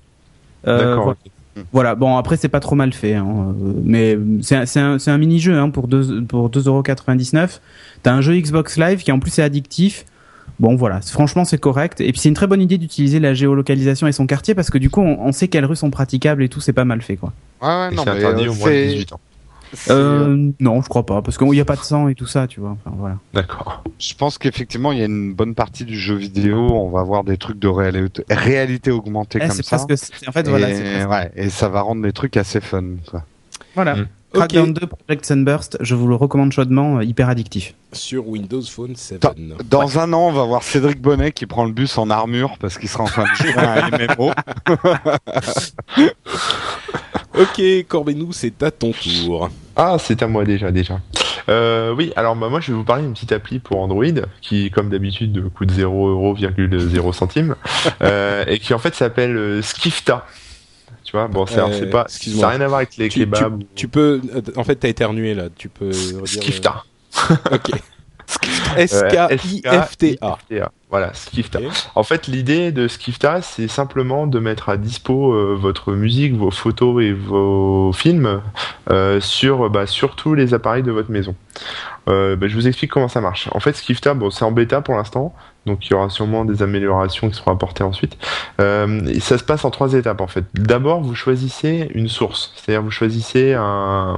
Euh, 0.67 0.77
D'accord. 0.77 1.03
voilà. 1.03 1.17
Voilà, 1.73 1.95
bon 1.95 2.17
après 2.17 2.37
c'est 2.37 2.49
pas 2.49 2.59
trop 2.59 2.75
mal 2.75 2.93
fait, 2.93 3.13
hein. 3.15 3.25
euh, 3.27 3.73
mais 3.83 4.17
c'est 4.41 4.55
un, 4.55 4.65
c'est 4.65 4.79
un, 4.79 4.99
c'est 4.99 5.11
un 5.11 5.17
mini-jeu 5.17 5.57
hein, 5.57 5.69
pour 5.69 5.87
2 5.87 6.23
pour 6.23 6.49
2,99€. 6.49 7.59
T'as 8.03 8.13
un 8.13 8.21
jeu 8.21 8.35
Xbox 8.39 8.77
Live 8.77 9.03
qui 9.03 9.11
en 9.11 9.19
plus 9.19 9.37
est 9.39 9.43
addictif. 9.43 10.05
Bon 10.59 10.75
voilà, 10.75 11.01
franchement 11.01 11.45
c'est 11.45 11.59
correct. 11.59 12.01
Et 12.01 12.11
puis 12.11 12.19
c'est 12.19 12.29
une 12.29 12.35
très 12.35 12.47
bonne 12.47 12.61
idée 12.61 12.77
d'utiliser 12.77 13.19
la 13.19 13.33
géolocalisation 13.33 14.07
et 14.07 14.11
son 14.11 14.25
quartier 14.25 14.55
parce 14.55 14.69
que 14.71 14.77
du 14.77 14.89
coup 14.89 15.01
on, 15.01 15.19
on 15.27 15.31
sait 15.31 15.47
quelles 15.49 15.65
rues 15.65 15.75
sont 15.75 15.91
praticables 15.91 16.41
et 16.43 16.49
tout, 16.49 16.61
c'est 16.61 16.73
pas 16.73 16.85
mal 16.85 17.01
fait 17.01 17.15
quoi. 17.15 17.31
Ouais, 17.61 17.67
ouais, 17.67 17.91
non, 17.95 18.03
c'est 18.03 18.11
mais 18.13 18.17
interdit 18.17 18.45
euh, 18.47 18.51
au 18.51 18.55
moins 18.55 18.67
de 18.69 18.73
c'est- 18.73 18.87
18 18.87 19.13
ans. 19.13 19.19
C'est- 19.73 19.91
Euh, 19.91 20.51
non, 20.59 20.81
je 20.81 20.89
crois 20.89 21.05
pas, 21.05 21.21
parce 21.21 21.37
qu'il 21.37 21.47
n'y 21.49 21.59
a 21.59 21.65
pas 21.65 21.75
de 21.75 21.81
sang 21.81 22.07
et 22.07 22.15
tout 22.15 22.25
ça, 22.27 22.47
tu 22.47 22.59
vois. 22.59 22.71
Enfin, 22.85 22.95
voilà. 22.97 23.17
D'accord. 23.33 23.83
Je 23.99 24.13
pense 24.13 24.37
qu'effectivement, 24.37 24.91
il 24.91 24.99
y 24.99 25.01
a 25.01 25.05
une 25.05 25.33
bonne 25.33 25.55
partie 25.55 25.85
du 25.85 25.97
jeu 25.99 26.15
vidéo. 26.15 26.57
On 26.71 26.89
va 26.89 26.99
avoir 27.01 27.23
des 27.23 27.37
trucs 27.37 27.59
de 27.59 27.67
réalité, 27.67 28.23
réalité 28.29 28.91
augmentée 28.91 29.39
Eh, 29.41 29.47
comme 29.47 29.57
ça. 29.61 29.63
parce 29.77 29.85
que 29.85 29.95
c'est- 29.95 30.27
en 30.27 30.31
fait 30.31 30.45
et, 30.47 30.49
voilà, 30.49 30.67
c'est 30.73 30.83
presque- 30.83 31.09
ouais, 31.09 31.31
et 31.35 31.49
ça 31.49 31.69
va 31.69 31.81
rendre 31.81 32.03
les 32.03 32.13
trucs 32.13 32.37
assez 32.37 32.61
fun. 32.61 32.83
Quoi. 33.09 33.23
voilà. 33.75 33.95
Mm. 33.95 34.07
Crackdown 34.33 34.69
Ok. 34.71 34.79
2 34.81 34.87
Project 34.87 35.25
Sunburst, 35.25 35.77
je 35.79 35.95
vous 35.95 36.05
le 36.07 36.15
recommande 36.15 36.51
chaudement, 36.51 36.97
euh, 36.97 37.03
hyper 37.05 37.29
addictif. 37.29 37.73
Sur 37.93 38.27
Windows 38.27 38.61
Phone 38.61 38.95
7. 38.97 39.25
Dans 39.69 39.99
un 39.99 40.11
an, 40.11 40.27
on 40.27 40.31
va 40.33 40.43
voir 40.43 40.63
Cédric 40.63 41.01
Bonnet 41.01 41.31
qui 41.31 41.45
prend 41.45 41.63
le 41.63 41.71
bus 41.71 41.97
en 41.97 42.09
armure 42.09 42.57
parce 42.59 42.77
qu'il 42.77 42.89
sera 42.89 43.05
en 43.05 43.07
train 43.07 43.23
de 43.23 43.35
jouer 43.37 43.55
à 43.57 43.85
un 43.85 43.89
MMO. 43.89 44.31
Ok, 47.39 47.61
Corbénou, 47.87 48.31
c'est 48.33 48.61
à 48.63 48.71
ton 48.71 48.91
tour. 48.91 49.49
Ah, 49.75 49.97
c'est 49.99 50.21
à 50.23 50.27
moi 50.27 50.43
déjà, 50.45 50.71
déjà. 50.71 50.99
Euh, 51.49 51.93
oui, 51.95 52.11
alors 52.15 52.35
bah, 52.35 52.49
moi 52.49 52.59
je 52.59 52.71
vais 52.71 52.77
vous 52.77 52.83
parler 52.83 53.03
d'une 53.03 53.13
petite 53.13 53.31
appli 53.31 53.59
pour 53.59 53.79
Android 53.79 54.03
qui, 54.41 54.69
comme 54.71 54.89
d'habitude, 54.89 55.49
coûte 55.55 55.71
0,0 55.71 57.13
centimes 57.13 57.55
euh, 58.01 58.43
et 58.47 58.59
qui 58.59 58.73
en 58.73 58.79
fait 58.79 58.95
s'appelle 58.95 59.37
euh, 59.37 59.61
Skifta. 59.61 60.25
Tu 61.03 61.13
vois, 61.13 61.27
bon, 61.29 61.45
c'est 61.45 61.59
Euh, 61.61 61.89
pas, 61.89 62.03
excuse-moi. 62.03 62.41
ça 62.41 62.47
n'a 62.47 62.53
rien 62.57 62.61
à 62.65 62.67
voir 62.67 62.77
avec 62.79 62.97
les 62.97 63.07
Tu, 63.07 63.19
kebabs. 63.21 63.59
tu- 63.59 63.65
tu 63.75 63.87
peux. 63.87 64.19
euh, 64.35 64.41
En 64.57 64.65
fait, 64.65 64.75
t'as 64.75 64.89
éternué 64.89 65.33
là. 65.35 65.45
Tu 65.55 65.69
peux. 65.69 65.87
redire, 65.87 66.17
euh, 66.21 66.25
Skifta. 66.25 66.83
Ok. 67.51 67.71
S-K-I-F-T-A. 68.77 69.31
S-K-I-F-T-A. 69.31 70.71
Voilà, 70.89 71.13
Skifta. 71.13 71.59
En 71.95 72.03
fait, 72.03 72.27
l'idée 72.27 72.71
de 72.71 72.87
Skifta, 72.87 73.41
c'est 73.41 73.67
simplement 73.67 74.25
de 74.25 74.39
mettre 74.39 74.69
à 74.69 74.77
dispo 74.77 75.33
euh, 75.33 75.55
votre 75.59 75.93
musique, 75.93 76.33
vos 76.35 76.51
photos 76.51 77.03
et 77.03 77.11
vos 77.11 77.91
films 77.93 78.41
euh, 78.89 79.19
sur, 79.19 79.69
bah, 79.69 79.85
sur 79.85 80.15
tous 80.15 80.33
les 80.33 80.53
appareils 80.53 80.83
de 80.83 80.91
votre 80.91 81.11
maison. 81.11 81.35
Euh, 82.07 82.37
bah, 82.37 82.47
je 82.47 82.55
vous 82.55 82.67
explique 82.67 82.91
comment 82.91 83.09
ça 83.09 83.19
marche. 83.19 83.49
En 83.51 83.59
fait, 83.59 83.75
Skifta, 83.75 84.13
bon, 84.13 84.29
c'est 84.29 84.45
en 84.45 84.51
bêta 84.51 84.81
pour 84.81 84.95
l'instant, 84.95 85.33
donc 85.67 85.85
il 85.85 85.91
y 85.91 85.93
aura 85.93 86.09
sûrement 86.09 86.45
des 86.45 86.63
améliorations 86.63 87.29
qui 87.29 87.35
seront 87.35 87.51
apportées 87.51 87.83
ensuite. 87.83 88.17
Euh, 88.59 89.13
ça 89.19 89.37
se 89.37 89.43
passe 89.43 89.65
en 89.65 89.69
trois 89.69 89.93
étapes 89.93 90.21
en 90.21 90.27
fait. 90.27 90.45
D'abord, 90.55 91.01
vous 91.01 91.13
choisissez 91.13 91.91
une 91.93 92.07
source, 92.07 92.53
c'est-à-dire 92.55 92.81
vous 92.81 92.91
choisissez 92.91 93.53
un, 93.53 94.17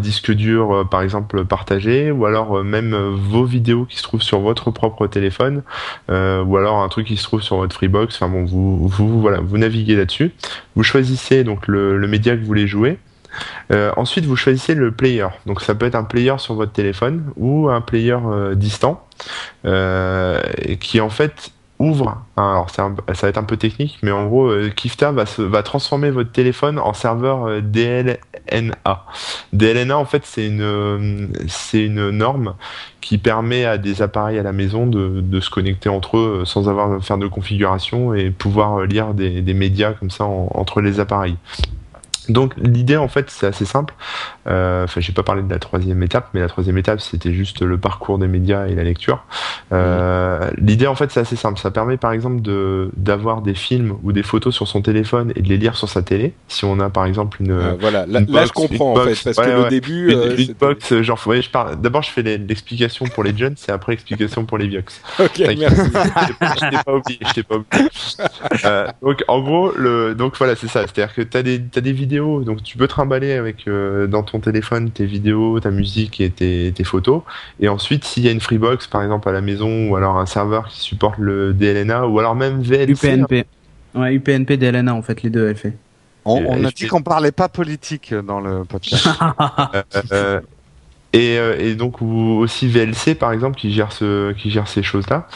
disque 0.00 0.32
dur, 0.32 0.74
euh, 0.74 0.84
par 0.84 1.00
exemple, 1.00 1.44
partagé, 1.44 2.10
ou 2.10 2.26
alors 2.26 2.58
euh, 2.58 2.62
même 2.62 2.94
vos 2.94 3.44
vidéos 3.44 3.86
qui 3.86 3.96
se 3.96 4.02
trouvent 4.02 4.22
sur 4.22 4.40
votre 4.40 4.70
propre 4.70 5.06
téléphone, 5.06 5.62
ou 6.08 6.56
alors 6.56 6.82
un 6.82 6.88
truc 6.88 7.06
qui 7.06 7.16
se 7.16 7.24
trouve 7.24 7.40
sur 7.40 7.56
votre 7.56 7.74
Freebox. 7.74 8.16
Enfin 8.16 8.28
bon, 8.28 8.44
vous, 8.44 9.58
naviguez 9.58 9.96
là-dessus. 9.96 10.32
Vous 10.74 10.82
choisissez 10.82 11.44
donc 11.44 11.68
le 11.68 12.06
média 12.06 12.34
que 12.34 12.40
vous 12.40 12.46
voulez 12.46 12.66
jouer. 12.66 12.98
Euh, 13.72 13.92
ensuite, 13.96 14.26
vous 14.26 14.36
choisissez 14.36 14.74
le 14.74 14.92
player. 14.92 15.26
Donc, 15.46 15.60
ça 15.60 15.74
peut 15.74 15.86
être 15.86 15.94
un 15.94 16.04
player 16.04 16.34
sur 16.38 16.54
votre 16.54 16.72
téléphone 16.72 17.32
ou 17.36 17.68
un 17.68 17.80
player 17.80 18.18
euh, 18.24 18.54
distant, 18.54 19.06
euh, 19.64 20.40
qui 20.80 21.00
en 21.00 21.10
fait 21.10 21.50
ouvre. 21.80 22.22
Alors, 22.36 22.70
ça 22.70 22.88
va 22.88 23.28
être 23.28 23.36
un 23.36 23.42
peu 23.42 23.56
technique, 23.56 23.98
mais 24.02 24.12
en 24.12 24.26
gros, 24.26 24.52
Kifta 24.76 25.12
va, 25.12 25.62
transformer 25.62 26.10
votre 26.10 26.30
téléphone 26.30 26.78
en 26.78 26.92
serveur 26.92 27.60
DLNA. 27.60 29.04
DLNA, 29.52 29.98
en 29.98 30.04
fait, 30.04 30.22
c'est 30.24 30.46
une, 30.46 32.10
norme 32.10 32.54
qui 33.00 33.18
permet 33.18 33.64
à 33.64 33.76
des 33.76 34.02
appareils 34.02 34.38
à 34.38 34.44
la 34.44 34.52
maison 34.52 34.86
de, 34.86 35.40
se 35.40 35.50
connecter 35.50 35.88
entre 35.88 36.16
eux 36.16 36.42
sans 36.46 36.68
avoir 36.68 36.92
à 36.92 37.00
faire 37.00 37.18
de 37.18 37.26
configuration 37.26 38.14
et 38.14 38.30
pouvoir 38.30 38.82
lire 38.82 39.12
des, 39.12 39.42
médias 39.54 39.94
comme 39.94 40.10
ça 40.10 40.24
en- 40.24 40.48
entre 40.54 40.80
les 40.80 41.00
appareils. 41.00 41.36
Donc 42.28 42.54
l'idée 42.56 42.96
en 42.96 43.08
fait 43.08 43.30
c'est 43.30 43.46
assez 43.46 43.64
simple. 43.64 43.94
Euh, 44.46 44.84
enfin 44.84 45.00
j'ai 45.00 45.12
pas 45.12 45.22
parlé 45.22 45.42
de 45.42 45.50
la 45.50 45.58
troisième 45.58 46.02
étape, 46.02 46.28
mais 46.34 46.40
la 46.40 46.48
troisième 46.48 46.76
étape 46.76 47.00
c'était 47.00 47.32
juste 47.32 47.62
le 47.62 47.78
parcours 47.78 48.18
des 48.18 48.28
médias 48.28 48.66
et 48.66 48.74
la 48.74 48.84
lecture. 48.84 49.24
Euh, 49.72 50.50
l'idée 50.58 50.86
en 50.86 50.94
fait 50.94 51.10
c'est 51.10 51.20
assez 51.20 51.36
simple. 51.36 51.58
Ça 51.58 51.70
permet 51.70 51.96
par 51.96 52.12
exemple 52.12 52.42
de 52.42 52.90
d'avoir 52.96 53.42
des 53.42 53.54
films 53.54 53.96
ou 54.02 54.12
des 54.12 54.22
photos 54.22 54.54
sur 54.54 54.68
son 54.68 54.82
téléphone 54.82 55.32
et 55.34 55.42
de 55.42 55.48
les 55.48 55.56
lire 55.56 55.76
sur 55.76 55.88
sa 55.88 56.02
télé. 56.02 56.34
Si 56.48 56.64
on 56.64 56.78
a 56.80 56.90
par 56.90 57.06
exemple 57.06 57.40
une 57.40 57.52
euh, 57.52 57.74
voilà 57.80 58.04
là, 58.06 58.20
je 58.44 58.52
comprends 58.52 58.92
en 58.92 59.04
fait 59.04 59.18
parce 59.24 59.36
que 59.36 59.62
le 59.62 59.68
début 59.70 60.12
une, 60.12 60.54
box 60.54 61.00
genre 61.00 61.20
ouais, 61.26 61.40
je 61.40 61.50
parle 61.50 61.80
d'abord 61.80 62.02
je 62.02 62.10
fais 62.10 62.22
l'explication 62.22 63.06
pour 63.06 63.24
les 63.24 63.36
jeunes, 63.36 63.54
c'est 63.56 63.72
après 63.72 63.92
l'explication 63.92 64.44
pour 64.44 64.58
les 64.58 64.68
vieux. 64.68 64.84
Ok 65.18 65.38
merci. 65.38 65.80
je 66.40 66.70
t'ai 66.70 66.82
pas 66.84 66.94
oublié, 66.94 67.18
je 67.26 67.32
t'ai 67.32 67.42
pas 67.42 67.56
oublié. 67.56 67.88
donc 69.00 69.24
en 69.28 69.40
gros 69.40 69.72
le 69.76 70.14
donc 70.14 70.36
voilà 70.36 70.54
c'est 70.54 70.68
ça. 70.68 70.82
C'est-à-dire 70.82 71.14
que 71.14 71.22
t'as 71.22 71.42
des 71.42 71.62
t'as 71.62 71.80
des 71.80 71.92
vidéos 71.92 72.42
donc 72.42 72.62
tu 72.62 72.76
peux 72.76 72.88
trimballer 72.88 73.32
avec 73.32 73.66
euh, 73.68 74.06
dans 74.06 74.22
ton 74.22 74.33
téléphone 74.40 74.90
tes 74.90 75.06
vidéos, 75.06 75.60
ta 75.60 75.70
musique 75.70 76.20
et 76.20 76.30
tes, 76.30 76.84
photos. 76.84 77.22
Et 77.60 77.68
ensuite, 77.68 78.04
s'il 78.04 78.24
y 78.24 78.28
a 78.28 78.32
une 78.32 78.40
Freebox 78.40 78.86
par 78.86 79.02
exemple 79.02 79.28
à 79.28 79.32
la 79.32 79.40
maison 79.40 79.88
ou 79.88 79.96
alors 79.96 80.18
un 80.18 80.26
serveur 80.26 80.68
qui 80.68 80.80
supporte 80.80 81.18
le 81.18 81.52
DLNA 81.52 82.06
ou 82.06 82.18
alors 82.18 82.34
même 82.34 82.60
VLC. 82.60 82.92
UPnP. 82.92 83.46
Ouais, 83.94 84.14
UPnP, 84.14 84.52
DLNA 84.52 84.94
en 84.94 85.02
fait, 85.02 85.22
les 85.22 85.30
deux 85.30 85.48
elle 85.48 85.56
fait. 85.56 85.76
On, 86.26 86.64
a 86.64 86.70
dit 86.70 86.86
qu'on 86.86 87.02
parlait 87.02 87.32
pas 87.32 87.48
politique 87.48 88.14
dans 88.14 88.40
le 88.40 88.64
podcast. 88.64 89.08
Euh, 89.74 89.82
euh, 90.12 90.40
et, 91.14 91.38
euh, 91.38 91.56
et, 91.60 91.76
donc 91.76 92.02
aussi 92.02 92.66
VLC 92.66 93.14
par 93.14 93.30
exemple 93.32 93.56
qui 93.56 93.72
gère 93.72 93.92
ce 93.92 94.32
qui 94.32 94.50
gère 94.50 94.66
ces 94.66 94.82
choses 94.82 95.08
là 95.08 95.28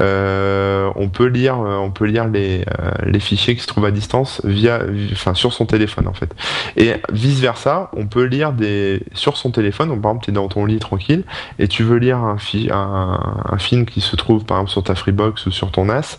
euh, 0.00 0.90
on 0.96 1.10
peut 1.10 1.26
lire 1.26 1.60
euh, 1.60 1.76
on 1.76 1.90
peut 1.90 2.06
lire 2.06 2.26
les, 2.26 2.60
euh, 2.60 2.90
les 3.04 3.20
fichiers 3.20 3.54
qui 3.54 3.60
se 3.60 3.66
trouvent 3.66 3.84
à 3.84 3.90
distance 3.90 4.40
via 4.44 4.80
enfin 5.12 5.34
sur 5.34 5.52
son 5.52 5.66
téléphone 5.66 6.08
en 6.08 6.14
fait. 6.14 6.34
Et 6.76 6.94
vice 7.12 7.40
versa 7.40 7.90
on 7.94 8.06
peut 8.06 8.24
lire 8.24 8.52
des 8.52 9.02
sur 9.12 9.36
son 9.36 9.50
téléphone 9.50 9.90
donc, 9.90 10.00
par 10.00 10.12
exemple 10.12 10.24
tu 10.24 10.30
es 10.30 10.34
dans 10.34 10.48
ton 10.48 10.64
lit 10.64 10.78
tranquille 10.78 11.24
et 11.58 11.68
tu 11.68 11.82
veux 11.82 11.98
lire 11.98 12.16
un, 12.16 12.38
fi 12.38 12.70
un, 12.72 13.20
un, 13.44 13.58
film 13.58 13.84
qui 13.84 14.00
se 14.00 14.16
trouve 14.16 14.46
par 14.46 14.56
exemple 14.56 14.70
sur 14.70 14.84
ta 14.84 14.94
Freebox 14.94 15.44
ou 15.46 15.50
sur 15.50 15.70
ton 15.70 15.84
NAS 15.84 16.18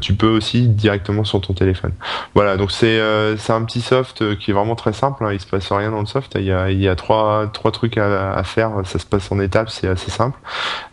tu 0.00 0.14
peux 0.14 0.28
aussi 0.28 0.66
directement 0.68 1.24
sur 1.24 1.42
ton 1.42 1.52
téléphone. 1.52 1.92
Voilà 2.34 2.56
donc 2.56 2.72
c'est 2.72 2.98
c'est 3.36 3.52
un 3.52 3.64
petit 3.64 3.82
soft 3.82 4.38
qui 4.38 4.50
est 4.50 4.54
vraiment 4.54 4.76
très 4.76 4.94
simple 4.94 5.26
hein, 5.26 5.32
il 5.32 5.40
se 5.40 5.46
passe 5.46 5.70
rien 5.70 5.90
dans 5.90 6.00
le 6.00 6.06
soft. 6.06 6.36
Il 6.36 6.44
y 6.44 6.52
a, 6.52 6.70
il 6.70 6.80
y 6.80 6.88
a 6.88 6.96
trois 6.96 7.48
trois 7.52 7.70
trucs 7.70 7.98
à, 7.98 8.32
à 8.32 8.45
faire. 8.46 8.70
Ça 8.84 8.98
se 8.98 9.06
passe 9.06 9.30
en 9.30 9.40
étapes, 9.40 9.68
c'est 9.70 9.88
assez 9.88 10.10
simple. 10.10 10.38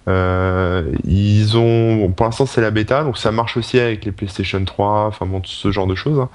Euh, 0.10 0.92
ils 1.06 1.58
ont, 1.58 2.12
pour 2.12 2.26
l'instant 2.26 2.46
c'est 2.46 2.60
la 2.60 2.72
bêta, 2.72 3.04
donc 3.04 3.18
ça 3.18 3.32
marche 3.32 3.56
aussi 3.56 3.80
avec 3.80 4.04
les 4.04 4.12
PlayStation 4.12 4.64
3, 4.64 5.06
enfin 5.06 5.26
bon, 5.26 5.42
ce 5.46 5.72
genre 5.72 5.88
de 5.88 5.96
choses. 5.96 6.20
Hein. 6.20 6.30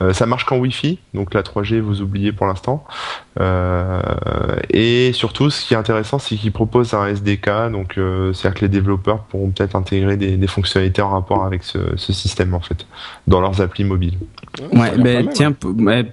Euh, 0.00 0.12
ça 0.12 0.26
marche 0.26 0.44
qu'en 0.44 0.58
Wi-Fi, 0.58 0.98
donc 1.14 1.34
la 1.34 1.42
3G 1.42 1.78
vous 1.78 2.02
oubliez 2.02 2.32
pour 2.32 2.46
l'instant. 2.46 2.84
Euh, 3.40 4.00
et 4.70 5.12
surtout, 5.12 5.50
ce 5.50 5.66
qui 5.66 5.74
est 5.74 5.76
intéressant, 5.76 6.18
c'est 6.18 6.36
qu'ils 6.36 6.52
proposent 6.52 6.94
un 6.94 7.06
SDK, 7.06 7.70
donc 7.70 7.94
c'est-à-dire 7.94 8.54
que 8.54 8.60
les 8.60 8.68
développeurs 8.68 9.24
pourront 9.24 9.50
peut-être 9.50 9.76
intégrer 9.76 10.16
des, 10.16 10.46
fonctionnalités 10.46 11.00
en 11.02 11.10
rapport 11.10 11.44
avec 11.44 11.62
ce, 11.62 11.78
système 11.96 12.52
en 12.52 12.60
fait 12.60 12.86
dans 13.26 13.40
leurs 13.40 13.60
applis 13.60 13.84
mobiles. 13.84 14.18
Ouais, 14.72 14.98
ben 14.98 15.28
tiens, 15.32 15.54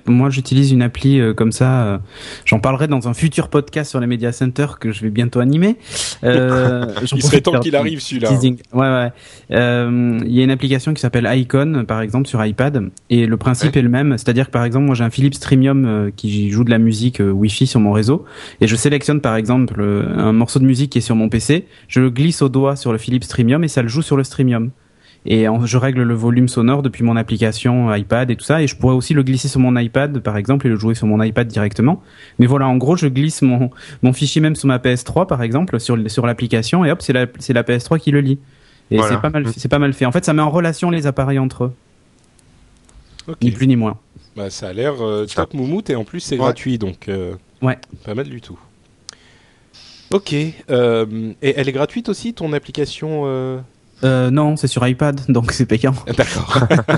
moi 0.06 0.30
j'utilise 0.30 0.72
une 0.72 0.82
appli 0.82 1.22
comme 1.36 1.52
ça. 1.52 2.00
J'en 2.46 2.60
parlerai 2.60 2.88
dans 2.88 3.08
un 3.08 3.14
futur 3.14 3.50
podcast 3.50 3.90
sur 3.90 4.00
les 4.00 4.08
Media 4.08 4.32
Center 4.32 4.68
que 4.80 4.92
je 4.92 5.02
vais 5.02 5.10
bientôt 5.10 5.40
animer. 5.40 5.78
Il 6.24 7.24
serait 7.24 7.42
temps 7.42 7.60
qu'il 7.60 7.76
arrive 7.76 8.00
celui-là. 8.00 8.32
Ouais, 8.74 8.88
ouais. 8.88 9.12
Euh, 9.52 10.20
il 10.26 10.32
y 10.32 10.42
a 10.42 10.44
une 10.44 10.52
application 10.52 10.94
qui 10.94 11.02
s'appelle 11.02 11.28
Icon, 11.32 11.86
par 11.88 12.02
exemple, 12.02 12.28
sur 12.28 12.44
iPad, 12.44 12.90
et 13.10 13.26
le 13.26 13.38
principe 13.38 13.76
est 13.76 13.82
le 13.82 13.90
même. 13.90 14.18
C'est-à-dire 14.18 14.48
que 14.48 14.52
par 14.52 14.64
exemple, 14.64 14.86
moi 14.86 14.96
j'ai 14.96 15.04
un 15.04 15.10
Philips 15.10 15.36
Streamium 15.36 15.86
euh, 15.86 16.12
qui 16.16 16.50
joue 16.52 16.64
de 16.64 16.70
la 16.70 16.78
musique 16.78 17.09
euh, 17.20 17.32
Wi-Fi 17.32 17.68
sur 17.68 17.80
mon 17.80 17.92
réseau, 17.92 18.26
et 18.62 18.68
je 18.68 18.76
sélectionne 18.76 19.22
par 19.22 19.36
exemple 19.36 19.82
un 19.82 20.32
morceau 20.34 20.60
de 20.60 20.66
musique 20.66 20.92
qui 20.92 21.00
est 21.00 21.02
sur 21.02 21.16
mon 21.16 21.30
PC, 21.30 21.66
je 21.88 22.00
le 22.00 22.10
glisse 22.10 22.42
au 22.42 22.50
doigt 22.50 22.76
sur 22.76 22.92
le 22.92 22.98
Philips 22.98 23.24
Streamium 23.24 23.64
et 23.64 23.68
ça 23.68 23.82
le 23.82 23.88
joue 23.88 24.02
sur 24.02 24.18
le 24.18 24.24
Streamium. 24.24 24.72
Et 25.26 25.46
je 25.66 25.78
règle 25.78 26.04
le 26.04 26.14
volume 26.14 26.48
sonore 26.48 26.82
depuis 26.82 27.04
mon 27.04 27.18
application 27.18 27.94
iPad 27.94 28.32
et 28.32 28.36
tout 28.36 28.46
ça. 28.46 28.62
Et 28.62 28.68
je 28.68 28.76
pourrais 28.78 28.96
aussi 28.96 29.14
le 29.14 29.22
glisser 29.22 29.48
sur 29.50 29.60
mon 29.60 29.76
iPad 29.78 30.20
par 30.20 30.38
exemple 30.38 30.68
et 30.68 30.70
le 30.70 30.78
jouer 30.78 30.96
sur 30.96 31.08
mon 31.08 31.22
iPad 31.22 31.48
directement. 31.48 32.02
Mais 32.40 32.46
voilà 32.46 32.68
en 32.68 32.78
gros 32.78 32.96
je 32.96 33.08
glisse 33.08 33.42
mon 33.42 33.70
mon 34.02 34.14
fichier 34.14 34.42
même 34.42 34.56
sur 34.56 34.68
ma 34.68 34.78
PS3 34.78 35.28
par 35.28 35.44
exemple 35.44 35.80
sur 35.80 35.98
sur 36.10 36.26
l'application. 36.26 36.86
Et 36.86 36.92
hop 36.92 37.02
c'est 37.02 37.14
la 37.14 37.26
c'est 37.38 37.54
la 37.54 37.64
PS3 37.64 38.00
qui 38.00 38.12
le 38.12 38.22
lit. 38.22 38.40
Et 38.92 39.00
c'est 39.02 39.20
pas 39.22 39.30
mal 39.30 39.46
c'est 39.56 39.68
pas 39.68 39.80
mal 39.80 39.94
fait. 39.94 40.06
En 40.06 40.12
fait 40.12 40.24
ça 40.24 40.34
met 40.34 40.42
en 40.42 40.50
relation 40.50 40.90
les 40.90 41.06
appareils 41.06 41.40
entre 41.40 41.66
eux. 41.66 41.74
Ni 43.42 43.52
plus 43.52 43.68
ni 43.68 43.76
moins 43.76 43.98
bah 44.36 44.50
ça 44.50 44.70
a 44.70 44.74
l'air 44.74 45.02
euh, 45.02 45.26
top 45.26 45.54
moumoute 45.54 45.90
et 45.90 45.96
en 45.96 46.04
plus 46.04 46.20
c'est 46.20 46.38
gratuit 46.38 46.78
donc 46.78 47.10
euh, 47.10 47.36
ouais 47.62 47.78
pas 48.06 48.14
mal 48.14 48.30
du 48.30 48.42
tout 48.42 48.60
Ok. 50.12 50.34
Euh, 50.34 51.34
et 51.42 51.54
elle 51.56 51.70
est 51.70 51.72
gratuite 51.72 52.10
aussi, 52.10 52.34
ton 52.34 52.54
application 52.54 53.24
euh 53.26 53.60
euh, 54.04 54.32
non, 54.32 54.56
c'est 54.56 54.68
sur 54.68 54.88
iPad, 54.88 55.20
donc 55.30 55.52
c'est 55.52 55.66
payant. 55.66 55.94
D'accord. 56.16 56.58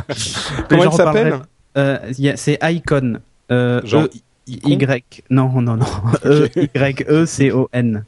Comment 0.69 0.83
elle 0.83 0.91
s'appelle 0.91 1.39
euh, 1.75 1.97
C'est 2.35 2.59
Icon. 2.61 3.19
Euh, 3.51 3.81
Genre 3.83 4.03
e 4.03 4.09
Y. 4.47 5.23
Non, 5.31 5.49
non, 5.61 5.77
non. 5.77 5.85
E 6.25 6.47
Y 6.55 7.05
E 7.09 7.25
C 7.25 7.51
O 7.51 7.69
N. 7.73 8.05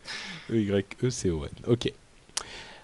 E 0.52 0.58
Y 0.58 0.86
E 1.04 1.10
C 1.10 1.32
O 1.32 1.44
N. 1.44 1.50
Ok. 1.68 1.92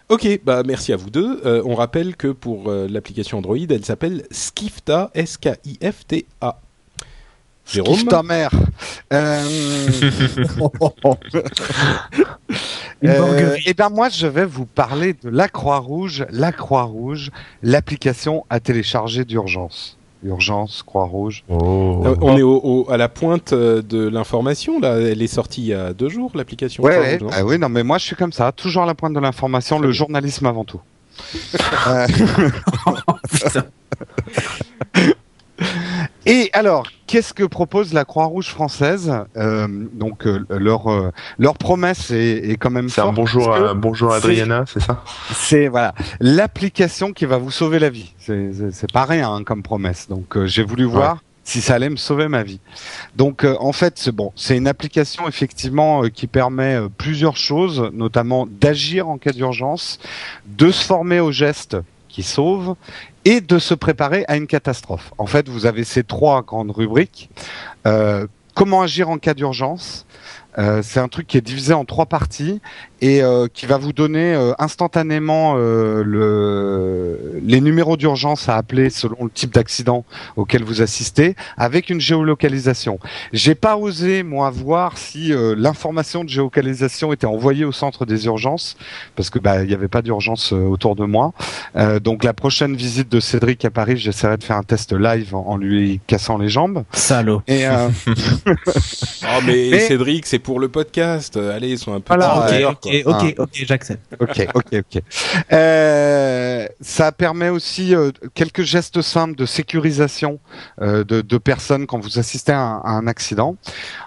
Ok, 0.10 0.28
bah 0.44 0.64
merci 0.66 0.92
à 0.92 0.96
vous 0.96 1.12
deux. 1.12 1.40
Euh, 1.46 1.62
on 1.66 1.76
rappelle 1.76 2.16
que 2.16 2.30
pour 2.30 2.72
euh, 2.72 2.88
l'application 2.90 3.38
Android, 3.38 3.58
elle 3.70 3.86
s'appelle 3.86 4.24
Skifta, 4.32 5.12
S-K-I-F-T-A. 5.14 6.60
Jérôme 7.68 8.06
ta 8.06 8.24
mère. 8.24 8.50
Euh... 9.14 9.44
euh, 13.04 13.58
eh 13.64 13.74
ben 13.76 13.90
moi, 13.90 14.10
je 14.10 14.26
vais 14.26 14.46
vous 14.46 14.66
parler 14.66 15.14
de 15.14 15.30
la 15.30 15.48
Croix-Rouge. 15.48 16.26
La 16.32 16.52
Croix-Rouge, 16.52 17.30
l'application 17.62 18.48
à 18.50 18.60
télécharger 18.60 19.26
d'urgence. 19.26 19.99
Urgence, 20.24 20.84
Croix-Rouge. 20.84 21.44
Oh. 21.50 22.04
Euh, 22.06 22.16
on 22.22 22.38
est 22.38 22.42
au, 22.42 22.86
à 22.90 22.98
la 22.98 23.08
pointe 23.08 23.54
euh, 23.54 23.82
de 23.82 24.08
l'information 24.08 24.80
là. 24.80 25.00
Elle 25.00 25.22
est 25.22 25.28
sortie 25.28 25.62
il 25.62 25.68
y 25.68 25.74
a 25.74 25.94
deux 25.94 26.10
jours 26.10 26.32
l'application. 26.36 26.84
Ouais, 26.84 27.20
ah 27.32 27.46
oui, 27.46 27.58
non 27.58 27.70
mais 27.70 27.84
moi 27.84 27.98
je 27.98 28.06
suis 28.06 28.16
comme 28.16 28.34
ça, 28.34 28.52
toujours 28.52 28.84
à 28.84 28.86
la 28.86 28.96
pointe 28.96 29.14
de 29.14 29.20
l'information, 29.20 29.80
le 29.80 29.92
journalisme 29.92 30.46
avant 30.46 30.66
tout. 30.66 30.82
euh... 31.88 32.08
Et 36.30 36.52
alors, 36.54 36.86
qu'est-ce 37.08 37.34
que 37.34 37.44
propose 37.44 37.92
la 37.92 38.06
Croix-Rouge 38.06 38.50
française 38.50 39.12
euh, 39.36 39.68
Donc 39.68 40.28
euh, 40.28 40.46
leur 40.52 40.86
euh, 40.86 41.12
leur 41.40 41.58
promesse 41.58 42.12
est, 42.12 42.52
est 42.52 42.56
quand 42.56 42.70
même. 42.70 42.88
C'est 42.88 43.02
un 43.02 43.12
bonjour 43.12 43.52
à, 43.52 43.74
bonjour 43.74 44.14
Adriana, 44.14 44.64
c'est 44.68 44.80
ça? 44.80 45.04
C'est 45.34 45.70
voilà 45.70 45.96
l'application 46.20 47.14
qui 47.14 47.26
va 47.26 47.40
vous 47.40 47.50
sauver 47.50 47.80
la 47.80 47.90
vie. 47.90 48.14
C'est 48.20 48.92
pas 48.94 49.06
rien 49.06 49.34
hein, 49.34 49.44
comme 49.44 49.64
promesse. 49.64 50.08
Donc 50.08 50.38
euh, 50.38 50.46
j'ai 50.46 50.64
voulu 50.64 50.84
voir. 50.84 51.18
si 51.44 51.62
ça 51.62 51.74
allait 51.74 51.90
me 51.90 51.98
sauver 51.98 52.28
ma 52.28 52.44
vie. 52.44 52.60
Donc 53.16 53.44
en 53.44 53.72
fait, 53.72 53.94
c'est 53.98 54.12
bon, 54.12 54.32
c'est 54.36 54.56
une 54.56 54.68
application 54.68 55.28
effectivement 55.28 56.04
qui 56.04 56.28
permet 56.28 56.78
plusieurs 57.00 57.38
choses, 57.38 57.90
notamment 57.92 58.46
d'agir 58.48 59.10
en 59.10 59.18
cas 59.18 59.32
d'urgence, 59.32 59.98
de 60.46 60.70
se 60.70 60.86
former 60.86 61.20
aux 61.22 61.32
gestes 61.32 61.76
qui 62.10 62.24
sauvent 62.24 62.76
et 63.24 63.42
de 63.42 63.60
se 63.60 63.74
préparer 63.74 64.26
à 64.28 64.36
une 64.36 64.48
catastrophe. 64.48 65.14
En 65.18 65.26
fait, 65.26 65.48
vous 65.48 65.66
avez 65.66 65.84
ces 65.84 66.04
trois 66.04 66.42
grandes 66.42 66.72
rubriques. 66.72 67.30
Euh, 67.88 68.28
comment 68.56 68.82
agir 68.82 69.10
en 69.10 69.18
cas 69.18 69.34
d'urgence? 69.34 70.06
Euh, 70.60 70.82
c'est 70.84 71.00
un 71.00 71.08
truc 71.08 71.28
qui 71.28 71.38
est 71.38 71.42
divisé 71.42 71.74
en 71.74 71.86
trois 71.86 72.06
parties 72.06 72.62
et 73.02 73.22
euh, 73.22 73.48
qui 73.52 73.66
va 73.66 73.78
vous 73.78 73.94
donner 73.94 74.34
euh, 74.34 74.54
instantanément 74.60 75.56
euh, 75.58 76.04
le, 76.04 77.40
les 77.44 77.62
numéros 77.62 77.98
d'urgence 77.98 78.50
à 78.50 78.56
appeler 78.56 78.90
selon 78.90 79.24
le 79.24 79.30
type 79.30 79.54
d'accident 79.54 80.04
auquel 80.36 80.64
vous 80.64 80.82
assistez, 80.82 81.36
avec 81.58 81.90
une 81.90 82.02
géolocalisation. 82.02 83.00
J'ai 83.32 83.56
pas 83.56 83.78
osé 83.78 84.24
moi 84.24 84.50
voir 84.50 84.98
si 84.98 85.32
l'information 85.58 86.24
de 86.24 86.30
géolocalisation 86.30 87.14
était 87.14 87.26
envoyée 87.26 87.66
au 87.66 87.72
centre 87.72 88.06
des 88.06 88.26
urgences 88.26 88.78
parce 89.16 89.30
que 89.30 89.40
bah 89.40 89.62
il 89.64 89.68
n'y 89.68 89.74
avait 89.74 89.88
pas 89.88 90.02
d'urgence 90.02 90.52
autour 90.52 90.96
de 90.96 91.06
moi. 91.06 91.34
donc 92.02 92.24
la 92.24 92.34
prochaine 92.34 92.76
visite 92.76 93.10
de 93.10 93.20
Cédric 93.20 93.64
à 93.66 93.70
Paris, 93.70 93.98
j'essaierai 93.98 94.38
de 94.38 94.44
faire 94.44 94.58
un 94.58 94.64
test 94.64 94.94
live 94.94 95.36
en, 95.36 95.58
lui 95.58 96.00
cassant 96.08 96.38
les 96.38 96.50
jambes. 96.50 96.84
Salaud. 96.92 97.42
Et 97.48 97.66
oh, 98.48 99.42
mais, 99.46 99.80
Cédric, 99.80 100.26
c'est 100.26 100.40
pour 100.50 100.60
le 100.60 100.68
podcast. 100.68 101.38
Allez, 101.38 101.70
ils 101.70 101.78
sont 101.78 101.94
un 101.94 102.00
peu. 102.00 102.16
Voilà, 102.16 102.40
ok, 102.40 102.50
tardeurs, 102.50 102.72
ok, 102.72 103.04
quoi. 103.04 103.18
ok, 103.20 103.36
ok, 103.38 103.50
j'accepte. 103.68 104.16
Ok, 104.20 104.48
ok, 104.56 104.74
ok. 104.74 105.04
Euh, 105.54 106.68
ça 106.82 107.12
permet 107.12 107.50
aussi 107.50 107.94
euh, 107.94 108.10
quelques 108.34 108.64
gestes 108.64 109.04
simples 109.04 109.36
de 109.36 109.46
sécurisation 109.46 110.40
euh, 110.82 111.04
de, 111.04 111.22
de 111.22 111.38
personnes 111.38 111.86
quand 111.86 112.00
vous 112.00 112.18
assistez 112.18 112.52
à 112.52 112.62
un, 112.62 112.78
à 112.78 112.90
un 112.94 113.06
accident. 113.06 113.58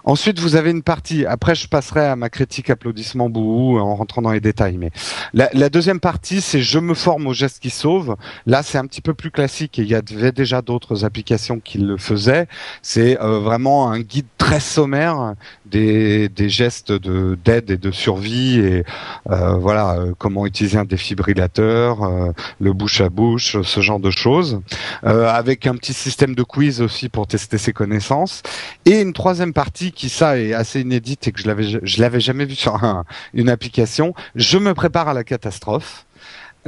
Ensuite, 0.03 0.41
vous 0.41 0.57
avez 0.57 0.73
une 0.73 0.83
partie. 0.83 1.27
Après, 1.27 1.55
je 1.55 1.69
passerai 1.69 2.05
à 2.07 2.17
ma 2.17 2.29
critique 2.29 2.71
applaudissement 2.71 3.29
bouhou 3.29 3.79
en 3.79 3.95
rentrant 3.95 4.21
dans 4.21 4.33
les 4.33 4.41
détails. 4.41 4.79
Mais 4.79 4.91
la, 5.35 5.49
la 5.53 5.69
deuxième 5.69 6.01
partie, 6.01 6.41
c'est 6.41 6.61
je 6.61 6.81
me 6.81 6.95
forme 6.95 7.29
aux 7.29 7.35
gestes 7.35 7.63
qui 7.63 7.71
sauvent. 7.71 8.17
Là, 8.47 8.65
c'est 8.65 8.79
un 8.79 8.87
petit 8.87 9.01
peu 9.01 9.15
plus 9.15 9.31
classique 9.31 9.79
et 9.79 9.83
il 9.83 9.89
y 9.89 9.95
avait 9.95 10.33
déjà 10.33 10.61
d'autres 10.61 11.05
applications 11.05 11.61
qui 11.61 11.79
le 11.79 11.97
faisaient. 11.99 12.49
C'est 12.83 13.21
euh, 13.21 13.39
vraiment 13.39 13.93
un 13.93 14.01
guide 14.01 14.27
très 14.39 14.59
sommaire 14.59 15.35
des, 15.73 16.29
des 16.29 16.49
gestes 16.49 16.93
de 16.93 17.37
d'aide 17.45 17.71
et 17.71 17.77
de 17.79 17.91
survie 17.91 18.59
et 18.61 18.85
euh, 19.31 19.55
voilà 19.55 19.95
euh, 19.99 20.13
comment 20.19 20.47
utiliser 20.47 20.79
un 20.79 20.85
défibrillateur, 20.85 22.03
euh, 22.05 22.31
le 22.61 22.73
bouche 22.73 23.01
à 23.01 23.09
bouche, 23.09 23.57
ce 23.63 23.81
genre 23.81 23.99
de 24.01 24.11
choses, 24.11 24.61
avec 25.03 25.67
un 25.67 25.75
petit 25.77 25.93
système 25.95 26.35
de 26.35 26.43
quiz 26.43 26.81
aussi 26.81 27.09
pour 27.09 27.27
tester 27.27 27.59
ses 27.59 27.73
connaissances 27.73 28.43
et 28.85 29.01
une 29.01 29.13
troisième 29.13 29.53
partie 29.53 29.91
qui 29.93 30.09
ça 30.09 30.39
est 30.39 30.53
assez 30.53 30.81
inédite 30.81 31.27
et 31.29 31.33
que 31.33 31.41
je 31.41 31.49
l'avais 31.49 31.65
je 31.83 32.01
l'avais 32.01 32.21
jamais 32.21 32.45
vu 32.45 32.55
sur 32.55 32.85
un- 32.85 33.05
une 33.35 33.49
application. 33.49 34.15
Je 34.35 34.59
me 34.59 34.75
prépare 34.75 35.09
à 35.09 35.15
la 35.15 35.25
catastrophe. 35.25 36.05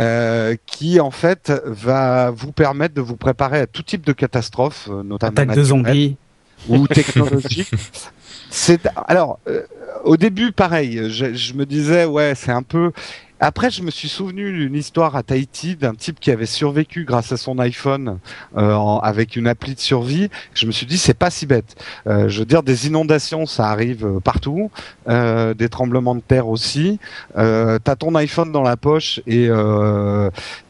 euh, 0.01 0.57
qui 0.67 0.99
en 0.99 1.13
fait 1.13 1.53
va 1.67 2.33
vous 2.33 2.51
permettre 2.51 2.95
de 2.97 3.01
vous 3.01 3.15
préparer 3.17 3.61
à 3.61 3.67
tout 3.69 3.85
type 3.85 4.05
de 4.05 4.13
catastrophe, 4.13 4.89
notamment 5.05 5.31
Attaque 5.37 5.55
de 5.57 5.63
zombies. 5.63 6.17
Ou 6.69 6.87
technologique. 6.87 7.71
C'est 8.51 8.89
alors 9.09 9.39
euh, 9.49 9.63
au 10.05 10.17
début 10.17 10.53
pareil, 10.53 11.11
je, 11.11 11.35
je 11.35 11.55
me 11.55 11.67
disais 11.67 12.05
ouais 12.05 12.35
c'est 12.37 12.53
un 12.53 12.63
peu. 12.63 12.93
Après 13.47 13.71
je 13.71 13.83
me 13.83 13.91
suis 13.91 14.09
souvenu 14.09 14.51
d'une 14.57 14.75
histoire 14.75 15.17
à 15.17 15.23
Tahiti 15.23 15.77
d'un 15.77 15.95
type 15.95 16.19
qui 16.19 16.31
avait 16.31 16.47
survécu 16.47 17.05
grâce 17.05 17.31
à 17.31 17.37
son 17.37 17.59
iPhone 17.59 18.17
euh, 18.57 18.73
en- 18.73 19.01
avec 19.01 19.37
une 19.37 19.47
appli 19.47 19.75
de 19.75 19.81
survie. 19.81 20.31
Je 20.55 20.65
me 20.65 20.73
suis 20.73 20.87
dit 20.87 20.97
c'est 20.97 21.13
pas 21.13 21.29
si 21.29 21.45
bête. 21.45 21.77
Euh, 22.07 22.31
je 22.31 22.39
veux 22.39 22.47
dire 22.47 22.63
des 22.63 22.87
inondations 22.87 23.45
ça 23.45 23.69
arrive 23.69 24.07
euh, 24.07 24.19
partout, 24.19 24.71
euh, 25.11 25.53
des 25.53 25.69
tremblements 25.69 26.15
de 26.15 26.23
terre 26.23 26.49
aussi. 26.49 26.99
Euh, 27.37 27.79
T'as 27.85 27.97
ton 27.97 28.15
iPhone 28.15 28.51
dans 28.51 28.63
la 28.63 28.79
poche 28.79 29.21
et 29.27 29.49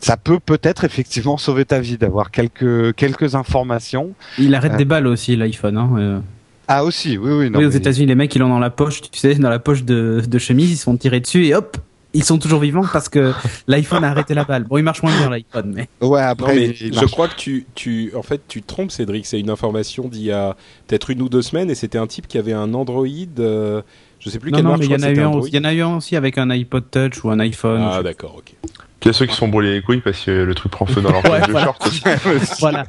ça 0.00 0.16
peut 0.16 0.40
peut-être 0.40 0.82
effectivement 0.82 1.36
sauver 1.36 1.64
ta 1.64 1.78
vie 1.78 1.96
d'avoir 1.96 2.32
quelques 2.32 2.92
quelques 2.96 3.36
informations. 3.36 4.14
Il 4.36 4.52
arrête 4.52 4.76
des 4.76 4.84
balles 4.84 5.06
aussi, 5.06 5.36
l'iPhone. 5.36 5.76
Hein. 5.78 6.22
Ah 6.66 6.84
aussi 6.84 7.18
oui 7.18 7.30
oui 7.30 7.50
non. 7.50 7.60
oui, 7.60 7.66
aux 7.66 7.70
mais- 7.70 7.76
États-Unis, 7.76 8.06
les 8.08 8.14
mecs, 8.16 8.34
ils 8.34 8.40
l'ont 8.40 8.48
dans 8.48 8.58
la 8.58 8.70
poche, 8.70 9.00
tu 9.00 9.16
sais, 9.20 9.36
dans 9.36 9.50
la 9.50 9.60
poche 9.60 9.84
de, 9.84 10.22
de 10.26 10.38
chemise, 10.38 10.72
ils 10.72 10.76
se 10.76 10.82
font 10.84 10.96
tirer 10.96 11.20
dessus 11.20 11.44
et 11.46 11.54
hop, 11.54 11.76
ils 12.14 12.24
sont 12.24 12.38
toujours 12.38 12.60
vivants 12.60 12.84
parce 12.92 13.08
que 13.08 13.32
l'iPhone 13.68 14.04
a 14.04 14.10
arrêté 14.10 14.32
la 14.34 14.44
balle. 14.44 14.64
Bon, 14.64 14.78
il 14.78 14.82
marche 14.82 15.02
moins 15.02 15.16
bien 15.16 15.28
l'iPhone, 15.28 15.72
mais 15.74 15.88
Ouais, 16.00 16.20
Non, 16.22 16.26
après, 16.28 16.54
mais 16.54 16.64
il- 16.68 16.70
il 16.86 16.94
je 16.94 17.00
marche. 17.00 17.10
crois 17.10 17.28
que 17.28 17.34
tu, 17.36 17.66
tu, 17.74 18.12
en 18.16 18.22
fait, 18.22 18.40
tu 18.48 18.62
te 18.62 18.66
trompes, 18.66 18.90
Cédric. 18.90 19.26
C'est 19.26 19.40
une 19.40 19.50
information 19.50 20.08
d'il 20.08 20.22
y 20.22 20.32
a 20.32 20.56
peut-être 20.86 21.10
une 21.10 21.20
ou 21.22 21.28
deux 21.28 21.42
semaines, 21.42 21.70
et 21.70 21.74
c'était 21.74 21.98
un 21.98 22.06
type 22.06 22.26
qui 22.28 22.38
avait 22.38 22.52
un 22.54 22.72
Android. 22.74 23.06
euh, 23.38 23.82
je 24.20 24.30
sais 24.30 24.38
plus 24.38 24.50
non, 24.52 24.56
quelle 24.56 24.64
non, 24.64 24.70
marque. 24.70 24.80
mais 24.80 24.86
il 24.86 24.92
y 24.92 24.94
en 24.94 25.02
a 25.06 25.10
eu 25.10 25.20
un, 25.20 25.26
Android. 25.26 25.40
aussi- 25.42 25.50
il 25.52 25.56
y 25.56 25.58
en 25.60 25.64
a 25.64 25.74
eu 25.74 25.82
un 25.82 25.96
aussi 25.96 26.16
avec 26.16 26.38
un 26.38 26.48
iPod 26.50 26.84
Touch 26.90 27.22
ou 27.24 27.30
un 27.30 27.40
iPhone. 27.40 27.82
Ah, 27.82 28.02
d'accord, 28.02 28.36
ok. 28.38 28.54
Il 29.02 29.08
y 29.08 29.10
a 29.10 29.12
ceux 29.12 29.26
qui 29.26 29.32
se 29.32 29.38
sont 29.40 29.48
brûlés 29.48 29.74
les 29.74 29.82
couilles 29.82 30.00
parce 30.00 30.18
que 30.24 30.30
le 30.30 30.54
truc 30.54 30.72
prend 30.72 30.86
feu 30.86 31.02
dans 31.02 31.12
leur 31.12 31.22
Ouais, 31.30 31.42
de 31.42 31.50
voilà. 31.50 31.66
short 31.66 31.86
aussi. 31.86 32.00
voilà. 32.60 32.84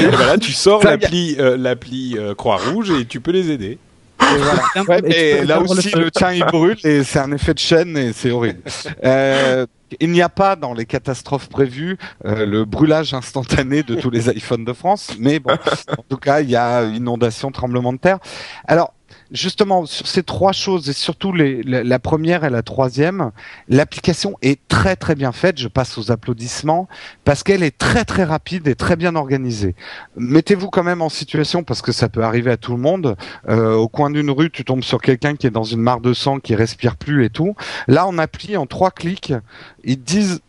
Et 0.00 0.06
voilà, 0.06 0.38
tu 0.38 0.52
sors 0.52 0.84
l'appli, 0.84 1.34
euh, 1.40 1.56
l'appli 1.56 2.14
euh, 2.16 2.34
Croix-Rouge 2.36 2.90
et 2.92 3.04
tu 3.06 3.20
peux 3.20 3.32
les 3.32 3.50
aider. 3.50 3.78
Ouais, 4.88 5.02
tu 5.02 5.08
mais 5.08 5.44
là 5.44 5.60
aussi, 5.60 5.90
le 5.90 6.10
tien, 6.10 6.32
il 6.32 6.44
brûle 6.44 6.76
et 6.84 7.04
c'est 7.04 7.18
un 7.18 7.32
effet 7.32 7.54
de 7.54 7.58
chaîne 7.58 7.96
et 7.96 8.12
c'est 8.12 8.30
horrible. 8.30 8.60
Euh, 9.04 9.66
il 9.98 10.10
n'y 10.10 10.22
a 10.22 10.28
pas 10.28 10.56
dans 10.56 10.74
les 10.74 10.84
catastrophes 10.84 11.48
prévues 11.48 11.96
euh, 12.24 12.46
le 12.46 12.64
brûlage 12.64 13.14
instantané 13.14 13.82
de 13.82 13.94
tous 13.94 14.10
les 14.10 14.28
iPhones 14.28 14.64
de 14.64 14.72
France, 14.72 15.14
mais 15.18 15.38
bon, 15.38 15.52
en 15.52 16.02
tout 16.08 16.16
cas, 16.16 16.40
il 16.40 16.50
y 16.50 16.56
a 16.56 16.84
inondation, 16.84 17.50
tremblement 17.50 17.92
de 17.92 17.98
terre. 17.98 18.18
Alors, 18.66 18.92
justement, 19.32 19.86
sur 19.86 20.06
ces 20.06 20.22
trois 20.22 20.52
choses 20.52 20.88
et 20.88 20.92
surtout 20.92 21.32
les, 21.32 21.62
la, 21.62 21.82
la 21.84 21.98
première 21.98 22.44
et 22.44 22.50
la 22.50 22.62
troisième, 22.62 23.30
l'application 23.68 24.36
est 24.42 24.60
très 24.68 24.96
très 24.96 25.14
bien 25.14 25.32
faite. 25.32 25.58
Je 25.58 25.68
passe 25.68 25.98
aux 25.98 26.10
applaudissements 26.10 26.88
parce 27.24 27.42
qu'elle 27.42 27.62
est 27.62 27.76
très 27.76 28.04
très 28.04 28.24
rapide 28.24 28.66
et 28.68 28.74
très 28.74 28.96
bien 28.96 29.16
organisée. 29.16 29.74
Mettez-vous 30.16 30.68
quand 30.68 30.82
même 30.82 31.02
en 31.02 31.08
situation 31.08 31.62
parce 31.62 31.82
que 31.82 31.92
ça 31.92 32.08
peut 32.08 32.22
arriver 32.22 32.50
à 32.50 32.56
tout 32.56 32.72
le 32.72 32.80
monde. 32.80 33.16
Euh, 33.48 33.74
au 33.74 33.88
coin 33.88 34.10
d'une 34.10 34.30
rue, 34.30 34.50
tu 34.50 34.64
tombes 34.64 34.82
sur 34.82 35.00
quelqu'un 35.00 35.36
qui 35.36 35.46
est 35.46 35.50
dans 35.50 35.64
une 35.64 35.80
mare 35.80 36.00
de 36.00 36.12
sang, 36.12 36.38
qui 36.38 36.54
respire 36.54 36.96
plus 36.96 37.24
et 37.24 37.30
tout. 37.30 37.54
Là, 37.88 38.06
on 38.06 38.18
appli 38.18 38.56
en 38.56 38.66
trois 38.66 38.90
clics. 38.90 39.32
Ils 39.84 40.02
disent, 40.02 40.40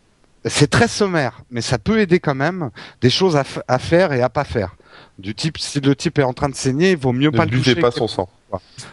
c'est 0.46 0.70
très 0.70 0.88
sommaire, 0.88 1.42
mais 1.52 1.62
ça 1.62 1.78
peut 1.78 2.00
aider 2.00 2.20
quand 2.20 2.36
même 2.36 2.72
des 3.02 3.10
choses 3.10 3.36
à, 3.36 3.80
faire 3.80 4.14
et 4.14 4.22
à 4.22 4.30
pas 4.30 4.44
faire. 4.44 4.76
Du 5.20 5.36
type, 5.36 5.58
si 5.58 5.80
le 5.80 5.96
type 5.96 6.20
est 6.20 6.24
en 6.24 6.34
train 6.34 6.50
de 6.50 6.56
saigner, 6.56 6.92
il 6.92 6.98
vaut 6.98 7.14
mieux 7.14 7.32
pas 7.32 7.46
Ne 7.46 7.52
le 7.52 7.58
buvez 7.58 7.74
toucher. 7.74 7.82
pas 7.82 7.92
son 7.92 8.08
sang. 8.08 8.30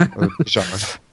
Euh, 0.01 0.27
déjà. 0.45 0.63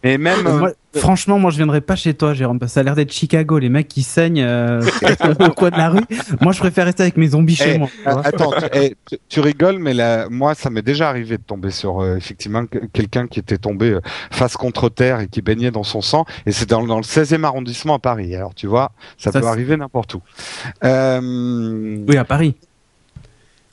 Et 0.03 0.17
même, 0.17 0.45
euh, 0.45 0.59
Moi, 0.59 0.71
franchement, 0.95 1.39
moi, 1.39 1.49
je 1.51 1.57
viendrais 1.57 1.81
pas 1.81 1.95
chez 1.95 2.13
toi, 2.13 2.33
Jérôme, 2.35 2.59
parce 2.59 2.71
que 2.71 2.73
ça 2.75 2.79
a 2.81 2.83
l'air 2.83 2.95
d'être 2.95 3.11
Chicago, 3.11 3.57
les 3.57 3.69
mecs 3.69 3.87
qui 3.87 4.03
saignent 4.03 4.43
euh, 4.43 4.81
au 5.39 5.49
coin 5.51 5.71
de 5.71 5.77
la 5.77 5.89
rue. 5.89 6.01
Moi, 6.41 6.51
je 6.53 6.59
préfère 6.59 6.85
rester 6.85 7.01
avec 7.03 7.17
mes 7.17 7.27
zombies 7.29 7.55
chez 7.55 7.73
Eh, 7.75 7.77
moi. 7.79 7.89
Euh. 8.05 8.21
Attends, 8.23 8.51
tu, 8.51 8.65
eh, 8.73 8.95
tu- 9.27 9.39
rigoles, 9.39 9.79
mais 9.79 9.93
là, 9.95 10.27
moi, 10.29 10.53
ça 10.53 10.69
m'est 10.69 10.81
déjà 10.83 11.09
arrivé 11.09 11.37
de 11.37 11.43
tomber 11.43 11.71
sur 11.71 12.01
euh, 12.01 12.15
effectivement 12.17 12.65
que- 12.67 12.77
quelqu'un 12.93 13.25
qui 13.27 13.39
était 13.39 13.57
tombé 13.57 13.89
euh, 13.91 14.01
face 14.31 14.55
contre 14.57 14.89
terre 14.89 15.19
et 15.21 15.27
qui 15.27 15.41
baignait 15.41 15.71
dans 15.71 15.83
son 15.83 16.01
sang, 16.01 16.25
et 16.45 16.51
c'est 16.51 16.69
dans, 16.69 16.83
dans 16.85 16.97
le 16.97 17.03
16e 17.03 17.43
arrondissement 17.43 17.95
à 17.95 17.99
Paris. 17.99 18.35
Alors, 18.35 18.53
tu 18.53 18.67
vois, 18.67 18.91
ça, 19.17 19.31
Ça, 19.31 19.39
peut 19.39 19.45
c'est- 19.45 19.51
arriver 19.51 19.77
n'importe 19.77 20.13
où. 20.13 20.21
Euh, 20.83 21.97
Oui, 22.07 22.17
à 22.17 22.25
Paris. 22.25 22.55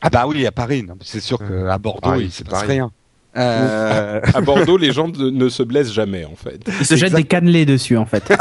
Ah 0.00 0.10
bah 0.10 0.24
oui, 0.26 0.44
à 0.46 0.50
Paris. 0.52 0.84
C'est 1.02 1.20
sûr 1.20 1.38
qu'à 1.38 1.78
Bordeaux, 1.78 2.14
il 2.16 2.30
se 2.30 2.38
c'est 2.38 2.44
passe 2.44 2.62
pareil. 2.62 2.80
rien. 2.80 2.90
Euh, 3.36 4.20
À 4.34 4.40
Bordeaux, 4.40 4.76
les 4.76 4.92
gens 4.92 5.08
ne 5.08 5.30
ne 5.30 5.48
se 5.48 5.62
blessent 5.62 5.92
jamais, 5.92 6.24
en 6.24 6.36
fait. 6.36 6.60
Ils 6.80 6.86
se 6.86 6.96
jettent 6.96 7.14
des 7.14 7.24
cannelés 7.24 7.64
dessus, 7.64 7.96
en 7.96 8.04
fait. 8.06 8.30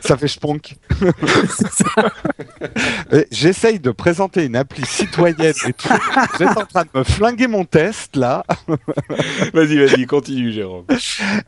ça 0.00 0.16
fait 0.16 0.28
spunk. 0.28 0.76
J'essaye 3.30 3.80
de 3.80 3.90
présenter 3.90 4.44
une 4.44 4.56
appli 4.56 4.84
citoyenne 4.84 5.54
et 5.66 5.72
tout. 5.72 5.88
Êtes 6.40 6.56
en 6.56 6.66
train 6.66 6.84
de 6.84 6.98
me 6.98 7.04
flinguer 7.04 7.46
mon 7.46 7.64
test 7.64 8.16
là. 8.16 8.44
Vas-y, 9.54 9.76
vas-y, 9.78 10.06
continue, 10.06 10.52
Jérôme. 10.52 10.84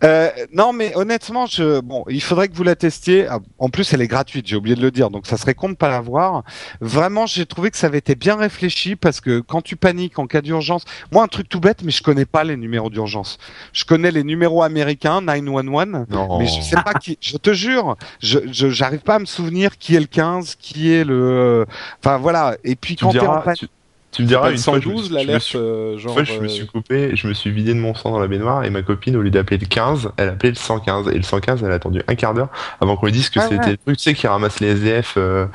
Euh, 0.02 0.30
non, 0.52 0.72
mais 0.72 0.94
honnêtement, 0.96 1.46
je, 1.46 1.80
bon, 1.80 2.04
il 2.08 2.22
faudrait 2.22 2.48
que 2.48 2.54
vous 2.54 2.62
la 2.62 2.76
testiez. 2.76 3.26
Ah, 3.28 3.38
En 3.58 3.68
plus, 3.68 3.92
elle 3.92 4.02
est 4.02 4.08
gratuite. 4.08 4.46
J'ai 4.46 4.56
oublié 4.56 4.76
de 4.76 4.82
le 4.82 4.90
dire, 4.90 5.10
donc 5.10 5.26
ça 5.26 5.36
serait 5.36 5.54
con 5.54 5.68
de 5.68 5.74
pas 5.74 5.88
la 5.88 6.00
voir. 6.00 6.42
Vraiment, 6.80 7.26
j'ai 7.26 7.46
trouvé 7.46 7.70
que 7.70 7.76
ça 7.76 7.86
avait 7.86 7.98
été 7.98 8.14
bien 8.14 8.36
réfléchi 8.36 8.96
parce 8.96 9.20
que 9.20 9.40
quand 9.40 9.62
tu 9.62 9.76
paniques 9.76 10.18
en 10.18 10.26
cas 10.26 10.40
d'urgence, 10.40 10.84
moi, 11.12 11.22
un 11.22 11.28
truc 11.28 11.48
tout 11.48 11.60
bête, 11.60 11.82
mais 11.82 11.90
je 11.90 12.02
connais 12.02 12.26
pas 12.26 12.44
les 12.44 12.56
numéros 12.56 12.90
d'urgence. 12.90 13.38
Je 13.72 13.84
connais 13.84 14.10
les 14.10 14.24
numéros 14.24 14.62
américains 14.62 15.20
911. 15.20 16.06
Non. 16.10 16.38
Mais 16.38 16.46
je 16.46 16.60
sais 16.60 16.76
pas 16.76 16.94
qui. 16.94 17.18
Je 17.20 17.36
te 17.36 17.52
jure, 17.52 17.96
je 18.20 18.33
je- 18.50 18.70
j'arrive 18.70 19.00
pas 19.00 19.16
à 19.16 19.18
me 19.18 19.24
souvenir 19.24 19.78
qui 19.78 19.94
est 19.96 20.00
le 20.00 20.06
15, 20.06 20.54
qui 20.58 20.92
est 20.92 21.04
le. 21.04 21.66
Enfin 22.02 22.18
voilà. 22.18 22.56
Et 22.64 22.76
puis 22.76 22.96
Tu 22.96 23.04
quand 23.04 23.10
t'es 23.12 23.26
en 23.26 23.40
tu, 23.54 23.68
tu 24.14 24.22
me 24.22 24.26
diras 24.28 24.46
une 24.50 24.56
le 24.56 24.60
fois, 24.60 24.74
je 24.80 24.88
me 24.88 24.94
112, 24.94 25.00
suis- 25.04 25.08
je 25.08 25.12
me 25.12 25.18
l'alerte, 25.18 25.42
suis- 25.42 25.58
euh, 25.58 25.92
une 25.92 25.98
genre. 25.98 26.12
fois, 26.14 26.24
je 26.24 26.32
me 26.38 26.44
euh, 26.44 26.48
suis 26.48 26.66
coupé, 26.66 27.16
je 27.16 27.26
me 27.28 27.34
suis 27.34 27.50
vidé 27.50 27.74
de 27.74 27.78
mon 27.80 27.94
sang 27.94 28.10
dans 28.12 28.18
la 28.18 28.26
baignoire 28.28 28.64
et 28.64 28.70
ma 28.70 28.82
copine, 28.82 29.16
au 29.16 29.22
lieu 29.22 29.30
d'appeler 29.30 29.58
le 29.58 29.66
15, 29.66 30.10
elle 30.16 30.28
appelait 30.30 30.50
le 30.50 30.54
115. 30.56 31.08
Et 31.08 31.16
le 31.16 31.22
115, 31.22 31.62
elle 31.64 31.70
a 31.72 31.74
attendu 31.74 32.02
un 32.06 32.14
quart 32.14 32.34
d'heure 32.34 32.48
avant 32.80 32.96
qu'on 32.96 33.06
lui 33.06 33.12
dise 33.12 33.28
que 33.30 33.40
Ah 33.40 33.48
c'était 33.48 33.56
ouais. 33.64 33.70
le 33.72 33.76
truc, 33.76 33.96
tu 33.96 34.02
sais, 34.04 34.14
qui 34.14 34.26
ramasse 34.26 34.60
les 34.60 34.68
SDF. 34.68 35.14
euh. 35.16 35.46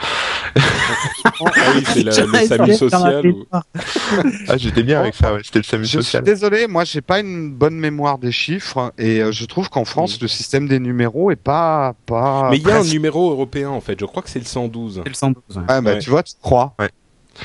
Ah 0.56 1.42
oui, 1.76 1.84
c'est 1.86 2.04
le 2.04 2.12
SAMU 2.48 2.74
social. 2.76 3.28
ou-. 3.28 3.46
Ah, 3.52 4.58
j'étais 4.58 4.84
bien 4.84 5.00
avec 5.02 5.16
ça, 5.16 5.34
ouais. 5.34 5.42
C'était 5.44 5.60
le 5.60 5.64
SAMU 5.64 5.84
je 5.84 5.90
suis 5.90 5.98
social. 6.00 6.24
désolé, 6.24 6.68
moi 6.68 6.84
j'ai 6.84 7.02
pas 7.02 7.20
une 7.20 7.52
bonne 7.52 7.76
mémoire 7.76 8.18
des 8.18 8.32
chiffres 8.32 8.94
et 8.98 9.22
euh, 9.22 9.32
je 9.32 9.46
trouve 9.46 9.70
qu'en 9.70 9.86
France 9.86 10.22
le 10.22 10.28
système 10.28 10.68
des 10.68 10.80
numéros 10.80 11.32
est 11.32 11.36
pas 11.36 11.94
pas. 12.06 12.48
Mais 12.52 12.58
il 12.58 12.68
y 12.68 12.72
a 12.72 12.80
un 12.80 12.84
numéro 12.84 13.32
européen, 13.32 13.70
en 13.70 13.82
fait. 13.82 14.00
Je 14.00 14.06
crois 14.06 14.22
que 14.22 14.30
c'est 14.30 14.40
le 14.40 14.46
112. 14.46 15.02
C'est 15.04 15.10
le 15.10 15.16
112. 15.16 15.58
ouais. 15.58 15.64
Ah 15.68 15.82
bah 15.82 15.92
Ouais. 15.94 16.00
tu 16.00 16.10
vois, 16.10 16.24
tu 16.24 16.34
crois. 16.42 16.76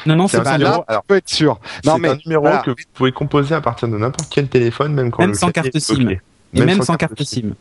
Non, 0.06 0.16
non, 0.16 0.28
C'est 0.28 0.42
pas 0.42 0.58
numéro- 0.58 0.78
là, 0.78 0.84
alors, 0.88 1.02
tu 1.02 1.06
peux 1.08 1.16
être 1.16 1.28
sûr. 1.28 1.58
Non 1.84 1.98
mais 1.98 2.08
un 2.10 2.18
numéro 2.24 2.42
voilà. 2.42 2.58
que 2.58 2.70
vous 2.70 2.76
pouvez 2.94 3.12
composer 3.12 3.54
à 3.54 3.60
partir 3.60 3.88
de 3.88 3.96
n'importe 3.96 4.28
quel 4.30 4.48
téléphone, 4.48 4.92
même 4.94 5.10
quand 5.10 5.22
Même 5.22 5.30
le 5.30 5.36
sans 5.36 5.50
carte 5.50 5.68
est 5.74 5.80
SIM. 5.80 5.94
bloqué. 5.96 6.20
Et 6.54 6.60
même 6.64 6.82
sans 6.82 6.96
carte 6.96 7.22
SIM. 7.22 7.54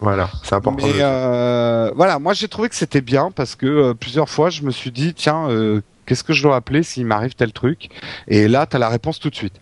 Voilà, 0.00 0.30
c'est 0.44 0.54
important. 0.54 0.86
Mais 0.86 0.92
euh, 1.00 1.90
voilà, 1.96 2.18
moi 2.20 2.32
j'ai 2.32 2.46
trouvé 2.48 2.68
que 2.68 2.76
c'était 2.76 3.00
bien 3.00 3.30
parce 3.34 3.56
que 3.56 3.66
euh, 3.66 3.94
plusieurs 3.94 4.28
fois 4.28 4.48
je 4.48 4.62
me 4.62 4.70
suis 4.70 4.92
dit 4.92 5.12
tiens 5.12 5.48
euh, 5.50 5.80
qu'est-ce 6.06 6.22
que 6.22 6.32
je 6.32 6.42
dois 6.42 6.54
appeler 6.54 6.84
s'il 6.84 7.04
m'arrive 7.04 7.34
tel 7.34 7.52
truc? 7.52 7.88
Et 8.28 8.46
là 8.46 8.64
t'as 8.66 8.78
la 8.78 8.88
réponse 8.88 9.18
tout 9.18 9.28
de 9.28 9.34
suite. 9.34 9.54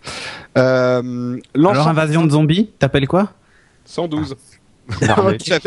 Euh, 0.58 1.38
Alors, 1.54 1.88
invasion 1.88 2.24
de 2.24 2.30
zombies, 2.30 2.70
t'appelles 2.78 3.08
quoi? 3.08 3.30
112. 3.86 4.30
Non, 4.30 4.36
mais- 4.36 4.55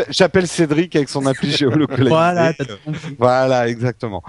J'appelle- 0.09 0.47
Cédric 0.47 0.95
avec 0.95 1.09
son 1.09 1.25
appli 1.25 1.51
géolocalisée. 1.57 2.09
Voilà. 2.09 2.53
Voilà, 3.17 3.67
exactement. 3.67 4.23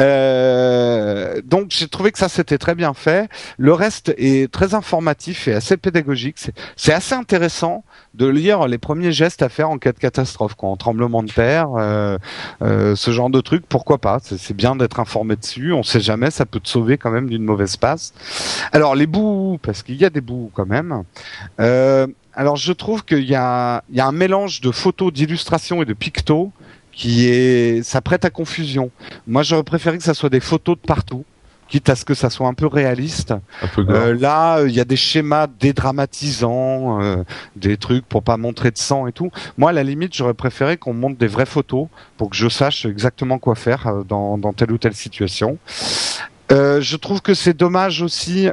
Euh, 0.00 1.40
donc 1.44 1.66
j'ai 1.70 1.88
trouvé 1.88 2.12
que 2.12 2.18
ça 2.18 2.28
c'était 2.28 2.58
très 2.58 2.74
bien 2.74 2.94
fait. 2.94 3.28
Le 3.58 3.72
reste 3.72 4.14
est 4.16 4.50
très 4.52 4.74
informatif 4.74 5.48
et 5.48 5.52
assez 5.54 5.76
pédagogique. 5.76 6.36
C'est- 6.76 6.92
assez 6.92 7.14
intéressant 7.14 7.84
de 8.14 8.26
lire 8.26 8.66
les 8.68 8.78
premiers 8.78 9.12
gestes 9.12 9.42
à 9.42 9.48
faire 9.50 9.68
en 9.68 9.76
cas 9.78 9.92
de 9.92 9.98
catastrophe, 9.98 10.54
quoi, 10.54 10.70
en 10.70 10.76
tremblement 10.76 11.22
de 11.22 11.30
terre, 11.30 11.68
euh, 11.76 12.16
euh, 12.62 12.96
ce 12.96 13.10
genre 13.10 13.28
de 13.28 13.40
truc. 13.40 13.64
Pourquoi 13.68 13.98
pas? 13.98 14.18
C'est 14.22 14.38
c'est 14.38 14.54
bien 14.54 14.76
d'être 14.76 15.00
informé 15.00 15.36
dessus. 15.36 15.72
On 15.72 15.82
sait 15.82 16.00
jamais, 16.00 16.30
ça 16.30 16.46
peut 16.46 16.60
te 16.60 16.68
sauver 16.68 16.96
quand 16.98 17.10
même 17.10 17.28
d'une 17.28 17.42
mauvaise 17.44 17.76
passe. 17.76 18.14
Alors 18.72 18.94
les 18.94 19.06
bouts, 19.06 19.58
parce 19.62 19.82
qu'il 19.82 19.96
y 19.96 20.04
a 20.04 20.10
des 20.10 20.20
bouts 20.20 20.50
quand 20.54 20.66
même. 20.66 21.02
Euh, 22.36 22.40
alors 22.40 22.56
je 22.56 22.72
trouve 22.72 23.04
qu'il 23.04 23.24
y 23.24 23.34
a, 23.34 23.82
il 23.90 23.96
y 23.96 24.00
a 24.00 24.06
un 24.06 24.12
mélange 24.12 24.60
de 24.60 24.70
photos, 24.70 25.12
d'illustrations 25.12 25.82
et 25.82 25.84
de 25.84 25.94
pictos 25.94 26.52
qui 26.92 27.28
est, 27.28 27.82
ça 27.82 28.00
prête 28.00 28.24
à 28.24 28.30
confusion. 28.30 28.90
Moi 29.26 29.42
j'aurais 29.42 29.64
préféré 29.64 29.98
que 29.98 30.04
ça 30.04 30.14
soit 30.14 30.30
des 30.30 30.40
photos 30.40 30.76
de 30.76 30.86
partout, 30.86 31.24
quitte 31.68 31.88
à 31.88 31.96
ce 31.96 32.04
que 32.04 32.14
ça 32.14 32.30
soit 32.30 32.48
un 32.48 32.54
peu 32.54 32.66
réaliste. 32.66 33.34
Un 33.60 33.66
peu 33.68 33.82
gore. 33.82 33.96
Euh, 33.96 34.14
là, 34.14 34.62
il 34.64 34.72
y 34.72 34.80
a 34.80 34.84
des 34.84 34.96
schémas 34.96 35.46
dédramatisants, 35.46 37.02
euh, 37.02 37.24
des 37.56 37.76
trucs 37.76 38.06
pour 38.06 38.22
pas 38.22 38.36
montrer 38.36 38.70
de 38.70 38.78
sang 38.78 39.06
et 39.06 39.12
tout. 39.12 39.30
Moi, 39.58 39.70
à 39.70 39.72
la 39.72 39.82
limite, 39.82 40.14
j'aurais 40.14 40.34
préféré 40.34 40.76
qu'on 40.76 40.94
montre 40.94 41.18
des 41.18 41.26
vraies 41.26 41.46
photos 41.46 41.88
pour 42.16 42.30
que 42.30 42.36
je 42.36 42.48
sache 42.48 42.86
exactement 42.86 43.38
quoi 43.38 43.54
faire 43.54 43.86
euh, 43.86 44.02
dans, 44.04 44.38
dans 44.38 44.52
telle 44.52 44.72
ou 44.72 44.78
telle 44.78 44.94
situation. 44.94 45.58
Euh, 46.52 46.80
je 46.80 46.96
trouve 46.96 47.20
que 47.20 47.34
c'est 47.34 47.56
dommage 47.56 48.02
aussi. 48.02 48.48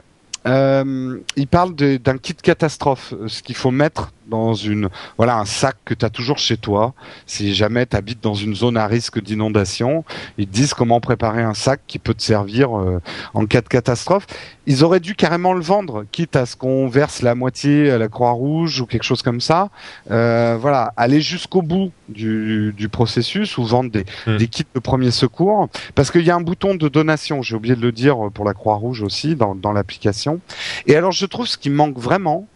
Euh, 0.45 1.19
il 1.35 1.47
parle 1.47 1.73
d'un 1.75 2.17
kit 2.17 2.35
catastrophe, 2.35 3.13
euh, 3.13 3.27
ce 3.27 3.41
qu'il 3.41 3.55
faut 3.55 3.71
mettre 3.71 4.11
dans 4.27 4.53
une 4.53 4.89
voilà 5.17 5.37
un 5.37 5.45
sac 5.45 5.75
que 5.85 5.93
tu 5.93 6.05
as 6.05 6.09
toujours 6.09 6.37
chez 6.37 6.57
toi. 6.57 6.93
Si 7.25 7.53
jamais 7.53 7.85
tu 7.85 7.95
habites 7.95 8.23
dans 8.23 8.33
une 8.33 8.55
zone 8.55 8.77
à 8.77 8.87
risque 8.87 9.21
d'inondation, 9.21 10.05
ils 10.37 10.47
te 10.47 10.53
disent 10.53 10.73
comment 10.73 10.99
préparer 10.99 11.41
un 11.41 11.53
sac 11.53 11.81
qui 11.87 11.99
peut 11.99 12.13
te 12.13 12.23
servir 12.23 12.77
euh, 12.77 13.01
en 13.33 13.45
cas 13.45 13.61
de 13.61 13.67
catastrophe. 13.67 14.25
Ils 14.65 14.83
auraient 14.83 15.01
dû 15.01 15.15
carrément 15.15 15.53
le 15.53 15.61
vendre, 15.61 16.05
quitte 16.11 16.35
à 16.37 16.45
ce 16.45 16.55
qu'on 16.55 16.87
verse 16.87 17.21
la 17.21 17.35
moitié 17.35 17.91
à 17.91 17.97
la 17.97 18.07
Croix-Rouge 18.07 18.79
ou 18.79 18.85
quelque 18.85 19.03
chose 19.03 19.21
comme 19.21 19.41
ça. 19.41 19.69
Euh, 20.09 20.57
voilà, 20.59 20.93
aller 20.95 21.19
jusqu'au 21.19 21.61
bout 21.61 21.91
du, 22.07 22.73
du 22.77 22.87
processus 22.87 23.57
ou 23.57 23.65
vendre 23.65 23.91
des, 23.91 24.05
Hmm. 24.25 24.37
des 24.37 24.47
kits 24.47 24.65
de 24.73 24.79
premier 24.79 25.11
secours. 25.11 25.69
Parce 25.95 26.11
qu'il 26.11 26.21
y 26.21 26.31
a 26.31 26.35
un 26.35 26.41
bouton 26.41 26.75
de 26.75 26.87
donation, 26.87 27.41
j'ai 27.41 27.55
oublié 27.55 27.75
de 27.75 27.81
le 27.81 27.91
dire 27.91 28.17
pour 28.33 28.45
la 28.45 28.53
Croix-Rouge 28.53 29.01
aussi 29.01 29.35
dans, 29.35 29.55
dans 29.55 29.73
l'application. 29.73 30.39
Et 30.87 30.95
alors 30.95 31.11
je 31.11 31.25
trouve 31.25 31.47
ce 31.47 31.57
qui 31.57 31.69
manque 31.69 31.97
vraiment, 31.97 32.47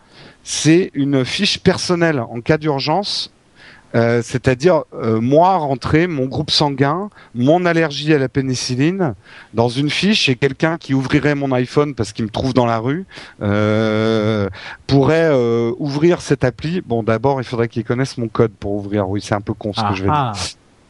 c'est 0.50 0.91
une 0.93 1.26
fiche 1.26 1.60
personnelle 1.60 2.22
en 2.22 2.39
cas 2.39 2.58
d'urgence. 2.58 3.34
Euh, 3.95 4.22
c'est-à-dire 4.22 4.84
euh, 4.93 5.22
moi 5.22 5.56
rentrer 5.56 6.08
mon 6.08 6.26
groupe 6.26 6.52
sanguin, 6.52 7.10
mon 7.34 7.66
allergie 7.66 8.14
à 8.14 8.18
la 8.18 8.28
pénicilline 8.28 9.14
dans 9.54 9.70
une 9.70 9.89
fiche 9.89 10.28
et 10.28 10.36
quelqu'un 10.36 10.78
qui 10.78 10.93
ouvrirait 10.93 11.36
mon 11.36 11.52
iPhone 11.54 11.95
parce 11.95 12.12
qu'il 12.12 12.26
me 12.26 12.30
trouve 12.30 12.54
dans 12.54 12.66
la 12.66 12.80
rue 12.80 13.06
euh, 13.41 14.50
pourrait 14.88 15.30
euh, 15.32 15.72
ouvrir 15.80 16.22
cette 16.22 16.43
appli. 16.43 16.82
Bon, 16.86 17.02
d'abord 17.02 17.39
il 17.41 17.45
faudrait 17.45 17.70
qu'il 17.70 17.84
connaisse 17.86 18.18
mon 18.18 18.28
code 18.28 18.52
pour 18.52 18.74
ouvrir. 18.74 19.10
Oui, 19.10 19.22
c'est 19.24 19.36
un 19.36 19.41
peu 19.41 19.54
con 19.54 19.72
ce 19.74 19.82
que 19.82 19.95
je 19.95 20.04
vais 20.04 20.10
dire. 20.10 20.14
Ah, 20.14 20.34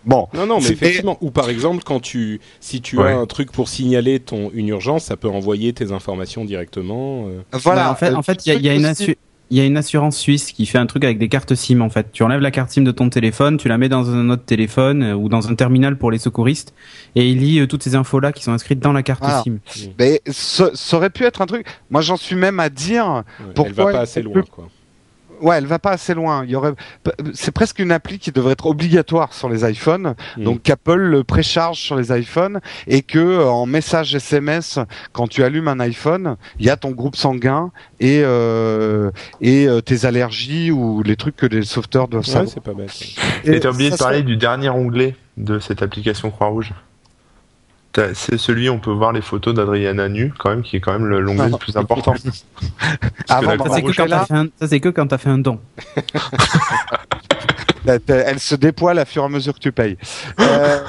Bon, 0.06 0.28
Non, 0.34 0.46
non, 0.46 0.60
mais 0.62 0.70
effectivement. 0.70 1.18
Ou 1.20 1.32
par 1.32 1.50
exemple, 1.50 1.84
quand 1.86 2.00
tu, 2.00 2.40
si 2.62 2.80
tu 2.82 2.98
Ouais. 2.98 3.12
as 3.12 3.18
un 3.18 3.26
truc 3.26 3.52
pour 3.52 3.68
signaler 3.68 4.20
ton 4.22 4.52
une 4.54 4.70
urgence, 4.70 5.04
ça 5.04 5.18
peut 5.18 5.28
envoyer 5.30 5.74
tes 5.74 5.92
informations 5.92 6.46
directement. 6.46 7.26
euh. 7.28 7.42
voilà. 7.52 7.84
Bah, 7.86 7.92
en 7.92 7.96
fait, 7.96 8.12
Euh, 8.12 8.16
en 8.16 8.22
fait, 8.24 8.46
il 8.46 8.50
y 8.50 8.52
a, 8.54 8.56
il 8.56 8.66
y 8.66 8.70
a 8.70 8.74
une 8.74 8.86
aussi- 8.86 9.04
assu- 9.12 9.16
il 9.50 9.58
y 9.58 9.62
a 9.62 9.66
une 9.66 9.78
assurance 9.78 10.18
suisse 10.18 10.52
qui 10.52 10.66
fait 10.66 10.78
un 10.78 10.86
truc 10.86 11.04
avec 11.04 11.18
des 11.20 11.30
cartes 11.30 11.56
SIM 11.56 11.82
en 11.82 11.90
fait. 11.90 12.12
Tu 12.12 12.24
enlèves 12.24 12.42
la 12.42 12.52
carte 12.52 12.70
SIM 12.70 12.84
de 12.84 12.92
ton 12.92 13.10
téléphone, 13.10 13.58
tu 13.58 13.68
la 13.68 13.78
mets 13.78 13.90
dans 13.90 14.10
un 14.10 14.30
autre 14.30 14.44
téléphone 14.44 15.04
euh, 15.04 15.14
ou 15.16 15.30
dans 15.30 15.48
un 15.50 15.56
terminal 15.56 15.98
pour 15.98 16.12
les 16.12 16.18
secouristes 16.18 16.74
et 17.16 17.30
il 17.30 17.40
lit 17.40 17.60
euh, 17.60 17.68
toutes 17.68 17.84
ces 17.84 17.96
infos 17.96 18.20
là 18.20 18.32
qui 18.32 18.44
sont 18.44 18.52
inscrites 18.52 18.80
dans 18.80 18.94
la 18.94 19.04
carte 19.04 19.24
Voilà. 19.24 19.44
SIM. 19.44 19.60
Mais 19.98 20.22
ça, 20.28 20.72
ça 20.74 20.98
aurait 20.98 21.10
pu 21.10 21.24
être 21.24 21.42
un 21.42 21.46
truc. 21.46 21.66
Moi, 21.90 22.02
j'en 22.02 22.18
suis 22.18 22.36
même 22.36 22.60
à 22.60 22.70
dire, 22.70 23.24
Ouais, 23.40 23.46
Pourquoi 23.56 23.70
Elle 23.70 23.74
va 23.74 23.92
pas 23.92 24.00
assez 24.02 24.22
loin, 24.22 24.44
quoi. 24.50 24.68
Ouais, 25.42 25.58
elle 25.58 25.66
va 25.66 25.80
pas 25.80 25.92
assez 25.92 26.14
loin. 26.14 26.44
Il 26.46 26.52
y 26.52 26.56
aurait, 26.56 26.74
c'est 27.34 27.52
presque 27.52 27.80
une 27.80 27.92
appli 27.92 28.20
qui 28.20 28.32
devrait 28.32 28.54
être 28.54 28.66
obligatoire 28.66 29.34
sur 29.34 29.50
les 29.50 29.70
iPhones. 29.70 30.16
Mm. 30.38 30.44
Donc 30.44 30.62
qu'Apple 30.64 30.96
le 30.98 31.24
précharge 31.24 31.80
sur 31.80 31.96
les 31.96 32.12
iPhones 32.18 32.60
et 32.88 33.02
que 33.02 33.20
euh, 33.20 33.46
en 33.48 33.66
message 33.66 34.14
SMS, 34.16 34.80
quand 35.14 35.28
tu 35.28 35.44
allumes 35.44 35.68
un 35.68 35.80
iPhone, 35.80 36.36
il 36.60 36.66
y 36.66 36.70
a 36.70 36.78
ton 36.78 36.92
groupe 36.92 37.16
sanguin 37.16 37.72
et 38.00 38.22
euh, 38.24 39.12
et 39.42 39.68
euh, 39.68 39.82
tes 39.82 40.06
allergies 40.06 40.72
ou 40.72 41.04
les 41.04 41.16
trucs 41.16 41.36
que 41.36 41.46
les 41.46 41.64
sauveteurs 41.64 42.08
doivent 42.08 42.26
Ouais, 42.26 42.32
savoir. 42.34 42.52
c'est 42.54 42.64
pas 42.64 42.74
bête. 42.74 42.92
Et 43.44 43.60
t'as 43.60 43.70
oublié 43.72 43.90
de 43.92 43.96
parler 43.96 44.18
serait- 44.20 44.26
du 44.26 44.38
dernier 44.38 44.70
onglet 44.70 45.16
de 45.38 45.60
cette 45.60 45.82
application 45.82 46.32
Croix-Rouge. 46.32 46.74
C'est 48.14 48.38
celui 48.38 48.70
où 48.70 48.74
on 48.74 48.80
peut 48.80 48.92
voir 48.92 49.12
les 49.12 49.22
photos 49.22 49.54
d'Adriana 49.54 50.08
nu, 50.10 50.34
quand 50.38 50.50
même, 50.50 50.62
qui 50.62 50.76
est 50.78 50.80
quand 50.80 50.94
même 50.94 51.06
le- 51.06 51.20
l'onglet 51.20 51.50
le 51.50 51.58
plus 51.58 51.76
important. 51.78 52.14
Avant 53.30 53.58
Ça 53.66 53.74
c'est 53.76 53.82
que 53.82 53.96
quand 53.96 54.06
là, 54.06 54.20
t'as 54.20 54.26
fait 54.26 54.34
un, 54.34 54.48
ça 54.60 54.68
c'est 54.68 54.80
que 54.80 54.90
quand 54.90 55.08
t'as 55.08 55.18
fait 55.18 55.30
un 55.30 55.38
don. 55.40 55.60
t'as- 57.86 58.16
elle 58.16 58.40
se 58.40 58.56
dépoile 58.56 59.00
à 59.00 59.06
fur 59.06 59.24
et 59.24 59.26
à 59.26 59.30
mesure 59.30 59.54
que 59.54 59.60
tu 59.60 59.72
payes. 59.72 59.98
Euh, 60.40 60.80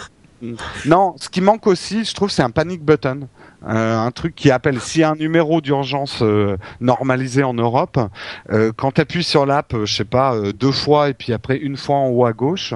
non, 0.85 1.15
ce 1.19 1.29
qui 1.29 1.41
manque 1.41 1.67
aussi, 1.67 2.05
je 2.05 2.15
trouve, 2.15 2.31
c'est 2.31 2.43
un 2.43 2.51
panic 2.51 2.83
button. 2.85 3.29
Euh, 3.67 3.99
un 3.99 4.11
truc 4.11 4.35
qui 4.35 4.51
appelle 4.51 4.81
s'il 4.81 5.01
y 5.01 5.05
a 5.05 5.11
un 5.11 5.17
numéro 5.17 5.61
d'urgence 5.61 6.23
euh, 6.23 6.57
normalisé 6.81 7.43
en 7.43 7.55
Europe, 7.55 7.99
euh, 8.51 8.73
quand 8.77 8.93
tu 8.93 9.01
appuies 9.01 9.25
sur 9.25 9.47
l'app, 9.47 9.75
je 9.85 9.93
sais 9.93 10.05
pas, 10.05 10.37
deux 10.53 10.73
fois 10.73 11.09
et 11.09 11.15
puis 11.15 11.33
après 11.33 11.57
une 11.57 11.77
fois 11.77 11.97
en 11.97 12.09
haut 12.09 12.25
à 12.25 12.33
gauche, 12.33 12.75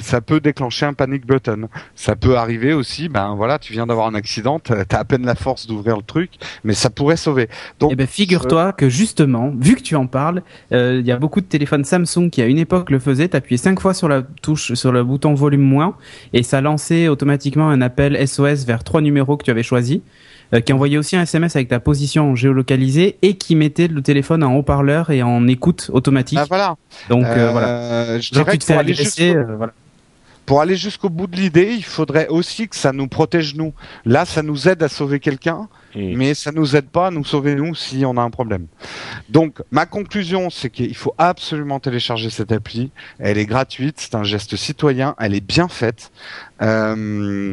ça 0.00 0.20
peut 0.20 0.40
déclencher 0.40 0.86
un 0.86 0.92
panic 0.92 1.26
button. 1.26 1.68
Ça 1.94 2.16
peut 2.16 2.36
arriver 2.36 2.72
aussi, 2.72 3.08
ben 3.08 3.34
voilà, 3.34 3.58
tu 3.58 3.72
viens 3.72 3.86
d'avoir 3.86 4.06
un 4.06 4.14
accident, 4.14 4.58
t'as 4.58 4.98
à 4.98 5.04
peine 5.04 5.24
la 5.24 5.34
force 5.34 5.66
d'ouvrir 5.66 5.96
le 5.96 6.02
truc, 6.02 6.30
mais 6.64 6.74
ça 6.74 6.90
pourrait 6.90 7.16
sauver. 7.16 7.48
Donc, 7.80 7.90
Eh 7.92 7.96
ben 7.96 8.06
figure-toi 8.06 8.72
que 8.72 8.88
justement, 8.88 9.52
vu 9.58 9.74
que 9.76 9.82
tu 9.82 9.96
en 9.96 10.06
parles, 10.06 10.42
euh, 10.72 10.98
il 11.00 11.06
y 11.06 11.12
a 11.12 11.16
beaucoup 11.16 11.40
de 11.40 11.46
téléphones 11.46 11.84
Samsung 11.84 12.30
qui 12.30 12.42
à 12.42 12.46
une 12.46 12.58
époque 12.58 12.90
le 12.90 12.98
faisaient. 12.98 13.28
T'appuyais 13.28 13.58
cinq 13.58 13.80
fois 13.80 13.94
sur 13.94 14.08
la 14.08 14.22
touche, 14.22 14.74
sur 14.74 14.92
le 14.92 15.02
bouton 15.04 15.34
volume 15.34 15.62
moins, 15.62 15.96
et 16.32 16.42
ça 16.42 16.60
lançait 16.60 17.08
automatiquement 17.08 17.68
un 17.68 17.80
appel 17.80 18.16
SOS 18.26 18.64
vers 18.64 18.84
trois 18.84 19.00
numéros 19.00 19.36
que 19.36 19.44
tu 19.44 19.50
avais 19.50 19.62
choisis, 19.62 20.00
euh, 20.54 20.60
qui 20.60 20.72
envoyait 20.72 20.98
aussi 20.98 21.16
un 21.16 21.22
SMS 21.22 21.56
avec 21.56 21.68
ta 21.68 21.80
position 21.80 22.34
géolocalisée 22.36 23.16
et 23.22 23.34
qui 23.36 23.56
mettait 23.56 23.88
le 23.88 24.02
téléphone 24.02 24.42
en 24.44 24.54
haut-parleur 24.54 25.10
et 25.10 25.22
en 25.22 25.46
écoute 25.48 25.90
automatique. 25.92 26.38
ben 26.38 26.44
voilà. 26.48 26.76
Donc 27.08 27.24
euh, 27.24 27.50
voilà. 27.52 28.18
Je 28.20 28.34
Genre 28.34 28.44
dirais 28.44 28.52
tu 28.52 28.58
que 28.58 28.62
te 28.62 28.66
fais 28.66 28.72
pour 28.74 28.80
aller 28.80 28.92
agresser, 28.92 29.32
jusqu'au- 29.32 29.56
voilà. 29.56 29.72
pour 30.46 30.60
aller 30.60 30.76
jusqu'au 30.76 31.08
bout 31.08 31.26
de 31.26 31.36
l'idée, 31.36 31.72
il 31.74 31.84
faudrait 31.84 32.28
aussi 32.28 32.68
que 32.68 32.76
ça 32.76 32.92
nous 32.92 33.08
protège 33.08 33.54
nous. 33.54 33.72
Là, 34.04 34.24
ça 34.24 34.42
nous 34.42 34.68
aide 34.68 34.82
à 34.82 34.88
sauver 34.88 35.20
quelqu'un, 35.20 35.68
Mais 35.94 36.34
ça 36.34 36.52
nous 36.52 36.76
aide 36.76 36.88
pas 36.88 37.08
à 37.08 37.10
nous 37.10 37.24
sauver 37.24 37.54
nous 37.54 37.74
si 37.74 38.04
on 38.06 38.16
a 38.16 38.22
un 38.22 38.30
problème. 38.30 38.66
Donc, 39.28 39.62
ma 39.70 39.86
conclusion, 39.86 40.50
c'est 40.50 40.70
qu'il 40.70 40.96
faut 40.96 41.14
absolument 41.18 41.80
télécharger 41.80 42.30
cette 42.30 42.52
appli. 42.52 42.90
Elle 43.18 43.38
est 43.38 43.46
gratuite, 43.46 43.96
c'est 43.98 44.14
un 44.14 44.24
geste 44.24 44.56
citoyen, 44.56 45.14
elle 45.18 45.34
est 45.34 45.46
bien 45.46 45.68
faite. 45.68 46.10
Euh, 46.62 47.52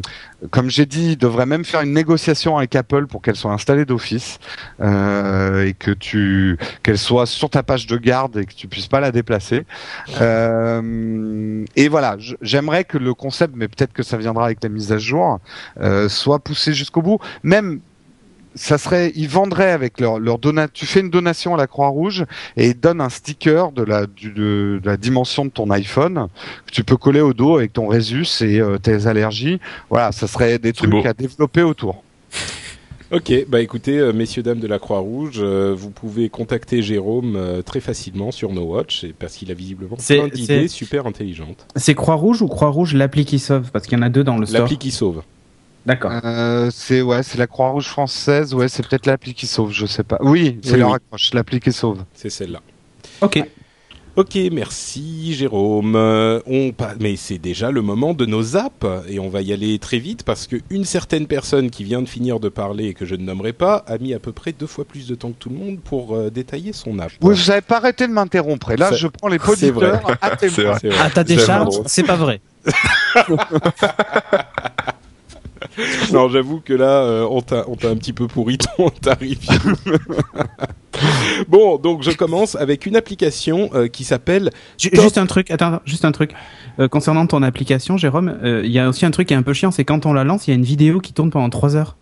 comme 0.52 0.70
j'ai 0.70 0.86
dit, 0.86 1.12
il 1.12 1.18
devrait 1.18 1.46
même 1.46 1.66
faire 1.66 1.82
une 1.82 1.94
négociation 1.94 2.58
avec 2.58 2.76
Apple 2.76 3.08
pour 3.08 3.22
qu'elle 3.22 3.36
soit 3.36 3.52
installée 3.52 3.86
d'office 3.86 4.40
euh, 4.80 5.66
et 5.66 5.74
que 5.74 5.92
tu 5.92 6.58
qu'elle 6.84 6.98
soit 6.98 7.26
sur 7.26 7.50
ta 7.50 7.64
page 7.64 7.88
de 7.88 7.98
garde 7.98 8.38
et 8.38 8.46
que 8.46 8.54
tu 8.54 8.68
puisses 8.68 8.88
pas 8.88 9.00
la 9.00 9.12
déplacer. 9.12 9.66
Euh, 10.22 11.66
et 11.76 11.90
voilà, 11.90 12.18
j'aimerais 12.42 12.84
que 12.84 12.98
le 12.98 13.14
concept, 13.14 13.54
mais 13.56 13.68
peut-être 13.68 13.94
que 13.94 14.04
ça 14.04 14.18
viendra 14.18 14.46
avec 14.46 14.64
la 14.64 14.70
mise 14.70 14.92
à 14.92 14.98
jour, 14.98 15.40
euh, 15.82 16.08
soit 16.08 16.40
poussé 16.40 16.74
jusqu'au 16.74 17.02
bout. 17.02 17.20
Même 17.44 17.82
ça 18.56 18.78
serait, 18.78 19.12
ils 19.16 19.30
vendraient 19.30 19.72
avec 19.72 20.00
leur, 20.00 20.20
leur 20.20 20.38
dona, 20.40 20.68
tu 20.68 20.86
fais 20.86 21.00
une 21.02 21.10
donation 21.10 21.54
à 21.54 21.58
la 21.58 21.68
Croix-Rouge 21.68 22.26
et 22.58 22.68
ils 22.70 22.80
donnent 22.80 23.02
un 23.02 23.10
sticker 23.10 23.72
de 23.72 23.84
la, 23.84 24.06
du, 24.08 24.32
de, 24.32 24.80
de 24.82 24.86
la 24.86 24.98
dimension 24.98 25.46
de 25.46 25.50
ton 25.52 25.70
iPhone 25.72 26.28
que 26.66 26.72
tu 26.72 26.84
peux 26.84 26.98
coller 26.98 27.22
au 27.22 27.34
dos 27.34 27.58
avec 27.58 27.74
ton 27.74 27.88
Résus 27.88 28.28
et 28.42 28.60
euh, 28.60 28.78
tes 28.78 29.08
allergies. 29.08 29.60
Voilà, 29.90 30.12
ça 30.12 30.28
serait 30.28 30.60
des 30.60 30.74
trucs 30.74 30.90
beau. 30.90 31.02
à 31.06 31.14
développer 31.14 31.62
autour. 31.64 32.04
Ok, 33.12 33.34
bah 33.48 33.60
écoutez, 33.60 33.98
euh, 33.98 34.14
messieurs 34.14 34.44
dames 34.44 34.60
de 34.60 34.68
la 34.68 34.78
Croix-Rouge, 34.78 35.38
euh, 35.40 35.74
vous 35.76 35.90
pouvez 35.90 36.30
contacter 36.30 36.84
Jérôme 36.84 37.36
euh, 37.38 37.64
très 37.64 37.80
facilement 37.80 38.30
sur 38.32 38.54
No 38.54 38.62
Watch, 38.66 39.04
et 39.04 39.16
parce 39.18 39.34
qu'il 39.36 39.50
a 39.50 39.56
visiblement 39.56 39.96
C'est- 39.98 40.18
plein 40.18 40.28
d'idées 40.28 40.46
c'est- 40.46 40.68
super 40.68 41.08
intelligentes. 41.08 41.66
C'est 41.76 41.96
Croix-Rouge 41.96 42.44
ou 42.44 42.48
Croix-Rouge 42.48 42.94
l'appli 42.94 43.26
qui 43.26 43.40
sauve? 43.40 43.72
Parce 43.74 43.88
qu'il 43.88 43.98
y 43.98 44.00
en 44.00 44.04
a 44.04 44.10
deux 44.10 44.24
dans 44.24 44.38
le 44.38 44.46
store. 44.46 44.62
L'appli 44.62 44.78
qui 44.78 44.92
sauve. 44.92 45.24
D'accord. 45.86 46.12
Euh, 46.24 46.70
c'est 46.72 47.02
ouais, 47.02 47.24
c'est 47.24 47.38
la 47.38 47.48
Croix-Rouge 47.48 47.88
française. 47.88 48.54
Ouais, 48.54 48.68
c'est 48.68 48.88
peut-être 48.88 49.06
l'appli 49.06 49.34
qui 49.34 49.48
sauve, 49.48 49.72
je 49.72 49.86
sais 49.86 50.04
pas. 50.04 50.18
Oui, 50.22 50.60
c'est 50.64 50.76
Oui, 50.76 50.94
accroche, 50.94 51.34
l'appli 51.34 51.60
qui 51.60 51.72
sauve. 51.72 52.04
C'est 52.14 52.30
celle-là. 52.30 52.60
Ok. 53.22 53.44
Ok, 54.16 54.38
merci 54.52 55.34
Jérôme. 55.34 55.96
Euh, 55.96 56.42
on 56.46 56.72
pa- 56.74 56.96
mais 57.00 57.16
c'est 57.16 57.38
déjà 57.38 57.72
le 57.72 57.82
moment 57.82 58.14
de 58.14 58.26
nos 58.26 58.58
apps 58.58 58.86
et 59.08 59.18
on 59.18 59.30
va 59.30 59.42
y 59.42 59.54
aller 59.54 59.80
très 59.80 60.00
vite 60.00 60.24
parce 60.24 60.46
que 60.46 60.58
une 60.70 60.84
certaine 60.84 61.26
personne 61.26 61.70
qui 61.70 61.86
vient 61.86 62.02
de 62.02 62.10
finir 62.10 62.42
de 62.42 62.50
parler 62.50 62.88
et 62.88 62.94
que 62.94 63.06
je 63.06 63.16
ne 63.16 63.24
nommerai 63.24 63.54
pas 63.54 63.78
a 63.88 63.98
mis 63.98 64.14
à 64.14 64.20
peu 64.20 64.34
près 64.34 64.52
deux 64.52 64.68
fois 64.68 64.84
plus 64.84 65.08
de 65.08 65.16
temps 65.16 65.30
que 65.30 65.38
tout 65.40 65.50
le 65.50 65.56
monde 65.56 65.80
pour 65.80 66.16
euh, 66.16 66.30
détailler 66.30 66.74
son 66.74 67.00
app. 67.00 67.12
Oui, 67.22 67.34
vous 67.34 67.52
avez 67.52 67.62
pas 67.62 67.78
arrêté 67.78 68.08
de 68.08 68.12
m'interrompre. 68.12 68.72
Et 68.72 68.78
là, 68.78 68.92
je 68.94 69.08
prends 69.08 69.30
les 69.30 69.40
auditeurs 69.48 70.02
à 70.22 70.36
témoin. 70.36 70.78
À 71.00 71.10
ta 71.10 71.24
décharge, 71.24 71.76
c'est 71.86 72.04
pas 72.04 72.18
vrai. 72.18 72.42
non, 76.14 76.30
j'avoue 76.30 76.60
que 76.62 76.74
là, 76.74 77.04
euh, 77.04 77.28
on 77.30 77.42
t'a 77.42 77.66
on 77.68 77.76
t'a 77.76 77.90
un 77.90 77.96
petit 77.96 78.14
peu 78.14 78.28
pourri 78.28 78.58
ton 78.78 78.90
tarif. 78.90 79.40
bon, 81.48 81.78
donc 81.78 82.04
je 82.04 82.12
commence 82.12 82.56
avec 82.56 82.86
une 82.86 82.96
application 82.96 83.70
euh, 83.74 83.88
qui 83.88 84.04
s'appelle. 84.04 84.52
Juste 84.78 85.18
un 85.18 85.26
truc, 85.26 85.52
attends, 85.52 85.80
juste 85.86 86.06
un 86.06 86.12
truc. 86.12 86.32
Euh, 86.80 86.88
concernant 86.88 87.26
ton 87.28 87.44
application, 87.44 87.98
Jérôme, 87.98 88.40
euh, 88.44 88.62
il 88.64 88.72
y 88.72 88.80
a 88.80 88.88
aussi 88.90 89.06
un 89.06 89.12
truc 89.12 89.28
qui 89.28 89.34
est 89.34 89.38
un 89.38 89.44
peu 89.44 89.54
chiant, 89.54 89.72
c'est 89.72 89.86
quand 89.86 90.06
on 90.06 90.14
la 90.14 90.24
lance, 90.24 90.48
il 90.48 90.52
y 90.52 90.54
a 90.54 90.56
une 90.56 90.64
vidéo 90.64 91.00
qui 91.00 91.14
tourne 91.14 91.30
pendant 91.30 91.50
3 91.50 91.76
heures. 91.76 91.96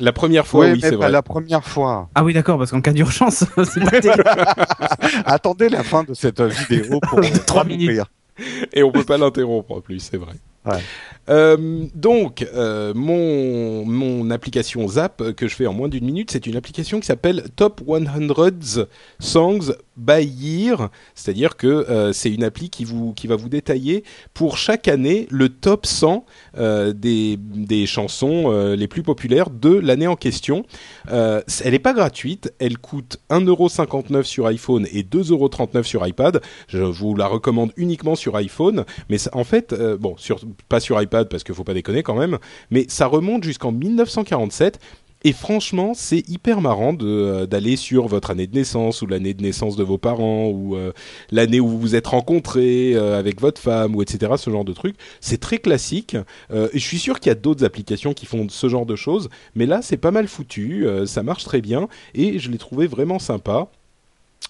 La 0.00 0.12
première 0.12 0.46
fois, 0.46 0.66
oui, 0.70 0.78
c'est 0.80 0.94
vrai. 0.94 1.10
la 1.10 1.22
première 1.22 1.64
fois. 1.64 2.08
Ah 2.14 2.22
oui, 2.22 2.32
d'accord, 2.32 2.56
parce 2.56 2.70
qu'en 2.70 2.80
cas 2.80 2.92
d'urgence, 2.92 3.44
c'est 3.64 3.80
pas 3.84 4.00
terrible. 4.00 4.22
Attendez 5.24 5.68
la 5.68 5.82
fin 5.82 6.04
de 6.04 6.14
cette 6.14 6.40
vidéo 6.40 7.00
pour 7.00 7.20
Trois 7.46 7.62
pas 7.64 7.68
minutes. 7.68 7.88
mourir. 7.88 8.06
Et 8.72 8.84
on 8.84 8.92
peut 8.92 9.02
pas 9.02 9.18
l'interrompre 9.18 9.72
en 9.72 9.80
plus, 9.80 9.98
c'est 9.98 10.16
vrai. 10.16 10.34
Ouais. 10.64 10.78
Euh, 11.28 11.86
donc, 11.94 12.46
euh, 12.54 12.94
mon, 12.94 13.84
mon 13.84 14.30
application 14.30 14.86
Zap 14.88 15.20
euh, 15.20 15.32
que 15.32 15.46
je 15.46 15.54
fais 15.54 15.66
en 15.66 15.74
moins 15.74 15.88
d'une 15.88 16.04
minute, 16.04 16.30
c'est 16.30 16.46
une 16.46 16.56
application 16.56 17.00
qui 17.00 17.06
s'appelle 17.06 17.44
Top 17.56 17.82
100 17.86 18.86
Songs 19.18 19.72
by 19.96 20.24
Year, 20.24 20.90
c'est-à-dire 21.14 21.56
que 21.56 22.10
c'est 22.12 22.30
une 22.32 22.44
appli 22.44 22.70
qui 22.70 22.84
vous 22.84 23.12
qui 23.14 23.26
va 23.26 23.34
vous 23.34 23.48
détailler 23.48 24.04
pour 24.32 24.56
chaque 24.56 24.86
année 24.86 25.26
le 25.30 25.48
top 25.48 25.86
100 25.86 26.24
euh, 26.56 26.92
des 26.92 27.36
des 27.36 27.84
chansons 27.86 28.50
les 28.76 28.86
plus 28.86 29.02
populaires 29.02 29.50
de 29.50 29.70
l'année 29.70 30.06
en 30.06 30.14
question. 30.14 30.64
Elle 31.10 31.42
n'est 31.64 31.78
pas 31.80 31.94
gratuite, 31.94 32.52
elle 32.60 32.78
coûte 32.78 33.18
1,59€ 33.30 34.22
sur 34.22 34.46
iPhone 34.46 34.86
et 34.92 35.02
2,39€ 35.02 35.82
sur 35.82 36.06
iPad. 36.06 36.40
Je 36.68 36.78
vous 36.78 37.16
la 37.16 37.26
recommande 37.26 37.72
uniquement 37.76 38.14
sur 38.14 38.36
iPhone, 38.36 38.84
mais 39.08 39.16
en 39.32 39.44
fait, 39.44 39.74
bon, 39.98 40.14
pas 40.68 40.78
sur 40.78 41.02
iPad 41.02 41.17
parce 41.26 41.44
qu'il 41.44 41.54
faut 41.54 41.64
pas 41.64 41.74
déconner 41.74 42.02
quand 42.02 42.14
même, 42.14 42.38
mais 42.70 42.86
ça 42.88 43.06
remonte 43.06 43.44
jusqu'en 43.44 43.72
1947. 43.72 44.78
Et 45.24 45.32
franchement, 45.32 45.94
c'est 45.94 46.28
hyper 46.28 46.60
marrant 46.60 46.96
euh, 47.02 47.44
d'aller 47.46 47.74
sur 47.74 48.06
votre 48.06 48.30
année 48.30 48.46
de 48.46 48.54
naissance 48.54 49.02
ou 49.02 49.06
l'année 49.06 49.34
de 49.34 49.42
naissance 49.42 49.74
de 49.74 49.82
vos 49.82 49.98
parents 49.98 50.46
ou 50.46 50.76
euh, 50.76 50.92
l'année 51.32 51.58
où 51.58 51.66
vous 51.66 51.78
vous 51.80 51.96
êtes 51.96 52.06
rencontrés 52.06 52.94
euh, 52.94 53.18
avec 53.18 53.40
votre 53.40 53.60
femme 53.60 53.96
ou 53.96 54.02
etc. 54.02 54.34
Ce 54.36 54.48
genre 54.48 54.64
de 54.64 54.72
truc, 54.72 54.94
c'est 55.20 55.40
très 55.40 55.58
classique. 55.58 56.16
Et 56.50 56.78
je 56.78 56.84
suis 56.84 56.98
sûr 56.98 57.18
qu'il 57.18 57.30
y 57.30 57.32
a 57.32 57.34
d'autres 57.34 57.64
applications 57.64 58.14
qui 58.14 58.26
font 58.26 58.46
ce 58.48 58.68
genre 58.68 58.86
de 58.86 58.94
choses, 58.96 59.28
mais 59.54 59.66
là 59.66 59.80
c'est 59.82 59.96
pas 59.96 60.10
mal 60.10 60.28
foutu, 60.28 60.86
ça 61.06 61.22
marche 61.22 61.44
très 61.44 61.60
bien 61.60 61.88
et 62.14 62.38
je 62.38 62.50
l'ai 62.50 62.58
trouvé 62.58 62.86
vraiment 62.86 63.18
sympa. 63.18 63.70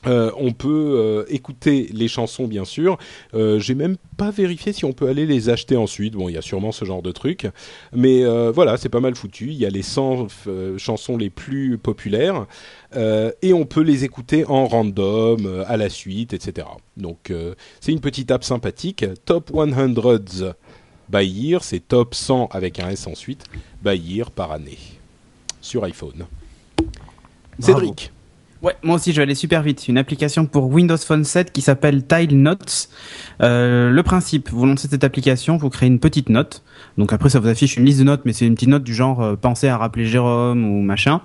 Euh, 0.07 0.31
on 0.37 0.53
peut 0.53 0.95
euh, 0.97 1.25
écouter 1.29 1.89
les 1.93 2.09
chansons 2.09 2.47
bien 2.47 2.65
sûr. 2.65 2.99
Euh, 3.35 3.59
J'ai 3.59 3.75
même 3.75 3.97
pas 4.17 4.31
vérifié 4.31 4.73
si 4.73 4.85
on 4.85 4.93
peut 4.93 5.09
aller 5.09 5.27
les 5.27 5.49
acheter 5.49 5.77
ensuite. 5.77 6.15
Bon, 6.15 6.29
il 6.29 6.35
y 6.35 6.39
a 6.39 6.43
sûrement 6.43 6.73
ce 6.73 6.85
genre 6.85 7.03
de 7.03 7.11
truc, 7.13 7.49
mais 7.93 8.25
voilà, 8.53 8.77
c'est 8.77 8.89
pas 8.89 9.01
mal 9.01 9.15
foutu. 9.15 9.47
Il 9.47 9.57
y 9.57 9.67
a 9.67 9.71
les 9.71 9.83
100 9.83 10.27
euh, 10.47 10.79
chansons 10.79 11.17
les 11.17 11.31
plus 11.31 11.79
populaires 11.79 12.47
et 12.95 13.53
on 13.53 13.67
peut 13.67 13.83
les 13.83 14.05
écouter 14.05 14.45
en 14.47 14.67
random, 14.67 15.65
à 15.67 15.77
la 15.77 15.89
suite, 15.91 16.33
etc. 16.33 16.67
Donc 16.97 17.33
c'est 17.81 17.93
une 17.93 18.01
petite 18.01 18.31
app 18.31 18.45
sympathique. 18.45 19.05
Top 19.25 19.51
100 19.55 20.55
by 21.11 21.27
year, 21.27 21.63
c'est 21.65 21.81
top 21.81 22.15
100 22.15 22.49
avec 22.51 22.81
un 22.81 22.89
S 22.91 23.07
ensuite, 23.07 23.45
by 23.83 23.97
year 23.97 24.31
par 24.31 24.53
année 24.53 24.79
sur 25.61 25.85
iPhone. 25.85 26.27
Cédric. 27.59 28.13
Ouais, 28.61 28.75
moi 28.83 28.97
aussi 28.97 29.13
je 29.13 29.19
vais 29.19 29.23
aller 29.23 29.37
super 29.37 29.63
vite. 29.63 29.87
Une 29.87 29.99
application 29.99 30.45
pour 30.45 30.69
Windows 30.69 30.97
Phone 30.97 31.23
7 31.23 31.53
qui 31.53 31.63
s'appelle 31.63 32.05
Tile 32.05 32.43
Notes. 32.43 32.89
Euh, 33.41 33.91
le 33.91 34.03
principe, 34.03 34.51
vous 34.51 34.67
lancez 34.67 34.89
cette 34.89 35.05
application, 35.05 35.57
vous 35.57 35.71
créez 35.71 35.89
une 35.89 36.01
petite 36.01 36.29
note. 36.29 36.65
Donc 36.97 37.13
après 37.13 37.29
ça 37.29 37.39
vous 37.39 37.47
affiche 37.47 37.77
une 37.77 37.85
liste 37.85 38.01
de 38.01 38.05
notes, 38.05 38.23
mais 38.25 38.33
c'est 38.33 38.47
une 38.47 38.55
petite 38.55 38.69
note 38.69 38.83
du 38.83 38.95
genre 38.95 39.23
euh, 39.23 39.37
pensez 39.37 39.69
à 39.69 39.77
rappeler 39.77 40.07
Jérôme 40.07 40.65
ou 40.65 40.83
machin. 40.83 41.21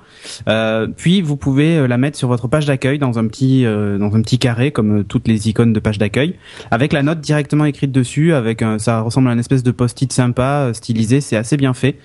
Euh, 0.48 0.88
puis 0.96 1.24
vous 1.24 1.36
pouvez 1.36 1.78
euh, 1.78 1.88
la 1.88 1.98
mettre 1.98 2.20
sur 2.20 2.28
votre 2.28 2.48
page 2.48 2.68
d'accueil 2.68 3.00
dans 3.00 3.18
un 3.18 3.26
petit 3.28 3.64
dans 3.64 4.16
un 4.16 4.22
petit 4.22 4.38
carré 4.38 4.72
comme 4.72 5.04
toutes 5.04 5.28
les 5.28 5.50
icônes 5.50 5.74
de 5.74 5.80
page 5.80 5.98
d'accueil, 5.98 6.36
avec 6.70 6.94
la 6.94 7.02
note 7.02 7.20
directement 7.20 7.66
écrite 7.66 7.92
dessus. 7.92 8.34
Avec 8.34 8.62
un, 8.62 8.78
ça 8.78 9.02
ressemble 9.02 9.30
à 9.30 9.34
une 9.34 9.40
espèce 9.40 9.64
de 9.64 9.72
post-it 9.72 10.14
sympa, 10.14 10.72
stylisé. 10.74 11.20
C'est 11.20 11.36
assez 11.36 11.58
bien 11.58 11.74
fait. 11.74 11.98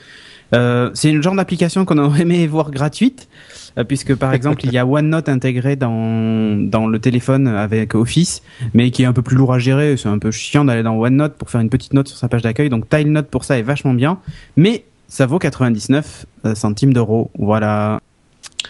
Euh, 0.55 0.91
c'est 0.95 1.11
une 1.11 1.23
genre 1.23 1.35
d'application 1.35 1.85
qu'on 1.85 1.99
aurait 1.99 2.23
aimé 2.23 2.47
voir 2.49 2.71
gratuite, 2.71 3.29
euh, 3.77 3.85
puisque 3.85 4.15
par 4.15 4.33
exemple 4.33 4.65
il 4.65 4.73
y 4.73 4.79
a 4.79 4.87
OneNote 4.87 5.29
intégré 5.29 5.77
dans 5.77 6.57
dans 6.57 6.87
le 6.87 6.99
téléphone 6.99 7.49
avec 7.49 7.95
Office, 7.95 8.43
mais 8.75 8.91
qui 8.91 9.03
est 9.03 9.07
un 9.07 9.13
peu 9.13 9.23
plus 9.23 9.37
lourd 9.37 9.53
à 9.53 9.59
gérer. 9.59 9.97
C'est 9.97 10.09
un 10.09 10.19
peu 10.19 10.31
chiant 10.31 10.65
d'aller 10.65 10.83
dans 10.83 10.97
OneNote 10.97 11.35
pour 11.35 11.51
faire 11.51 11.61
une 11.61 11.71
petite 11.71 11.93
note 11.93 12.09
sur 12.09 12.17
sa 12.17 12.29
page 12.29 12.43
d'accueil. 12.43 12.69
Donc 12.71 12.89
TileNote 12.89 13.29
pour 13.29 13.45
ça 13.45 13.59
est 13.59 13.63
vachement 13.63 13.95
bien, 13.95 14.19
mais 14.57 14.85
ça 15.09 15.27
vaut 15.27 15.39
99 15.39 16.27
euh, 16.45 16.55
centimes 16.55 16.93
d'euros. 16.93 17.31
Voilà. 17.39 18.01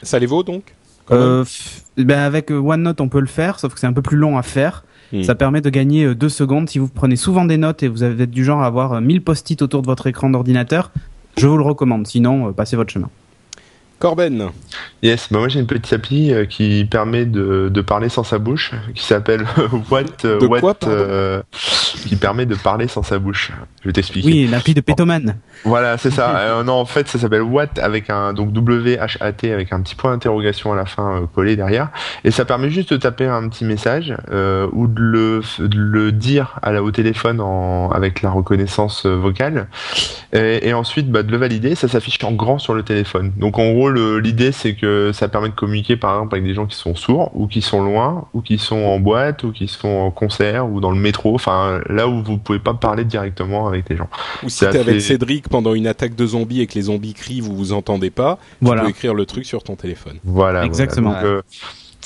Ça 0.02 0.18
les 0.18 0.26
vaut 0.26 0.42
donc 0.42 0.74
Euh, 1.10 1.44
ben 1.96 2.18
avec 2.18 2.50
OneNote 2.50 3.00
on 3.00 3.08
peut 3.08 3.20
le 3.20 3.26
faire, 3.26 3.58
sauf 3.58 3.72
que 3.72 3.80
c'est 3.80 3.86
un 3.86 3.92
peu 3.92 4.02
plus 4.02 4.16
long 4.16 4.36
à 4.36 4.42
faire. 4.42 4.84
Hmm. 5.12 5.22
Ça 5.22 5.34
permet 5.34 5.60
de 5.60 5.70
gagner 5.70 6.04
euh, 6.04 6.14
deux 6.14 6.28
secondes. 6.28 6.68
Si 6.68 6.78
vous 6.78 6.88
prenez 6.88 7.16
souvent 7.16 7.44
des 7.44 7.56
notes 7.56 7.82
et 7.82 7.88
vous 7.88 8.02
avez 8.02 8.26
du 8.26 8.44
genre 8.44 8.62
à 8.62 8.66
avoir 8.66 8.92
euh, 8.94 9.00
1000 9.00 9.22
post-it 9.22 9.60
autour 9.62 9.82
de 9.82 9.86
votre 9.86 10.06
écran 10.06 10.28
d'ordinateur, 10.30 10.90
je 11.38 11.46
vous 11.46 11.56
le 11.56 11.62
recommande. 11.62 12.06
Sinon, 12.06 12.48
euh, 12.48 12.52
passez 12.52 12.76
votre 12.76 12.92
chemin. 12.92 13.08
Corben. 13.98 14.50
Yes, 15.02 15.28
bah 15.30 15.38
moi 15.38 15.48
j'ai 15.48 15.60
une 15.60 15.66
petite 15.66 15.92
appli 15.92 16.32
euh, 16.32 16.44
qui 16.44 16.84
permet 16.84 17.24
de, 17.24 17.68
de 17.68 17.80
parler 17.80 18.08
sans 18.08 18.24
sa 18.24 18.38
bouche, 18.38 18.72
qui 18.94 19.04
s'appelle 19.04 19.44
What, 19.90 20.02
euh, 20.24 20.40
De 20.40 20.46
What, 20.46 20.60
quoi, 20.60 20.76
euh, 20.84 21.42
qui 22.06 22.16
permet 22.16 22.46
de 22.46 22.54
parler 22.54 22.88
sans 22.88 23.02
sa 23.02 23.18
bouche. 23.18 23.52
Je 23.82 23.88
vais 23.88 23.92
t'expliquer. 23.92 24.28
Oui, 24.28 24.46
l'appli 24.46 24.74
de 24.74 24.80
Pétoman. 24.80 25.36
Voilà, 25.64 25.98
c'est 25.98 26.10
ça. 26.10 26.28
Euh, 26.38 26.62
non, 26.62 26.74
en 26.74 26.84
fait, 26.84 27.08
ça 27.08 27.18
s'appelle 27.18 27.42
What 27.42 27.78
avec 27.80 28.10
un 28.10 28.32
donc 28.32 28.52
W 28.52 28.96
H 28.96 29.16
A 29.20 29.32
T 29.32 29.52
avec 29.52 29.72
un 29.72 29.80
petit 29.82 29.94
point 29.94 30.12
d'interrogation 30.12 30.72
à 30.72 30.76
la 30.76 30.86
fin 30.86 31.28
collé 31.34 31.56
derrière, 31.56 31.88
et 32.22 32.30
ça 32.30 32.44
permet 32.44 32.70
juste 32.70 32.92
de 32.92 32.96
taper 32.96 33.26
un 33.26 33.48
petit 33.48 33.64
message 33.64 34.14
ou 34.72 34.86
de 34.86 35.00
le, 35.00 35.42
de 35.58 35.78
le 35.78 36.12
dire 36.12 36.58
à 36.62 36.72
la, 36.72 36.82
au 36.82 36.90
téléphone 36.90 37.40
en, 37.40 37.90
avec 37.90 38.22
la 38.22 38.30
reconnaissance 38.30 39.04
vocale, 39.04 39.68
et, 40.32 40.68
et 40.68 40.74
ensuite 40.74 41.10
bah, 41.10 41.22
de 41.22 41.30
le 41.30 41.38
valider. 41.38 41.74
Ça 41.74 41.88
s'affiche 41.88 42.22
en 42.22 42.32
grand 42.32 42.58
sur 42.58 42.74
le 42.74 42.82
téléphone. 42.82 43.32
Donc 43.36 43.58
en 43.58 43.72
gros, 43.72 43.87
le- 43.88 44.18
l'idée 44.20 44.52
c'est 44.52 44.74
que 44.74 45.10
ça 45.12 45.28
permet 45.28 45.48
de 45.48 45.54
communiquer 45.54 45.96
par 45.96 46.14
exemple 46.14 46.34
avec 46.36 46.44
des 46.46 46.54
gens 46.54 46.66
qui 46.66 46.76
sont 46.76 46.94
sourds 46.94 47.30
ou 47.34 47.46
qui 47.46 47.62
sont 47.62 47.82
loin 47.82 48.26
ou 48.34 48.40
qui 48.40 48.58
sont 48.58 48.76
en 48.76 48.98
boîte 49.00 49.44
ou 49.44 49.52
qui 49.52 49.68
sont 49.68 49.88
en 49.88 50.10
concert 50.10 50.68
ou 50.70 50.80
dans 50.80 50.90
le 50.90 50.98
métro. 51.00 51.34
Enfin, 51.34 51.80
là 51.88 52.08
où 52.08 52.22
vous 52.22 52.38
pouvez 52.38 52.58
pas 52.58 52.74
parler 52.74 53.04
directement 53.04 53.66
avec 53.68 53.88
les 53.88 53.96
gens. 53.96 54.08
Ou 54.42 54.48
si 54.48 54.60
t'es 54.68 54.78
avec 54.78 55.00
Cédric 55.00 55.48
pendant 55.48 55.74
une 55.74 55.86
attaque 55.86 56.14
de 56.14 56.26
zombies 56.26 56.60
et 56.60 56.66
que 56.66 56.74
les 56.74 56.82
zombies 56.82 57.14
crient, 57.14 57.40
vous 57.40 57.56
vous 57.56 57.72
entendez 57.72 58.10
pas, 58.10 58.38
tu 58.58 58.64
Voilà. 58.66 58.82
peux 58.82 58.90
écrire 58.90 59.14
le 59.14 59.26
truc 59.26 59.44
sur 59.46 59.62
ton 59.62 59.76
téléphone. 59.76 60.18
Voilà. 60.24 60.64
Exactement. 60.64 61.10
Voilà. 61.10 61.22
Donc, 61.22 61.30
euh, 61.38 61.42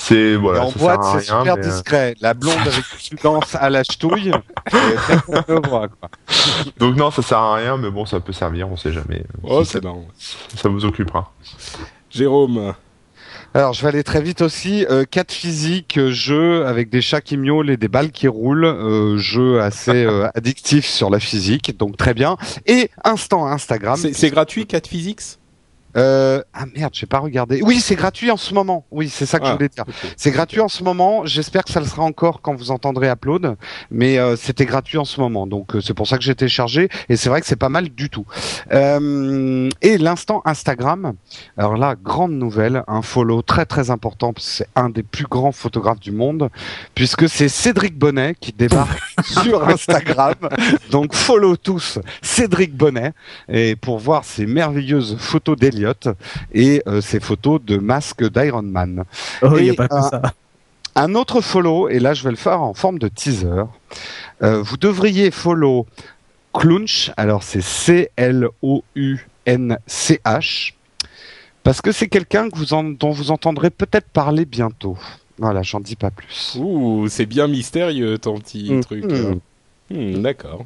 c'est 0.03 0.35
voilà. 0.35 0.59
Et 0.59 0.63
en 0.63 0.71
ça 0.71 0.79
boîte, 0.79 1.05
c'est 1.13 1.27
super 1.27 1.45
mais, 1.45 1.51
euh, 1.51 1.71
discret. 1.71 2.15
La 2.21 2.35
blonde 2.35 2.59
avec 2.61 2.85
qui 2.99 3.11
tu 3.11 3.17
danses 3.23 3.55
à 3.55 3.71
la 3.71 3.85
ch'touille, 3.85 4.33
ne 4.73 5.61
quoi. 5.61 5.89
Donc 6.79 6.97
non, 6.97 7.11
ça 7.13 7.23
sert 7.23 7.39
à 7.39 7.55
rien, 7.55 7.77
mais 7.77 7.91
bon, 7.91 8.05
ça 8.05 8.19
peut 8.19 8.33
servir, 8.33 8.69
on 8.69 8.77
sait 8.77 8.93
jamais. 8.93 9.23
Oh, 9.45 9.63
Si 9.63 9.71
c'est 9.73 9.79
ça, 9.79 9.85
marrant. 9.85 10.07
ça 10.19 10.69
vous 10.69 10.85
occupera. 10.85 11.33
Jérôme. 12.11 12.75
Alors, 13.55 13.75
je 13.75 13.83
vais 13.83 13.89
aller 13.89 14.03
très 14.03 14.23
vite 14.23 14.41
aussi. 14.41 14.87
Euh, 14.89 15.05
4 15.09 15.31
physiques, 15.31 15.99
euh, 15.99 16.11
jeu 16.11 16.67
avec 16.67 16.89
des 16.89 17.03
chats 17.03 17.21
qui 17.21 17.37
miaulent 17.37 17.69
et 17.69 17.77
des 17.77 17.89
balles 17.89 18.11
qui 18.11 18.27
roulent. 18.27 18.65
Euh, 18.65 19.19
jeu 19.19 19.61
assez 19.61 19.91
euh, 20.07 20.27
addictif 20.35 20.87
sur 20.87 21.11
la 21.11 21.21
physique, 21.21 21.77
donc 21.77 21.97
très 21.99 22.15
bien. 22.15 22.37
Et 22.67 22.91
instant 23.05 23.47
Instagram. 23.47 23.97
C'est 23.97 24.31
gratuit, 24.31 24.67
4 24.67 24.87
Physics 24.89 25.39
Euh, 25.97 26.43
ah 26.55 26.65
merde, 26.75 26.93
j'ai 26.95 27.07
pas 27.07 27.19
regardé. 27.19 27.61
Oui, 27.63 27.81
c'est 27.81 27.95
gratuit 27.97 28.31
en 28.31 28.37
ce 28.37 28.55
moment. 28.55 28.87
Oui, 28.91 29.09
c'est 29.09 29.27
ça 29.27 29.39
que 29.39 29.47
je 29.47 29.51
Ah, 29.51 29.55
voulais 29.55 29.69
dire. 29.69 29.85
C'est 30.17 30.31
gratuit 30.31 30.61
en 30.61 30.69
ce 30.69 30.83
moment. 30.83 31.27
J'espère 31.27 31.65
que 31.65 31.71
ça 31.71 31.81
le 31.81 31.87
sera 31.87 32.03
encore 32.03 32.41
quand 32.41 32.55
vous 32.55 32.71
entendrez 32.71 33.09
Upload, 33.11 33.57
mais 33.91 34.19
euh, 34.19 34.37
c'était 34.37 34.65
gratuit 34.65 34.99
en 34.99 35.05
ce 35.05 35.21
moment. 35.21 35.47
Donc 35.47 35.75
euh, 35.77 35.81
c'est 35.81 35.95
pour 35.95 36.07
ça 36.07 36.17
que 36.17 36.25
j'ai 36.25 36.35
téléchargé 36.35 36.89
et 37.09 37.17
c'est 37.17 37.29
vrai 37.29 37.41
que 37.41 37.47
c'est 37.47 37.57
pas 37.57 37.69
mal 37.69 37.89
du 37.91 38.09
tout. 38.09 38.25
Euh, 38.73 39.69
et 39.83 39.99
l'instant 39.99 40.43
Instagram. 40.45 41.15
Alors 41.59 41.77
là, 41.77 41.95
grande 42.03 42.33
nouvelle, 42.33 42.85
un 42.89 43.03
follow 43.03 43.43
très 43.43 43.67
très 43.67 43.91
important. 43.91 44.33
C'est 44.39 44.69
un 44.75 44.89
des 44.89 45.03
plus 45.03 45.27
grands 45.27 45.53
photographes 45.53 46.01
du 46.01 46.13
monde 46.13 46.49
puisque 46.95 47.29
c'est 47.29 47.49
Cédric 47.49 47.99
Bonnet 47.99 48.35
qui 48.41 48.53
débarque 48.53 48.99
sur 49.25 49.69
Instagram. 49.69 50.35
Donc 50.91 51.15
follow 51.15 51.57
tous 51.57 51.99
Cédric 52.23 52.75
Bonnet 52.75 53.13
et 53.49 53.77
pour 53.77 53.99
voir 53.99 54.25
ces 54.25 54.47
merveilleuses 54.47 55.17
photos 55.19 55.57
et 56.53 56.83
euh, 56.87 57.01
ces 57.01 57.21
photos 57.21 57.61
de 57.63 57.77
masque 57.79 58.23
d'Iron 58.31 58.63
Man. 58.63 59.05
Oh, 59.43 59.57
il 59.59 59.65
n'y 59.65 59.71
a 59.71 59.75
pas 59.75 59.89
que 59.89 59.95
euh, 59.95 60.01
ça. 60.03 60.23
Un 60.95 61.15
autre 61.15 61.41
follow, 61.41 61.89
et 61.89 61.99
là 62.01 62.13
je 62.15 62.23
vais 62.25 62.31
le 62.31 62.37
faire 62.37 62.61
en 62.61 62.75
forme 62.75 62.99
de 62.99 63.09
teaser. 63.09 63.65
Euh, 64.43 64.63
vous 64.63 64.77
devriez 64.77 65.31
follow 65.31 65.87
Clunch, 66.53 67.11
alors 67.17 67.43
c'est 67.43 67.63
C-L-O-U-N-C-H, 69.47 70.75
parce 71.63 71.81
que 71.81 71.93
c'est 71.93 72.09
quelqu'un 72.09 72.51
que 72.51 72.57
vous 72.59 72.75
en- 72.75 72.85
dont 72.85 73.11
vous 73.11 73.31
entendrez 73.31 73.71
peut-être 73.71 74.09
parler 74.09 74.45
bientôt. 74.45 74.97
Voilà, 75.39 75.63
j'en 75.63 75.81
dis 75.81 75.97
pas 75.97 76.11
plus. 76.11 76.57
Ouh, 76.61 77.09
c'est 77.09 77.27
bien 77.27 77.49
mystérieux 77.49 78.19
ton 78.19 78.39
petit 78.39 78.73
Mm, 78.73 78.81
truc. 78.85 79.05
mm. 79.05 79.09
là. 79.13 79.35
Hmm, 79.91 80.23
D'accord. 80.23 80.65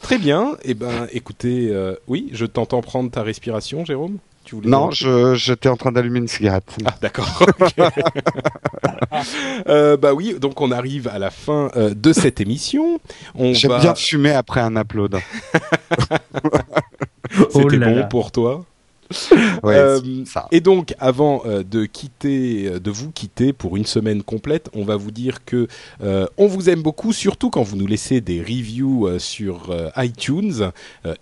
Très 0.00 0.18
bien. 0.18 0.56
Eh 0.62 0.74
ben, 0.74 1.08
écoutez, 1.12 1.68
euh, 1.70 1.94
oui, 2.06 2.28
je 2.32 2.46
t'entends 2.46 2.80
prendre 2.80 3.10
ta 3.10 3.22
respiration, 3.22 3.84
Jérôme? 3.84 4.18
Tu 4.48 4.54
voulais 4.54 4.70
non, 4.70 4.90
je 4.90 5.34
j'étais 5.34 5.68
en 5.68 5.76
train 5.76 5.92
d'allumer 5.92 6.20
une 6.20 6.26
cigarette. 6.26 6.74
Ah 6.86 6.94
d'accord. 7.02 7.44
euh, 9.68 9.98
bah 9.98 10.14
oui, 10.14 10.36
donc 10.40 10.62
on 10.62 10.72
arrive 10.72 11.06
à 11.06 11.18
la 11.18 11.28
fin 11.28 11.70
euh, 11.76 11.92
de 11.94 12.14
cette 12.14 12.40
émission. 12.40 12.98
J'aime 13.38 13.72
va... 13.72 13.78
bien 13.78 13.94
fumer 13.94 14.32
après 14.32 14.62
un 14.62 14.74
upload. 14.74 15.18
C'était 17.30 17.76
oh 17.76 17.78
bon 17.78 18.08
pour 18.08 18.32
toi? 18.32 18.64
euh, 19.64 20.00
et 20.50 20.60
donc, 20.60 20.94
avant 20.98 21.42
euh, 21.46 21.62
de 21.62 21.86
quitter, 21.86 22.66
euh, 22.66 22.80
de 22.80 22.90
vous 22.90 23.10
quitter 23.10 23.52
pour 23.52 23.76
une 23.76 23.86
semaine 23.86 24.22
complète, 24.22 24.68
on 24.74 24.84
va 24.84 24.96
vous 24.96 25.10
dire 25.10 25.44
que 25.44 25.68
on 26.36 26.46
vous 26.46 26.70
aime 26.70 26.82
beaucoup, 26.82 27.12
surtout 27.12 27.50
quand 27.50 27.62
vous 27.62 27.76
nous 27.76 27.86
laissez 27.86 28.20
des 28.20 28.40
reviews 28.40 29.18
sur 29.18 29.74
iTunes 29.96 30.70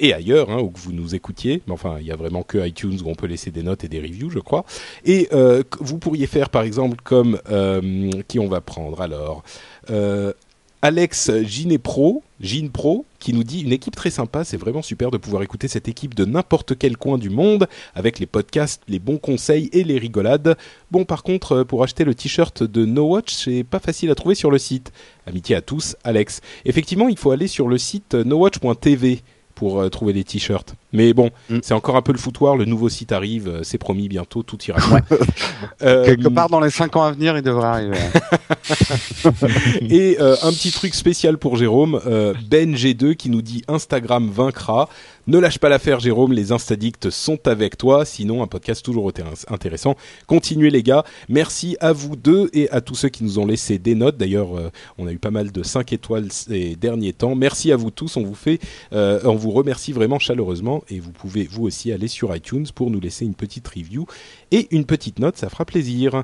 et 0.00 0.12
ailleurs, 0.12 0.50
hein, 0.50 0.58
où 0.58 0.70
que 0.70 0.78
vous 0.78 0.92
nous 0.92 1.14
écoutiez. 1.14 1.62
Mais 1.66 1.72
enfin, 1.72 1.96
il 2.00 2.06
y 2.06 2.12
a 2.12 2.16
vraiment 2.16 2.42
que 2.42 2.64
iTunes 2.66 2.98
où 3.04 3.08
on 3.08 3.14
peut 3.14 3.26
laisser 3.26 3.50
des 3.50 3.62
notes 3.62 3.84
et 3.84 3.88
des 3.88 4.00
reviews, 4.00 4.30
je 4.30 4.38
crois. 4.38 4.64
Et 5.04 5.28
vous 5.80 5.98
pourriez 5.98 6.26
faire, 6.26 6.50
par 6.50 6.62
exemple, 6.62 6.96
comme 7.02 7.38
qui 8.28 8.38
on 8.38 8.48
va 8.48 8.60
prendre 8.60 9.00
alors. 9.00 9.42
Alex 10.82 11.30
Ginepro, 11.42 12.22
Ginepro, 12.40 13.06
qui 13.18 13.32
nous 13.32 13.44
dit 13.44 13.60
une 13.60 13.72
équipe 13.72 13.96
très 13.96 14.10
sympa, 14.10 14.44
c'est 14.44 14.58
vraiment 14.58 14.82
super 14.82 15.10
de 15.10 15.16
pouvoir 15.16 15.42
écouter 15.42 15.68
cette 15.68 15.88
équipe 15.88 16.14
de 16.14 16.24
n'importe 16.24 16.76
quel 16.78 16.96
coin 16.96 17.18
du 17.18 17.30
monde 17.30 17.66
avec 17.94 18.18
les 18.18 18.26
podcasts, 18.26 18.82
les 18.86 18.98
bons 18.98 19.16
conseils 19.16 19.70
et 19.72 19.84
les 19.84 19.98
rigolades. 19.98 20.56
Bon, 20.90 21.04
par 21.04 21.22
contre, 21.22 21.52
euh, 21.52 21.64
pour 21.64 21.82
acheter 21.82 22.04
le 22.04 22.14
t-shirt 22.14 22.62
de 22.62 22.84
No 22.84 23.04
Watch, 23.04 23.32
c'est 23.34 23.64
pas 23.64 23.80
facile 23.80 24.10
à 24.10 24.14
trouver 24.14 24.34
sur 24.34 24.50
le 24.50 24.58
site. 24.58 24.92
Amitié 25.26 25.56
à 25.56 25.62
tous, 25.62 25.96
Alex. 26.04 26.40
Effectivement, 26.66 27.08
il 27.08 27.16
faut 27.16 27.30
aller 27.30 27.48
sur 27.48 27.68
le 27.68 27.78
site 27.78 28.14
nowatch.tv 28.14 29.22
pour 29.54 29.80
euh, 29.80 29.88
trouver 29.88 30.12
les 30.12 30.24
t-shirts. 30.24 30.74
Mais 30.92 31.12
bon, 31.12 31.30
mm. 31.50 31.58
c'est 31.62 31.74
encore 31.74 31.96
un 31.96 32.02
peu 32.02 32.12
le 32.12 32.18
foutoir. 32.18 32.56
Le 32.56 32.64
nouveau 32.64 32.88
site 32.88 33.12
arrive, 33.12 33.48
euh, 33.48 33.60
c'est 33.62 33.78
promis 33.78 34.08
bientôt, 34.08 34.42
tout 34.42 34.58
ira 34.64 34.78
bien. 34.78 35.00
Euh, 35.82 36.04
Quelque 36.04 36.28
part 36.28 36.48
dans 36.48 36.60
les 36.60 36.70
5 36.70 36.96
ans 36.96 37.02
à 37.02 37.12
venir, 37.12 37.36
il 37.36 37.42
devrait 37.42 37.66
arriver. 37.66 37.98
Et 39.82 40.16
un 40.18 40.52
petit 40.52 40.70
truc 40.70 40.94
spécial 40.94 41.38
pour 41.38 41.56
Jérôme, 41.56 42.00
Ben 42.48 42.74
G2 42.74 43.14
qui 43.14 43.30
nous 43.30 43.42
dit 43.42 43.62
Instagram 43.68 44.30
vaincra. 44.30 44.88
Ne 45.26 45.38
lâche 45.38 45.58
pas 45.58 45.68
l'affaire, 45.68 45.98
Jérôme. 45.98 46.32
Les 46.32 46.52
Instadicts 46.52 47.10
sont 47.10 47.48
avec 47.48 47.76
toi. 47.76 48.04
Sinon, 48.04 48.42
un 48.42 48.46
podcast 48.46 48.84
toujours 48.84 49.10
intéressant. 49.48 49.96
Continuez, 50.26 50.70
les 50.70 50.82
gars. 50.82 51.04
Merci 51.28 51.76
à 51.80 51.92
vous 51.92 52.16
deux 52.16 52.48
et 52.52 52.70
à 52.70 52.80
tous 52.80 52.94
ceux 52.94 53.08
qui 53.08 53.24
nous 53.24 53.38
ont 53.38 53.46
laissé 53.46 53.78
des 53.78 53.94
notes. 53.94 54.16
D'ailleurs, 54.16 54.48
on 54.98 55.06
a 55.06 55.12
eu 55.12 55.18
pas 55.18 55.30
mal 55.30 55.52
de 55.52 55.62
5 55.62 55.92
étoiles 55.92 56.30
ces 56.30 56.76
derniers 56.76 57.12
temps. 57.12 57.34
Merci 57.34 57.72
à 57.72 57.76
vous 57.76 57.90
tous. 57.90 58.16
On 58.16 58.22
vous 58.22 58.34
fait, 58.34 58.60
on 58.92 59.34
vous 59.34 59.50
remercie 59.50 59.92
vraiment 59.92 60.18
chaleureusement 60.18 60.75
et 60.88 61.00
vous 61.00 61.12
pouvez 61.12 61.44
vous 61.44 61.64
aussi 61.64 61.92
aller 61.92 62.08
sur 62.08 62.34
iTunes 62.34 62.66
pour 62.74 62.90
nous 62.90 63.00
laisser 63.00 63.24
une 63.24 63.34
petite 63.34 63.66
review 63.68 64.06
et 64.50 64.68
une 64.70 64.84
petite 64.84 65.18
note, 65.18 65.36
ça 65.36 65.48
fera 65.48 65.64
plaisir. 65.64 66.22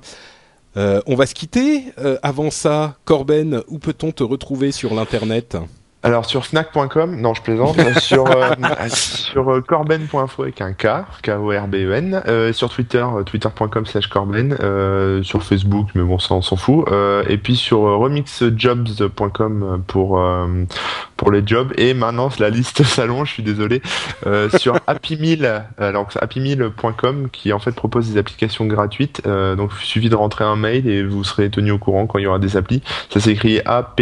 Euh, 0.76 1.00
on 1.06 1.14
va 1.14 1.26
se 1.26 1.34
quitter. 1.34 1.84
Euh, 1.98 2.18
avant 2.22 2.50
ça, 2.50 2.96
Corben, 3.04 3.62
où 3.68 3.78
peut-on 3.78 4.12
te 4.12 4.22
retrouver 4.22 4.72
sur 4.72 4.94
l'internet? 4.94 5.56
Alors 6.04 6.24
sur 6.24 6.44
fnac.com, 6.44 7.20
non 7.20 7.32
je 7.32 7.42
plaisante, 7.42 7.78
sur 8.00 8.28
euh, 8.28 8.50
sur 8.88 9.48
euh, 9.48 9.60
corben.info 9.66 10.42
avec 10.42 10.60
un 10.60 10.72
K, 10.72 11.04
K 11.22 11.30
O 11.40 11.50
R 11.50 11.68
B 11.68 11.76
E 11.76 11.92
N, 11.92 12.22
euh, 12.26 12.52
sur 12.52 12.70
Twitter, 12.70 13.06
twitter.com/corben, 13.24 15.22
sur 15.22 15.44
Facebook, 15.44 15.90
mais 15.94 16.02
bon 16.02 16.18
ça 16.18 16.34
on 16.34 16.42
s'en 16.42 16.56
fout, 16.56 16.86
et 17.28 17.38
puis 17.38 17.54
sur 17.54 17.82
remixjobs.com 17.82 19.84
pour 19.86 20.20
pour 21.16 21.30
les 21.30 21.42
jobs 21.46 21.72
et 21.76 21.94
maintenant 21.94 22.30
la 22.40 22.50
liste 22.50 22.82
s'allonge, 22.82 23.28
je 23.28 23.34
suis 23.34 23.44
désolé, 23.44 23.80
sur 24.58 24.74
Happy 24.88 25.16
Meal, 25.16 25.66
alors 25.78 26.08
happymeal.com 26.20 27.28
qui 27.30 27.52
en 27.52 27.60
fait 27.60 27.72
propose 27.72 28.10
des 28.10 28.18
applications 28.18 28.66
gratuites, 28.66 29.22
donc 29.24 29.70
il 29.80 29.86
suffit 29.86 30.08
de 30.08 30.16
rentrer 30.16 30.44
un 30.44 30.56
mail 30.56 30.88
et 30.88 31.04
vous 31.04 31.22
serez 31.22 31.48
tenu 31.48 31.70
au 31.70 31.78
courant 31.78 32.08
quand 32.08 32.18
il 32.18 32.22
y 32.22 32.26
aura 32.26 32.40
des 32.40 32.56
applis. 32.56 32.82
Ça 33.08 33.20
s'écrit 33.20 33.60
A 33.64 33.94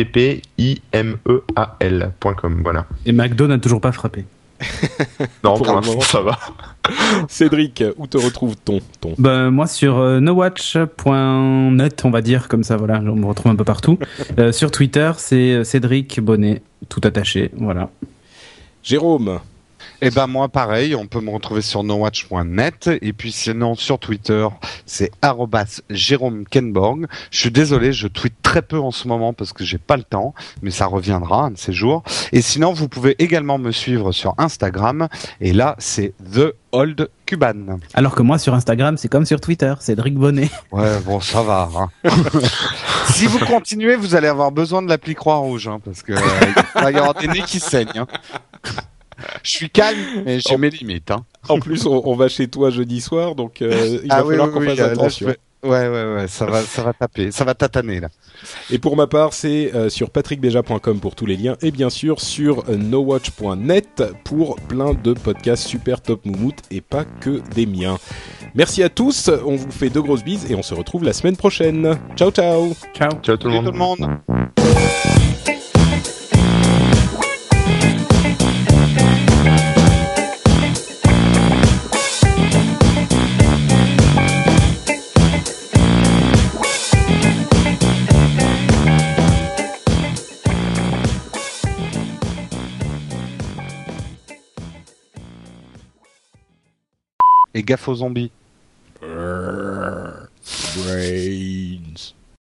E. 1.92 2.82
Et 3.06 3.12
McDo 3.12 3.46
n'a 3.46 3.58
toujours 3.58 3.80
pas 3.80 3.92
frappé. 3.92 4.24
non, 5.44 5.56
pour, 5.56 5.66
l'instant, 5.66 6.00
ça 6.00 6.20
va. 6.20 6.38
Cédric, 7.28 7.82
où 7.96 8.06
te 8.06 8.18
retrouve-t-on 8.18 8.80
ben, 9.18 9.50
Moi, 9.50 9.66
sur 9.66 9.98
euh, 9.98 10.20
nowatch.net, 10.20 12.04
on 12.04 12.10
va 12.10 12.20
dire, 12.20 12.48
comme 12.48 12.62
ça, 12.62 12.76
voilà, 12.76 13.00
on 13.00 13.16
me 13.16 13.26
retrouve 13.26 13.52
un 13.52 13.56
peu 13.56 13.64
partout. 13.64 13.98
Euh, 14.38 14.52
sur 14.52 14.70
Twitter, 14.70 15.12
c'est 15.16 15.54
euh, 15.54 15.64
Cédric 15.64 16.20
Bonnet, 16.20 16.62
tout 16.88 17.00
attaché, 17.04 17.50
voilà. 17.56 17.90
Jérôme 18.82 19.40
eh 20.00 20.10
ben 20.10 20.26
moi 20.26 20.48
pareil, 20.48 20.94
on 20.94 21.06
peut 21.06 21.20
me 21.20 21.30
retrouver 21.30 21.62
sur 21.62 21.82
nowatch.net 21.82 22.90
et 23.02 23.12
puis 23.12 23.32
sinon 23.32 23.74
sur 23.74 23.98
Twitter, 23.98 24.48
c'est 24.86 25.10
Jérôme 25.90 26.44
Kenborg. 26.44 27.06
Je 27.30 27.38
suis 27.38 27.50
désolé, 27.50 27.92
je 27.92 28.08
tweete 28.08 28.40
très 28.42 28.62
peu 28.62 28.78
en 28.78 28.90
ce 28.90 29.08
moment 29.08 29.32
parce 29.32 29.52
que 29.52 29.64
j'ai 29.64 29.78
pas 29.78 29.96
le 29.96 30.02
temps, 30.02 30.34
mais 30.62 30.70
ça 30.70 30.86
reviendra 30.86 31.44
un 31.44 31.50
de 31.50 31.58
ces 31.58 31.72
jours. 31.72 32.02
Et 32.32 32.42
sinon, 32.42 32.72
vous 32.72 32.88
pouvez 32.88 33.16
également 33.18 33.58
me 33.58 33.72
suivre 33.72 34.12
sur 34.12 34.34
Instagram 34.38 35.08
et 35.40 35.52
là, 35.52 35.76
c'est 35.78 36.14
The 36.32 36.54
Old 36.72 37.10
Cuban. 37.26 37.78
Alors 37.94 38.14
que 38.14 38.22
moi 38.22 38.38
sur 38.38 38.54
Instagram, 38.54 38.96
c'est 38.96 39.08
comme 39.08 39.26
sur 39.26 39.40
Twitter, 39.40 39.74
c'est 39.80 39.86
Cédric 39.86 40.14
Bonnet. 40.14 40.50
Ouais, 40.72 40.98
bon, 41.04 41.20
ça 41.20 41.42
va. 41.42 41.68
Hein. 41.76 41.88
si 43.12 43.26
vous 43.26 43.38
continuez, 43.40 43.96
vous 43.96 44.14
allez 44.14 44.28
avoir 44.28 44.52
besoin 44.52 44.82
de 44.82 44.88
l'appli 44.88 45.14
Croix-Rouge, 45.14 45.68
hein, 45.68 45.80
parce 45.84 46.02
que 46.02 46.12
euh, 46.12 46.90
il 46.90 46.96
y 46.96 47.00
aura 47.00 47.12
des 47.14 47.28
nez 47.28 47.42
qui 47.42 47.60
saignent. 47.60 47.88
Hein 47.96 48.06
je 49.42 49.50
suis 49.50 49.70
calme, 49.70 49.98
mais 50.24 50.40
j'ai 50.40 50.56
mes 50.56 50.70
limites. 50.70 51.10
Hein. 51.10 51.24
En 51.48 51.58
plus, 51.58 51.86
on, 51.86 52.14
va 52.14 52.28
chez 52.28 52.48
toi 52.48 52.70
jeudi 52.70 53.00
soir, 53.00 53.34
donc 53.34 53.62
euh, 53.62 53.98
il 54.02 54.08
va 54.08 54.16
ah 54.16 54.24
falloir 54.24 54.50
qu'on 54.50 54.60
fasse 54.60 54.80
attention. 54.80 55.34
Ouais, 55.62 55.88
ouais, 55.88 56.14
ouais, 56.14 56.26
ça 56.26 56.46
va, 56.46 56.62
ça 56.62 56.82
va 56.82 56.94
taper, 56.94 57.30
ça 57.30 57.44
va 57.44 57.52
tataner 57.52 58.00
là. 58.00 58.08
Et 58.70 58.78
pour 58.78 58.96
ma 58.96 59.06
part, 59.06 59.34
c'est 59.34 59.74
euh, 59.74 59.90
sur 59.90 60.08
patrickbeja.com 60.08 61.00
pour 61.00 61.14
tous 61.14 61.26
les 61.26 61.36
liens 61.36 61.56
et 61.60 61.70
bien 61.70 61.90
sûr 61.90 62.22
sur 62.22 62.64
euh, 62.70 62.76
nowatch.net 62.76 64.02
pour 64.24 64.56
plein 64.56 64.94
de 64.94 65.12
podcasts 65.12 65.66
super 65.66 66.00
top 66.00 66.24
moumout 66.24 66.56
et 66.70 66.80
pas 66.80 67.04
que 67.04 67.42
des 67.54 67.66
miens. 67.66 67.98
Merci 68.54 68.82
à 68.82 68.88
tous, 68.88 69.30
on 69.44 69.56
vous 69.56 69.70
fait 69.70 69.90
de 69.90 70.00
grosses 70.00 70.24
bises 70.24 70.50
et 70.50 70.54
on 70.54 70.62
se 70.62 70.72
retrouve 70.72 71.04
la 71.04 71.12
semaine 71.12 71.36
prochaine. 71.36 71.98
Ciao, 72.16 72.30
ciao. 72.30 72.72
Ciao. 72.94 73.10
Ciao 73.22 73.36
tout 73.36 73.48
le 73.48 73.60
monde. 73.70 74.08
Et 97.54 97.62
gaffe 97.62 97.88
aux 97.88 97.96
zombies. 97.96 98.30
Brains. 100.76 102.14